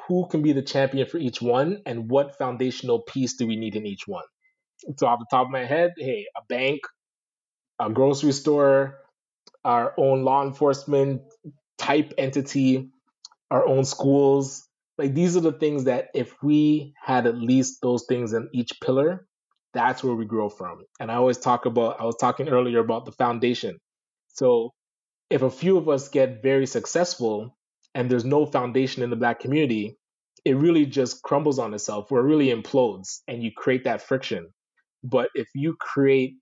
who 0.06 0.26
can 0.28 0.42
be 0.42 0.52
the 0.52 0.62
champion 0.62 1.06
for 1.06 1.18
each 1.18 1.42
one 1.42 1.82
and 1.86 2.10
what 2.10 2.38
foundational 2.38 3.00
piece 3.02 3.34
do 3.36 3.46
we 3.46 3.56
need 3.56 3.76
in 3.76 3.86
each 3.86 4.06
one. 4.06 4.24
So 4.96 5.06
off 5.06 5.18
the 5.18 5.26
top 5.30 5.46
of 5.46 5.50
my 5.50 5.64
head, 5.66 5.92
hey, 5.98 6.26
a 6.36 6.40
bank, 6.48 6.80
a 7.80 7.90
grocery 7.90 8.32
store, 8.32 8.98
our 9.64 9.94
own 9.98 10.24
law 10.24 10.44
enforcement 10.44 11.22
type 11.78 12.14
entity, 12.18 12.90
our 13.50 13.66
own 13.66 13.84
schools. 13.84 14.66
Like 14.98 15.14
these 15.14 15.36
are 15.36 15.40
the 15.40 15.52
things 15.52 15.84
that 15.84 16.08
if 16.14 16.34
we 16.42 16.94
had 17.02 17.26
at 17.26 17.36
least 17.36 17.80
those 17.82 18.06
things 18.08 18.32
in 18.32 18.48
each 18.54 18.80
pillar, 18.82 19.26
that's 19.74 20.02
where 20.04 20.14
we 20.14 20.24
grow 20.24 20.48
from. 20.48 20.84
And 21.00 21.10
I 21.10 21.16
always 21.16 21.38
talk 21.38 21.66
about 21.66 22.00
I 22.00 22.04
was 22.04 22.16
talking 22.16 22.48
earlier 22.48 22.80
about 22.80 23.04
the 23.04 23.12
foundation. 23.12 23.78
So 24.28 24.72
if 25.30 25.42
a 25.42 25.50
few 25.50 25.76
of 25.76 25.88
us 25.88 26.08
get 26.08 26.42
very 26.42 26.66
successful 26.66 27.56
and 27.94 28.10
there's 28.10 28.24
no 28.24 28.46
foundation 28.46 29.02
in 29.02 29.10
the 29.10 29.16
black 29.16 29.40
community, 29.40 29.96
it 30.44 30.56
really 30.56 30.86
just 30.86 31.22
crumbles 31.22 31.58
on 31.58 31.74
itself 31.74 32.10
or 32.10 32.20
it 32.20 32.24
really 32.24 32.48
implodes 32.48 33.20
and 33.28 33.42
you 33.42 33.50
create 33.56 33.84
that 33.84 34.02
friction. 34.02 34.48
But 35.02 35.30
if 35.34 35.48
you 35.54 35.76
create 35.78 36.34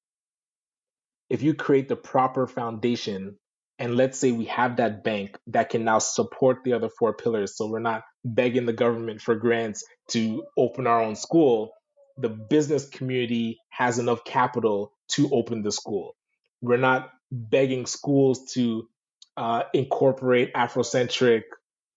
if 1.28 1.42
you 1.42 1.54
create 1.54 1.88
the 1.88 1.96
proper 1.96 2.46
foundation 2.46 3.36
and 3.80 3.96
let's 3.96 4.16
say 4.16 4.30
we 4.30 4.44
have 4.44 4.76
that 4.76 5.02
bank 5.02 5.36
that 5.48 5.70
can 5.70 5.84
now 5.84 5.98
support 5.98 6.58
the 6.64 6.72
other 6.72 6.88
four 6.88 7.14
pillars 7.14 7.56
so 7.56 7.66
we're 7.66 7.80
not 7.80 8.02
begging 8.24 8.64
the 8.64 8.72
government 8.72 9.20
for 9.20 9.34
grants 9.34 9.84
to 10.08 10.44
open 10.56 10.86
our 10.86 11.02
own 11.02 11.16
school 11.16 11.72
the 12.18 12.28
business 12.28 12.88
community 12.88 13.58
has 13.70 13.98
enough 13.98 14.24
capital 14.24 14.92
to 15.08 15.30
open 15.32 15.62
the 15.62 15.72
school. 15.72 16.16
We're 16.62 16.78
not 16.78 17.10
begging 17.30 17.86
schools 17.86 18.52
to 18.52 18.88
uh, 19.36 19.64
incorporate 19.74 20.52
Afrocentric 20.54 21.42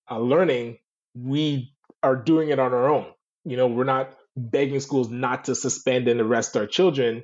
uh, 0.10 0.20
learning. 0.20 0.78
We 1.16 1.74
are 2.04 2.16
doing 2.16 2.50
it 2.50 2.60
on 2.60 2.74
our 2.74 2.90
own. 2.90 3.08
You 3.46 3.58
know, 3.58 3.68
we're 3.68 3.84
not 3.84 4.16
begging 4.36 4.80
schools 4.80 5.10
not 5.10 5.46
to 5.46 5.56
suspend 5.56 6.08
and 6.08 6.22
arrest 6.22 6.56
our 6.58 6.68
children. 6.68 7.24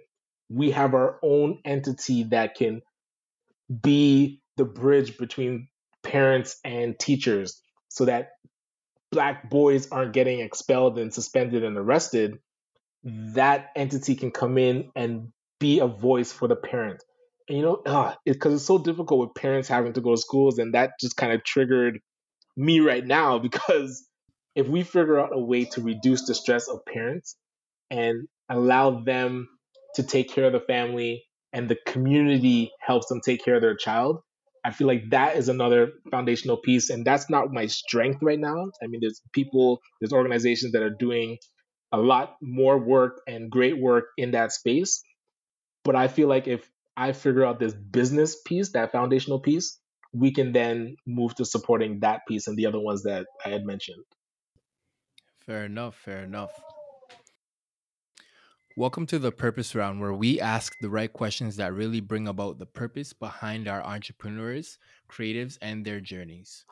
We 0.49 0.71
have 0.71 0.93
our 0.93 1.19
own 1.23 1.59
entity 1.65 2.23
that 2.25 2.55
can 2.55 2.81
be 3.81 4.41
the 4.57 4.65
bridge 4.65 5.17
between 5.17 5.67
parents 6.03 6.59
and 6.63 6.97
teachers 6.97 7.61
so 7.89 8.05
that 8.05 8.29
black 9.11 9.49
boys 9.49 9.89
aren't 9.91 10.13
getting 10.13 10.39
expelled 10.39 10.99
and 10.99 11.13
suspended 11.13 11.63
and 11.63 11.77
arrested, 11.77 12.39
that 13.03 13.69
entity 13.75 14.15
can 14.15 14.31
come 14.31 14.57
in 14.57 14.91
and 14.95 15.31
be 15.59 15.79
a 15.79 15.87
voice 15.87 16.31
for 16.31 16.47
the 16.47 16.55
parent. 16.55 17.03
You 17.47 17.61
know, 17.61 18.15
because 18.25 18.53
uh, 18.53 18.55
it's 18.55 18.65
so 18.65 18.79
difficult 18.79 19.19
with 19.19 19.35
parents 19.35 19.67
having 19.67 19.93
to 19.93 20.01
go 20.01 20.15
to 20.15 20.21
schools, 20.21 20.57
and 20.57 20.73
that 20.73 20.93
just 20.99 21.15
kind 21.15 21.31
of 21.31 21.43
triggered 21.43 21.99
me 22.57 22.79
right 22.79 23.05
now 23.05 23.37
because 23.47 24.07
if 24.55 24.67
we 24.67 24.83
figure 24.83 25.19
out 25.19 25.31
a 25.33 25.39
way 25.39 25.65
to 25.65 25.81
reduce 25.81 26.25
the 26.25 26.33
stress 26.33 26.67
of 26.67 26.79
parents 26.85 27.35
and 27.91 28.27
allow 28.49 29.01
them 29.03 29.47
to 29.95 30.03
take 30.03 30.29
care 30.29 30.45
of 30.45 30.53
the 30.53 30.59
family 30.61 31.23
and 31.53 31.69
the 31.69 31.77
community 31.85 32.71
helps 32.79 33.07
them 33.07 33.21
take 33.21 33.43
care 33.43 33.55
of 33.55 33.61
their 33.61 33.75
child, 33.75 34.19
I 34.63 34.71
feel 34.71 34.87
like 34.87 35.09
that 35.11 35.35
is 35.35 35.49
another 35.49 35.91
foundational 36.09 36.57
piece. 36.57 36.89
And 36.89 37.05
that's 37.05 37.29
not 37.29 37.51
my 37.51 37.67
strength 37.67 38.23
right 38.23 38.39
now. 38.39 38.71
I 38.81 38.87
mean, 38.87 39.01
there's 39.01 39.21
people, 39.33 39.79
there's 39.99 40.13
organizations 40.13 40.71
that 40.71 40.81
are 40.81 40.89
doing 40.89 41.37
a 41.91 41.97
lot 41.97 42.35
more 42.41 42.77
work 42.77 43.21
and 43.27 43.51
great 43.51 43.77
work 43.79 44.05
in 44.17 44.31
that 44.31 44.51
space. 44.51 45.03
But 45.83 45.95
I 45.95 46.07
feel 46.07 46.27
like 46.27 46.47
if 46.47 46.67
I 46.97 47.11
figure 47.11 47.45
out 47.45 47.59
this 47.59 47.73
business 47.73 48.37
piece, 48.45 48.71
that 48.71 48.91
foundational 48.91 49.39
piece, 49.39 49.79
we 50.13 50.31
can 50.31 50.53
then 50.53 50.95
move 51.05 51.35
to 51.35 51.45
supporting 51.45 51.99
that 51.99 52.21
piece 52.25 52.47
and 52.47 52.57
the 52.57 52.65
other 52.65 52.79
ones 52.79 53.03
that 53.03 53.25
I 53.45 53.49
had 53.49 53.65
mentioned. 53.65 54.03
Fair 55.45 55.65
enough. 55.65 55.95
Fair 55.95 56.23
enough. 56.23 56.51
Welcome 58.77 59.05
to 59.07 59.19
the 59.19 59.31
Purpose 59.31 59.75
Round, 59.75 59.99
where 59.99 60.13
we 60.13 60.39
ask 60.39 60.73
the 60.81 60.89
right 60.89 61.11
questions 61.11 61.57
that 61.57 61.73
really 61.73 61.99
bring 61.99 62.27
about 62.27 62.59
the 62.59 62.65
purpose 62.65 63.13
behind 63.13 63.67
our 63.67 63.83
entrepreneurs, 63.83 64.77
creatives, 65.09 65.57
and 65.61 65.85
their 65.85 65.99
journeys. 65.99 66.65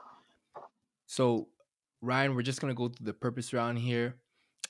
So, 1.05 1.47
Ryan, 2.01 2.35
we're 2.35 2.41
just 2.41 2.61
going 2.61 2.73
to 2.73 2.77
go 2.77 2.87
through 2.87 3.05
the 3.05 3.13
Purpose 3.13 3.53
Round 3.53 3.77
here. 3.77 4.15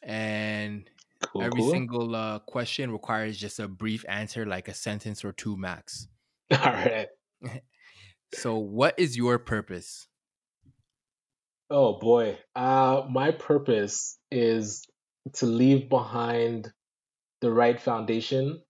And 0.02 0.90
cool, 1.34 1.42
every 1.42 1.62
cool. 1.62 1.72
single 1.72 2.16
uh, 2.16 2.40
question 2.40 2.92
requires 2.92 3.38
just 3.38 3.60
a 3.60 3.68
brief 3.68 4.06
answer, 4.08 4.46
like 4.46 4.68
a 4.68 4.74
sentence 4.74 5.26
or 5.26 5.32
two 5.32 5.58
max. 5.58 6.08
All 6.52 6.72
right. 6.72 7.08
so, 8.34 8.58
what 8.58 8.98
is 8.98 9.18
your 9.18 9.40
purpose? 9.40 10.08
Oh, 11.70 12.00
boy. 12.00 12.38
Uh, 12.56 13.04
my 13.10 13.32
purpose 13.32 14.20
is 14.32 14.86
to 15.36 15.46
leave 15.46 15.90
behind 15.90 16.72
the 17.42 17.52
right 17.52 17.82
foundation 17.82 18.62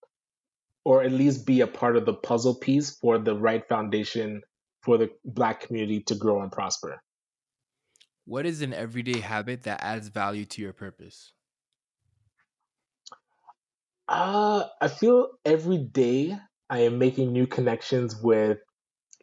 or 0.86 1.04
at 1.04 1.12
least 1.12 1.46
be 1.46 1.62
a 1.62 1.68
part 1.68 1.98
of 1.98 2.06
the 2.06 2.14
puzzle 2.14 2.56
piece 2.56 2.98
for 2.98 3.18
the 3.18 3.36
right 3.36 3.68
foundation 3.68 4.42
for 4.82 4.98
the 4.98 5.10
black 5.24 5.62
community 5.62 6.02
to 6.02 6.16
grow 6.16 6.42
and 6.42 6.52
prosper. 6.52 7.02
What 8.26 8.46
is 8.46 8.62
an 8.62 8.74
everyday 8.74 9.20
habit 9.20 9.64
that 9.64 9.84
adds 9.84 10.08
value 10.08 10.46
to 10.46 10.62
your 10.62 10.74
purpose? 10.74 11.34
Uh, 14.08 14.66
I 14.82 14.88
feel 14.88 15.30
every 15.46 15.78
day 15.78 16.38
I 16.70 16.80
am 16.80 17.00
making 17.00 17.32
new 17.32 17.48
connections 17.48 18.16
with 18.22 18.58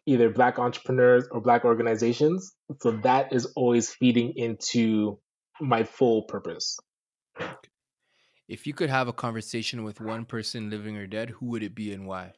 either 0.07 0.31
black 0.31 0.59
entrepreneurs 0.59 1.29
or 1.31 1.41
black 1.41 1.65
organizations. 1.65 2.53
So 2.81 2.93
that 3.03 3.33
is 3.33 3.47
always 3.57 3.91
feeding 3.91 4.33
into 4.37 5.19
my 5.61 5.85
full 5.85 6.23
purpose. 6.23 6.79
If 8.49 8.67
you 8.67 8.75
could 8.75 8.91
have 8.91 9.07
a 9.07 9.13
conversation 9.13 9.85
with 9.85 10.01
one 10.01 10.25
person 10.25 10.71
living 10.71 10.97
or 10.97 11.07
dead, 11.07 11.31
who 11.31 11.47
would 11.47 11.63
it 11.63 11.75
be 11.75 11.93
and 11.93 12.07
why? 12.07 12.33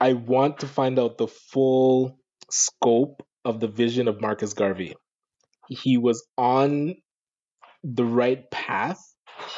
I 0.00 0.12
want 0.12 0.58
to 0.60 0.66
find 0.66 0.98
out 0.98 1.16
the 1.16 1.28
full 1.28 2.18
scope 2.50 3.22
of 3.44 3.60
the 3.60 3.68
vision 3.68 4.08
of 4.08 4.20
Marcus 4.20 4.52
Garvey. 4.52 4.94
He 5.68 5.96
was 5.96 6.26
on 6.36 6.96
the 7.82 8.04
right 8.04 8.50
path 8.50 9.00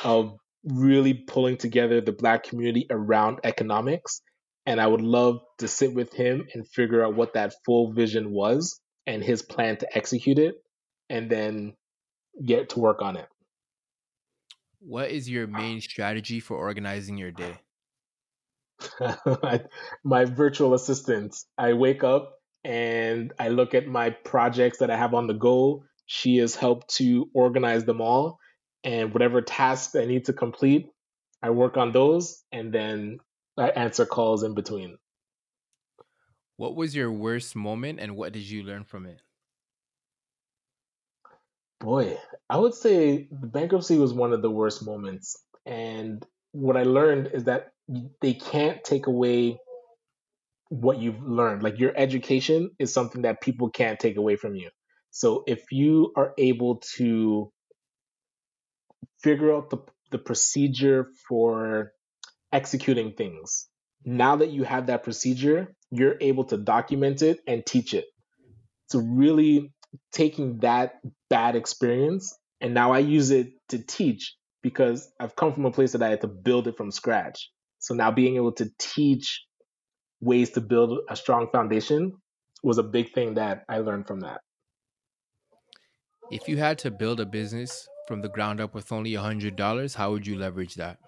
of 0.04 0.36
really 0.66 1.14
pulling 1.14 1.56
together 1.56 2.00
the 2.00 2.12
black 2.12 2.44
community 2.44 2.86
around 2.90 3.40
economics. 3.44 4.20
And 4.66 4.80
I 4.80 4.86
would 4.86 5.00
love 5.00 5.40
to 5.58 5.68
sit 5.68 5.94
with 5.94 6.12
him 6.12 6.46
and 6.52 6.68
figure 6.68 7.04
out 7.04 7.14
what 7.14 7.34
that 7.34 7.54
full 7.64 7.92
vision 7.92 8.32
was 8.32 8.80
and 9.06 9.22
his 9.22 9.42
plan 9.42 9.76
to 9.78 9.96
execute 9.96 10.38
it 10.38 10.56
and 11.08 11.30
then 11.30 11.74
get 12.44 12.70
to 12.70 12.80
work 12.80 13.00
on 13.00 13.16
it. 13.16 13.28
What 14.80 15.10
is 15.10 15.28
your 15.30 15.46
main 15.46 15.80
strategy 15.80 16.40
for 16.40 16.56
organizing 16.56 17.16
your 17.16 17.30
day? 17.30 17.58
my 20.04 20.24
virtual 20.24 20.74
assistant. 20.74 21.36
I 21.56 21.72
wake 21.72 22.04
up 22.04 22.34
and 22.64 23.32
I 23.38 23.48
look 23.48 23.74
at 23.74 23.86
my 23.86 24.10
projects 24.10 24.78
that 24.78 24.90
I 24.90 24.96
have 24.96 25.14
on 25.14 25.28
the 25.28 25.34
go. 25.34 25.84
She 26.06 26.38
has 26.38 26.54
helped 26.54 26.94
to 26.96 27.30
organize 27.34 27.84
them 27.84 28.00
all. 28.00 28.38
And 28.86 29.12
whatever 29.12 29.42
tasks 29.42 29.96
I 29.96 30.04
need 30.04 30.26
to 30.26 30.32
complete, 30.32 30.86
I 31.42 31.50
work 31.50 31.76
on 31.76 31.90
those 31.90 32.44
and 32.52 32.72
then 32.72 33.18
I 33.58 33.70
answer 33.70 34.06
calls 34.06 34.44
in 34.44 34.54
between. 34.54 34.96
What 36.56 36.76
was 36.76 36.94
your 36.94 37.10
worst 37.10 37.56
moment 37.56 37.98
and 37.98 38.16
what 38.16 38.32
did 38.32 38.48
you 38.48 38.62
learn 38.62 38.84
from 38.84 39.06
it? 39.06 39.20
Boy, 41.80 42.16
I 42.48 42.58
would 42.58 42.74
say 42.74 43.26
the 43.30 43.48
bankruptcy 43.48 43.98
was 43.98 44.14
one 44.14 44.32
of 44.32 44.40
the 44.40 44.50
worst 44.50 44.86
moments. 44.86 45.36
And 45.66 46.24
what 46.52 46.76
I 46.76 46.84
learned 46.84 47.30
is 47.34 47.44
that 47.44 47.72
they 48.22 48.34
can't 48.34 48.82
take 48.84 49.08
away 49.08 49.58
what 50.68 50.98
you've 50.98 51.22
learned. 51.22 51.64
Like 51.64 51.80
your 51.80 51.92
education 51.96 52.70
is 52.78 52.94
something 52.94 53.22
that 53.22 53.40
people 53.40 53.68
can't 53.68 53.98
take 53.98 54.16
away 54.16 54.36
from 54.36 54.54
you. 54.54 54.70
So 55.10 55.42
if 55.48 55.64
you 55.72 56.12
are 56.16 56.34
able 56.38 56.82
to 56.96 57.52
figure 59.22 59.54
out 59.54 59.70
the, 59.70 59.78
the 60.10 60.18
procedure 60.18 61.08
for 61.28 61.92
executing 62.52 63.12
things, 63.12 63.68
now 64.04 64.36
that 64.36 64.50
you 64.50 64.64
have 64.64 64.86
that 64.86 65.02
procedure, 65.02 65.74
you're 65.90 66.16
able 66.20 66.44
to 66.44 66.56
document 66.56 67.22
it 67.22 67.40
and 67.46 67.64
teach 67.64 67.94
it. 67.94 68.06
So 68.88 69.00
really 69.00 69.72
taking 70.12 70.58
that 70.58 70.94
bad 71.28 71.56
experience 71.56 72.36
and 72.60 72.74
now 72.74 72.92
I 72.92 73.00
use 73.00 73.30
it 73.30 73.52
to 73.68 73.78
teach 73.78 74.34
because 74.62 75.10
I've 75.20 75.36
come 75.36 75.52
from 75.52 75.66
a 75.66 75.70
place 75.70 75.92
that 75.92 76.02
I 76.02 76.08
had 76.08 76.22
to 76.22 76.28
build 76.28 76.66
it 76.66 76.76
from 76.76 76.90
scratch. 76.90 77.50
So 77.78 77.94
now 77.94 78.10
being 78.10 78.36
able 78.36 78.52
to 78.52 78.70
teach 78.78 79.44
ways 80.20 80.50
to 80.50 80.60
build 80.60 80.98
a 81.08 81.16
strong 81.16 81.48
foundation 81.52 82.12
was 82.62 82.78
a 82.78 82.82
big 82.82 83.12
thing 83.12 83.34
that 83.34 83.64
I 83.68 83.78
learned 83.78 84.06
from 84.06 84.20
that. 84.20 84.40
If 86.30 86.48
you 86.48 86.56
had 86.56 86.78
to 86.78 86.90
build 86.90 87.20
a 87.20 87.26
business 87.26 87.86
from 88.06 88.22
the 88.22 88.28
ground 88.28 88.60
up 88.60 88.74
with 88.74 88.92
only 88.92 89.14
a 89.14 89.20
$100, 89.20 89.94
how 89.96 90.12
would 90.12 90.26
you 90.26 90.38
leverage 90.38 90.74
that? 90.76 90.98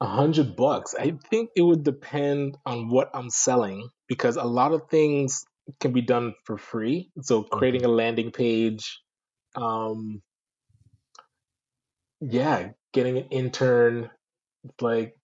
A 0.00 0.06
hundred 0.06 0.54
bucks. 0.54 0.94
I 0.98 1.14
think 1.28 1.50
it 1.56 1.62
would 1.62 1.82
depend 1.82 2.56
on 2.64 2.88
what 2.88 3.10
I'm 3.14 3.30
selling 3.30 3.88
because 4.06 4.36
a 4.36 4.44
lot 4.44 4.72
of 4.72 4.88
things 4.90 5.44
can 5.80 5.92
be 5.92 6.02
done 6.02 6.34
for 6.44 6.56
free. 6.56 7.10
So 7.22 7.42
creating 7.42 7.84
a 7.84 7.88
landing 7.88 8.30
page, 8.30 9.00
um, 9.56 10.22
yeah, 12.20 12.70
getting 12.92 13.18
an 13.18 13.26
intern, 13.30 14.10
like 14.80 15.14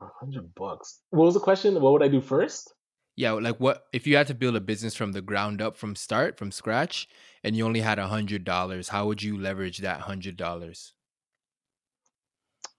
a 0.00 0.06
hundred 0.20 0.54
bucks. 0.54 1.00
What 1.10 1.24
was 1.24 1.34
the 1.34 1.40
question? 1.40 1.80
What 1.80 1.92
would 1.92 2.02
I 2.02 2.08
do 2.08 2.20
first? 2.20 2.72
Yeah, 3.16 3.32
like 3.32 3.60
what 3.60 3.86
if 3.92 4.06
you 4.06 4.16
had 4.16 4.26
to 4.28 4.34
build 4.34 4.56
a 4.56 4.60
business 4.60 4.94
from 4.94 5.12
the 5.12 5.22
ground 5.22 5.62
up, 5.62 5.76
from 5.76 5.94
start, 5.94 6.36
from 6.36 6.50
scratch, 6.50 7.08
and 7.44 7.56
you 7.56 7.64
only 7.64 7.80
had 7.80 7.98
a 7.98 8.08
hundred 8.08 8.44
dollars? 8.44 8.88
How 8.88 9.06
would 9.06 9.22
you 9.22 9.38
leverage 9.38 9.78
that 9.78 10.00
hundred 10.00 10.36
dollars? 10.36 10.92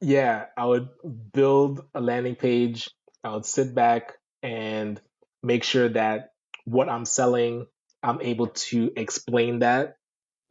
Yeah, 0.02 0.46
I 0.58 0.66
would 0.66 0.90
build 1.32 1.86
a 1.94 2.02
landing 2.02 2.36
page. 2.36 2.90
I 3.24 3.34
would 3.34 3.46
sit 3.46 3.74
back 3.74 4.14
and 4.44 5.00
make 5.42 5.64
sure 5.64 5.88
that 5.90 6.34
what 6.66 6.90
I'm 6.90 7.06
selling, 7.06 7.68
I'm 8.04 8.22
able 8.22 8.48
to 8.48 8.92
explain 8.96 9.60
that 9.60 9.98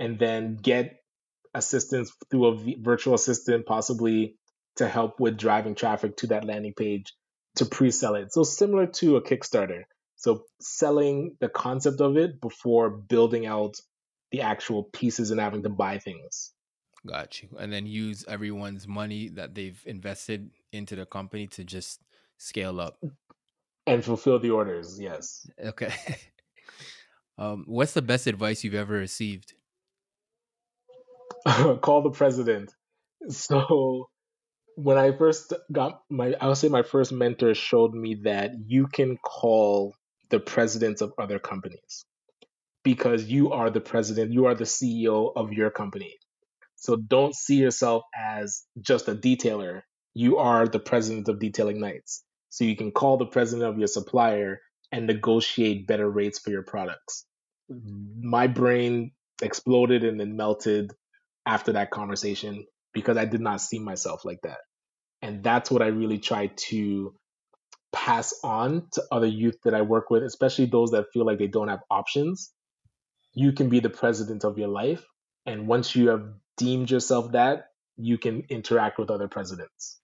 and 0.01 0.19
then 0.19 0.57
get 0.57 0.97
assistance 1.53 2.13
through 2.31 2.47
a 2.47 2.75
virtual 2.81 3.15
assistant, 3.15 3.67
possibly 3.67 4.37
to 4.77 4.89
help 4.89 5.21
with 5.21 5.37
driving 5.37 5.75
traffic 5.75 6.17
to 6.17 6.29
that 6.29 6.45
landing 6.45 6.75
page 6.75 7.13
to 7.57 7.67
pre 7.67 7.91
sell 7.91 8.15
it. 8.15 8.33
So, 8.33 8.43
similar 8.43 8.87
to 8.87 9.17
a 9.17 9.23
Kickstarter. 9.23 9.83
So, 10.17 10.45
selling 10.61 11.37
the 11.41 11.49
concept 11.49 12.01
of 12.01 12.17
it 12.17 12.41
before 12.41 12.91
building 12.91 13.47
out 13.47 13.77
the 14.33 14.43
actual 14.43 14.85
pieces 14.85 15.31
and 15.31 15.41
having 15.41 15.63
to 15.63 15.69
buy 15.69 15.99
things. 15.99 16.53
Got 17.07 17.43
you. 17.43 17.51
And 17.59 17.73
then 17.73 17.87
use 17.87 18.25
everyone's 18.27 18.89
money 18.89 19.29
that 19.31 19.55
they've 19.55 19.81
invested 19.85 20.51
into 20.73 20.97
the 20.97 21.05
company 21.05 21.47
to 21.49 21.65
just 21.65 22.01
scale 22.39 22.81
up 22.81 22.99
and 23.87 24.05
fulfill 24.05 24.39
the 24.39 24.51
orders. 24.51 24.99
Yes. 25.01 25.49
Okay. 25.63 25.93
um, 27.39 27.65
what's 27.67 27.93
the 27.93 28.03
best 28.03 28.27
advice 28.27 28.65
you've 28.65 28.75
ever 28.75 28.95
received? 28.95 29.55
Call 31.81 32.03
the 32.03 32.11
president. 32.11 32.73
So 33.31 34.11
when 34.77 34.99
I 34.99 35.13
first 35.17 35.53
got 35.71 36.03
my, 36.11 36.35
I 36.41 36.49
would 36.49 36.57
say 36.57 36.69
my 36.69 36.83
first 36.83 37.13
mentor 37.13 37.55
showed 37.55 37.95
me 37.95 38.21
that 38.25 38.53
you 38.67 38.87
can 38.87 39.17
call 39.17 39.95
the 40.31 40.41
presidents 40.41 41.01
of 41.01 41.13
other 41.19 41.39
companies 41.39 42.05
because 42.83 43.25
you 43.25 43.53
are 43.53 43.71
the 43.71 43.81
president, 43.81 44.33
you 44.33 44.47
are 44.47 44.55
the 44.55 44.65
CEO 44.65 45.33
of 45.35 45.53
your 45.53 45.71
company. 45.71 46.15
So 46.77 46.97
don't 46.97 47.35
see 47.35 47.57
yourself 47.57 48.05
as 48.15 48.65
just 48.81 49.09
a 49.09 49.15
detailer. 49.15 49.83
You 50.13 50.39
are 50.39 50.69
the 50.69 50.79
president 50.79 51.29
of 51.29 51.39
Detailing 51.39 51.81
Knights. 51.81 52.23
So 52.51 52.65
you 52.65 52.77
can 52.77 52.93
call 52.93 53.17
the 53.17 53.27
president 53.27 53.69
of 53.69 53.79
your 53.79 53.89
supplier 53.89 54.61
and 54.93 55.07
negotiate 55.07 55.87
better 55.87 56.09
rates 56.09 56.39
for 56.39 56.51
your 56.51 56.63
products. 56.63 57.25
Mm-hmm. 57.73 58.29
My 58.29 58.47
brain 58.47 59.13
exploded 59.43 60.05
and 60.05 60.21
then 60.21 60.37
melted 60.37 60.93
after 61.47 61.73
that 61.73 61.91
conversation 61.91 62.67
because 62.95 63.17
I 63.17 63.25
did 63.25 63.41
not 63.41 63.61
see 63.61 63.79
myself 63.79 64.25
like 64.25 64.41
that. 64.43 64.59
And 65.21 65.43
that's 65.43 65.71
what 65.71 65.83
I 65.83 65.89
really 65.89 66.19
try 66.19 66.53
to 66.69 67.15
pass 67.93 68.35
on 68.43 68.89
to 68.93 69.03
other 69.11 69.27
youth 69.27 69.57
that 69.65 69.75
I 69.75 69.83
work 69.83 70.11
with, 70.11 70.23
especially 70.23 70.67
those 70.67 70.91
that 70.93 71.07
feel 71.13 71.27
like 71.27 71.39
they 71.39 71.47
don't 71.47 71.69
have 71.69 71.81
options. 71.91 72.53
You 73.35 73.53
can 73.53 73.69
be 73.69 73.81
the 73.81 73.91
president 73.91 74.45
of 74.45 74.59
your 74.59 74.69
life. 74.69 75.05
And 75.47 75.67
once 75.67 75.95
you 75.95 76.09
have 76.09 76.25
deemed 76.57 76.91
yourself 76.91 77.33
that, 77.33 77.67
you 77.97 78.19
can 78.19 78.45
interact 78.49 78.99
with 78.99 79.11
other 79.11 79.29
presidents. 79.29 80.01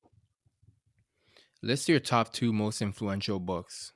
List 1.63 1.89
your 1.89 2.01
top 2.01 2.33
two 2.33 2.53
most 2.53 2.81
influential 2.81 3.39
books. 3.39 3.93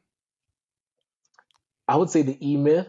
I 1.89 1.97
would 1.97 2.11
say 2.11 2.23
the 2.23 2.37
E 2.47 2.57
Myth, 2.57 2.89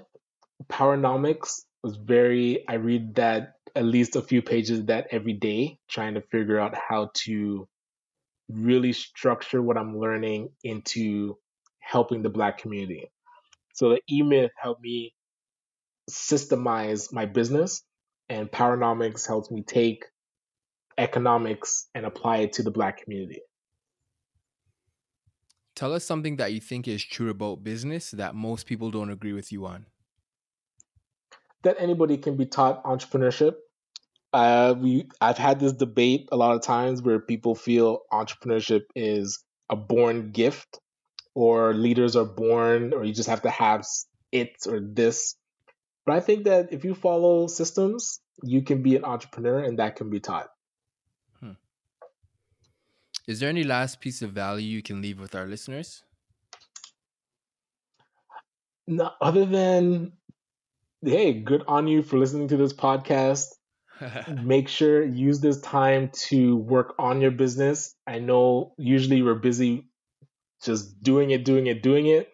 Powernomics 0.68 1.62
was 1.84 1.98
very. 1.98 2.68
I 2.68 2.76
read 2.76 3.16
that 3.16 3.55
at 3.76 3.84
least 3.84 4.16
a 4.16 4.22
few 4.22 4.42
pages 4.42 4.80
of 4.80 4.88
that 4.88 5.08
every 5.12 5.34
day, 5.34 5.80
trying 5.90 6.14
to 6.14 6.22
figure 6.22 6.60
out 6.60 6.76
how 6.76 7.12
to 7.14 7.68
really 8.50 8.94
structure 8.94 9.62
what 9.62 9.78
I'm 9.78 10.00
learning 10.00 10.50
into 10.64 11.38
helping 11.80 12.22
the 12.22 12.30
Black 12.30 12.58
community. 12.58 13.12
So 13.74 13.90
the 13.90 14.02
E 14.10 14.22
Myth 14.22 14.52
helped 14.58 14.82
me 14.82 15.14
systemize 16.10 17.12
my 17.12 17.26
business, 17.26 17.84
and 18.30 18.50
Powernomics 18.50 19.28
helps 19.28 19.52
me 19.52 19.64
take 19.64 20.06
economics 20.98 21.88
and 21.94 22.06
apply 22.06 22.38
it 22.38 22.54
to 22.54 22.64
the 22.64 22.72
Black 22.72 23.04
community. 23.04 23.42
Tell 25.76 25.92
us 25.94 26.06
something 26.06 26.38
that 26.38 26.54
you 26.54 26.62
think 26.62 26.88
is 26.88 27.04
true 27.04 27.30
about 27.30 27.64
business 27.64 28.12
that 28.12 28.34
most 28.34 28.66
people 28.66 28.92
don't 28.92 29.10
agree 29.10 29.34
with 29.34 29.52
you 29.52 29.66
on. 29.66 29.88
That 31.64 31.76
anybody 31.80 32.16
can 32.16 32.38
be 32.38 32.46
taught 32.46 32.82
entrepreneurship. 32.86 33.56
Uh, 34.36 34.76
we 34.78 35.08
I've 35.22 35.38
had 35.38 35.62
this 35.62 35.72
debate 35.72 36.28
a 36.30 36.36
lot 36.36 36.56
of 36.56 36.62
times 36.62 37.02
where 37.02 37.20
people 37.20 37.56
feel 37.56 38.02
entrepreneurship 38.12 38.82
is 38.94 39.42
a 39.70 39.78
born 39.78 40.32
gift, 40.32 40.80
or 41.34 41.74
leaders 41.74 42.18
are 42.18 42.26
born, 42.26 42.94
or 42.94 43.06
you 43.06 43.14
just 43.14 43.30
have 43.30 43.44
to 43.44 43.50
have 43.50 43.86
it 44.34 44.52
or 44.68 44.82
this. 44.82 45.36
But 46.06 46.16
I 46.16 46.20
think 46.20 46.44
that 46.46 46.74
if 46.74 46.84
you 46.84 46.96
follow 46.96 47.48
systems, 47.48 48.20
you 48.44 48.62
can 48.62 48.84
be 48.84 48.98
an 48.98 49.06
entrepreneur, 49.06 49.60
and 49.64 49.80
that 49.80 49.96
can 49.96 50.10
be 50.10 50.20
taught. 50.20 50.50
Is 53.28 53.40
there 53.40 53.50
any 53.50 53.64
last 53.64 54.02
piece 54.02 54.22
of 54.22 54.32
value 54.32 54.68
you 54.68 54.84
can 54.84 55.02
leave 55.02 55.20
with 55.20 55.34
our 55.34 55.48
listeners? 55.48 56.04
No, 58.86 59.12
other 59.20 59.46
than, 59.46 60.12
hey, 61.02 61.34
good 61.34 61.64
on 61.68 61.88
you 61.88 62.04
for 62.04 62.20
listening 62.20 62.50
to 62.50 62.58
this 62.58 62.74
podcast. 62.74 63.48
Make 64.44 64.68
sure 64.68 65.04
use 65.04 65.40
this 65.40 65.62
time 65.62 66.10
to 66.28 66.58
work 66.58 66.96
on 67.00 67.22
your 67.22 67.32
business. 67.32 67.96
I 68.06 68.20
know 68.20 68.74
usually 68.78 69.22
we're 69.22 69.36
busy 69.36 69.90
just 70.64 71.02
doing 71.02 71.32
it, 71.32 71.46
doing 71.46 71.68
it, 71.68 71.84
doing 71.84 72.08
it, 72.08 72.30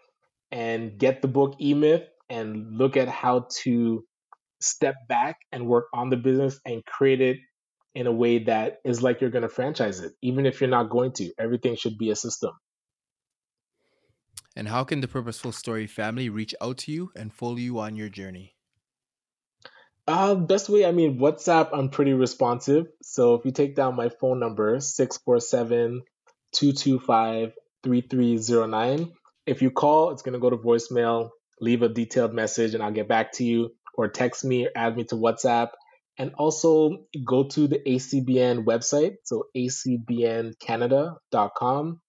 and 0.51 0.97
get 0.97 1.22
the 1.22 1.28
book 1.28 1.55
E 1.59 1.74
Myth 1.74 2.03
and 2.30 2.78
look 2.78 2.97
at 2.97 3.09
how 3.09 3.47
to 3.64 4.05
step 4.62 4.95
back 5.07 5.38
and 5.51 5.68
work 5.68 5.86
on 5.93 6.09
the 6.09 6.18
business 6.18 6.59
and 6.66 6.86
create 6.86 7.22
it 7.22 7.38
in 7.93 8.07
a 8.07 8.12
way 8.12 8.39
that 8.45 8.78
is 8.86 9.03
like 9.03 9.20
you're 9.20 9.30
going 9.30 9.41
to 9.41 9.49
franchise 9.49 9.99
it, 9.99 10.14
even 10.22 10.45
if 10.45 10.62
you're 10.62 10.70
not 10.70 10.89
going 10.89 11.12
to. 11.14 11.32
Everything 11.38 11.76
should 11.76 11.97
be 11.97 12.09
a 12.09 12.16
system. 12.16 12.51
And 14.55 14.68
how 14.68 14.84
can 14.84 15.01
the 15.01 15.07
Purposeful 15.07 15.51
Story 15.51 15.88
family 15.88 16.30
reach 16.30 16.53
out 16.62 16.78
to 16.80 16.91
you 16.91 17.12
and 17.16 17.34
follow 17.34 17.55
you 17.55 17.80
on 17.80 17.95
your 17.95 18.09
journey? 18.09 18.55
Uh, 20.07 20.35
best 20.35 20.69
way, 20.69 20.85
I 20.85 20.91
mean, 20.91 21.19
WhatsApp, 21.19 21.69
I'm 21.73 21.89
pretty 21.89 22.13
responsive. 22.13 22.87
So 23.01 23.35
if 23.35 23.45
you 23.45 23.51
take 23.51 23.75
down 23.75 23.95
my 23.95 24.09
phone 24.09 24.39
number, 24.39 24.79
647 24.79 26.01
225 26.53 27.53
3309, 27.83 29.11
if 29.45 29.61
you 29.61 29.71
call, 29.71 30.11
it's 30.11 30.21
going 30.21 30.33
to 30.33 30.39
go 30.39 30.49
to 30.49 30.57
voicemail. 30.57 31.29
Leave 31.59 31.83
a 31.83 31.89
detailed 31.89 32.33
message 32.33 32.73
and 32.73 32.83
I'll 32.83 32.91
get 32.91 33.07
back 33.07 33.33
to 33.33 33.43
you, 33.43 33.69
or 33.95 34.07
text 34.07 34.43
me 34.43 34.65
or 34.65 34.71
add 34.75 34.97
me 34.97 35.03
to 35.05 35.15
WhatsApp 35.15 35.69
and 36.17 36.33
also 36.37 37.05
go 37.25 37.45
to 37.45 37.67
the 37.67 37.79
ACBN 37.79 38.65
website, 38.65 39.15
so 39.23 39.45
acbncanada.com, 39.55 42.01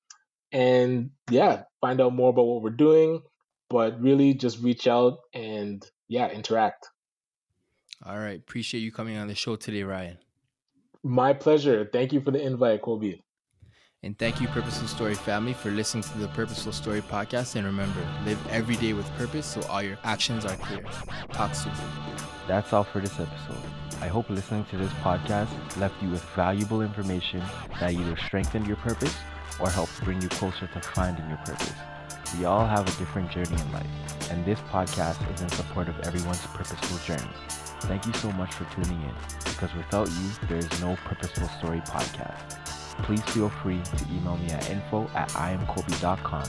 and 0.53 1.11
yeah, 1.31 1.63
find 1.81 2.01
out 2.01 2.15
more 2.15 2.31
about 2.31 2.47
what 2.47 2.63
we're 2.63 2.71
doing. 2.71 3.23
But 3.71 4.01
really, 4.01 4.35
just 4.35 4.61
reach 4.61 4.87
out 4.87 5.19
and 5.33 5.85
yeah, 6.09 6.31
interact. 6.31 6.89
All 8.05 8.19
right, 8.19 8.39
appreciate 8.39 8.81
you 8.81 8.91
coming 8.91 9.17
on 9.17 9.29
the 9.29 9.35
show 9.35 9.57
today, 9.57 9.85
Ryan. 9.85 10.19
My 11.05 11.33
pleasure. 11.33 11.89
Thank 11.93 12.13
you 12.13 12.21
for 12.21 12.31
the 12.31 12.41
invite, 12.41 12.83
Colby. 12.83 13.23
And 14.05 14.19
thank 14.19 14.41
you, 14.41 14.49
Purposeful 14.49 14.89
Story 14.89 15.15
family, 15.15 15.53
for 15.53 15.71
listening 15.71 16.03
to 16.03 16.19
the 16.19 16.27
Purposeful 16.29 16.73
Story 16.73 17.01
podcast. 17.03 17.55
And 17.55 17.65
remember, 17.65 18.01
live 18.25 18.45
every 18.49 18.75
day 18.77 18.93
with 18.93 19.09
purpose 19.13 19.47
so 19.47 19.63
all 19.69 19.81
your 19.83 19.97
actions 20.03 20.45
are 20.45 20.57
clear. 20.57 20.83
Talk 21.33 21.55
soon. 21.55 21.73
That's 22.49 22.73
all 22.73 22.83
for 22.83 23.01
this 23.01 23.21
episode. 23.21 23.63
I 24.01 24.09
hope 24.09 24.29
listening 24.29 24.65
to 24.71 24.77
this 24.77 24.93
podcast 24.95 25.51
left 25.79 26.03
you 26.03 26.09
with 26.09 26.25
valuable 26.35 26.83
information 26.83 27.41
that 27.79 27.93
either 27.93 28.17
strengthened 28.17 28.67
your 28.67 28.79
purpose 28.79 29.15
or 29.61 29.71
helped 29.71 30.03
bring 30.03 30.21
you 30.21 30.29
closer 30.29 30.67
to 30.67 30.81
finding 30.81 31.29
your 31.29 31.39
purpose. 31.39 31.73
We 32.37 32.47
all 32.47 32.67
have 32.67 32.89
a 32.89 32.99
different 32.99 33.31
journey 33.31 33.61
in 33.61 33.73
life, 33.73 33.87
and 34.31 34.45
this 34.45 34.59
podcast 34.63 35.33
is 35.33 35.43
in 35.43 35.49
support 35.51 35.89
of 35.89 36.01
everyone's 36.01 36.45
purposeful 36.47 36.99
journey. 37.07 37.31
Thank 37.83 38.07
you 38.07 38.13
so 38.15 38.33
much 38.33 38.55
for 38.55 38.65
tuning 38.75 39.03
in, 39.03 39.15
because 39.45 39.75
without 39.75 40.09
you, 40.09 40.31
there 40.49 40.59
is 40.59 40.81
no 40.81 40.97
Purposeful 41.05 41.49
Story 41.59 41.81
podcast. 41.81 42.59
Please 43.05 43.23
feel 43.23 43.49
free 43.49 43.81
to 43.83 44.05
email 44.13 44.37
me 44.37 44.51
at 44.51 44.71
info 44.71 45.09
at 45.15 45.29
iamcolby.com 45.31 46.45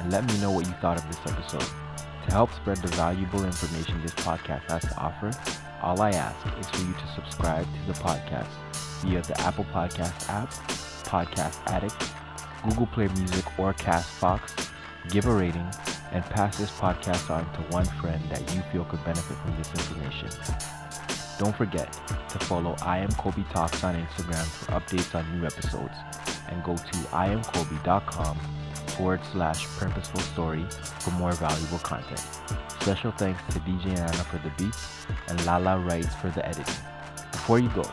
and 0.00 0.12
let 0.12 0.24
me 0.26 0.38
know 0.38 0.50
what 0.50 0.66
you 0.66 0.72
thought 0.80 0.96
of 0.96 1.06
this 1.08 1.20
episode. 1.32 1.70
To 2.26 2.32
help 2.32 2.52
spread 2.54 2.78
the 2.78 2.88
valuable 2.88 3.44
information 3.44 4.00
this 4.02 4.14
podcast 4.14 4.70
has 4.70 4.82
to 4.82 4.96
offer, 4.96 5.30
all 5.82 6.00
I 6.00 6.10
ask 6.10 6.46
is 6.58 6.68
for 6.70 6.86
you 6.86 6.92
to 6.92 7.14
subscribe 7.14 7.64
to 7.64 7.92
the 7.92 7.98
podcast 7.98 8.48
via 9.02 9.22
the 9.22 9.40
Apple 9.40 9.64
Podcast 9.66 10.28
app, 10.28 10.50
Podcast 11.04 11.60
Addict, 11.70 12.10
Google 12.64 12.86
Play 12.86 13.08
Music, 13.08 13.44
or 13.58 13.72
Castbox. 13.74 14.70
Give 15.10 15.24
a 15.24 15.32
rating 15.32 15.66
and 16.12 16.22
pass 16.24 16.58
this 16.58 16.70
podcast 16.70 17.30
on 17.30 17.50
to 17.54 17.60
one 17.72 17.86
friend 17.86 18.22
that 18.28 18.40
you 18.54 18.60
feel 18.70 18.84
could 18.84 19.02
benefit 19.04 19.36
from 19.38 19.56
this 19.56 19.70
information. 19.70 20.28
Don't 21.38 21.56
forget 21.56 21.92
to 22.28 22.38
follow 22.40 22.76
I 22.82 22.98
Am 22.98 23.10
Colby 23.12 23.44
Talks 23.50 23.82
on 23.84 23.94
Instagram 23.94 24.44
for 24.44 24.72
updates 24.72 25.14
on 25.14 25.38
new 25.38 25.46
episodes 25.46 25.94
and 26.48 26.62
go 26.62 26.76
to 26.76 26.98
iamcolby.com 27.12 28.38
forward 28.88 29.20
slash 29.32 29.64
purposeful 29.78 30.20
story 30.20 30.66
for 31.00 31.10
more 31.12 31.32
valuable 31.32 31.78
content. 31.78 32.22
Special 32.80 33.12
thanks 33.12 33.42
to 33.54 33.60
DJ 33.60 33.96
Anna 33.96 34.24
for 34.24 34.38
the 34.38 34.50
beats 34.58 35.06
and 35.28 35.46
Lala 35.46 35.78
Wrights 35.78 36.14
for 36.16 36.28
the 36.30 36.46
editing. 36.46 36.74
Before 37.32 37.58
you 37.58 37.68
go, 37.70 37.84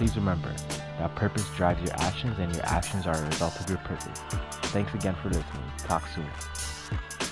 please 0.00 0.16
remember 0.16 0.50
that 0.98 1.14
purpose 1.14 1.46
drives 1.58 1.78
your 1.82 1.92
actions 2.00 2.38
and 2.38 2.56
your 2.56 2.64
actions 2.64 3.06
are 3.06 3.14
a 3.14 3.26
result 3.26 3.60
of 3.60 3.68
your 3.68 3.76
purpose. 3.80 4.18
Thanks 4.72 4.94
again 4.94 5.14
for 5.16 5.28
listening. 5.28 5.70
Talk 5.76 6.04
soon. 6.14 7.29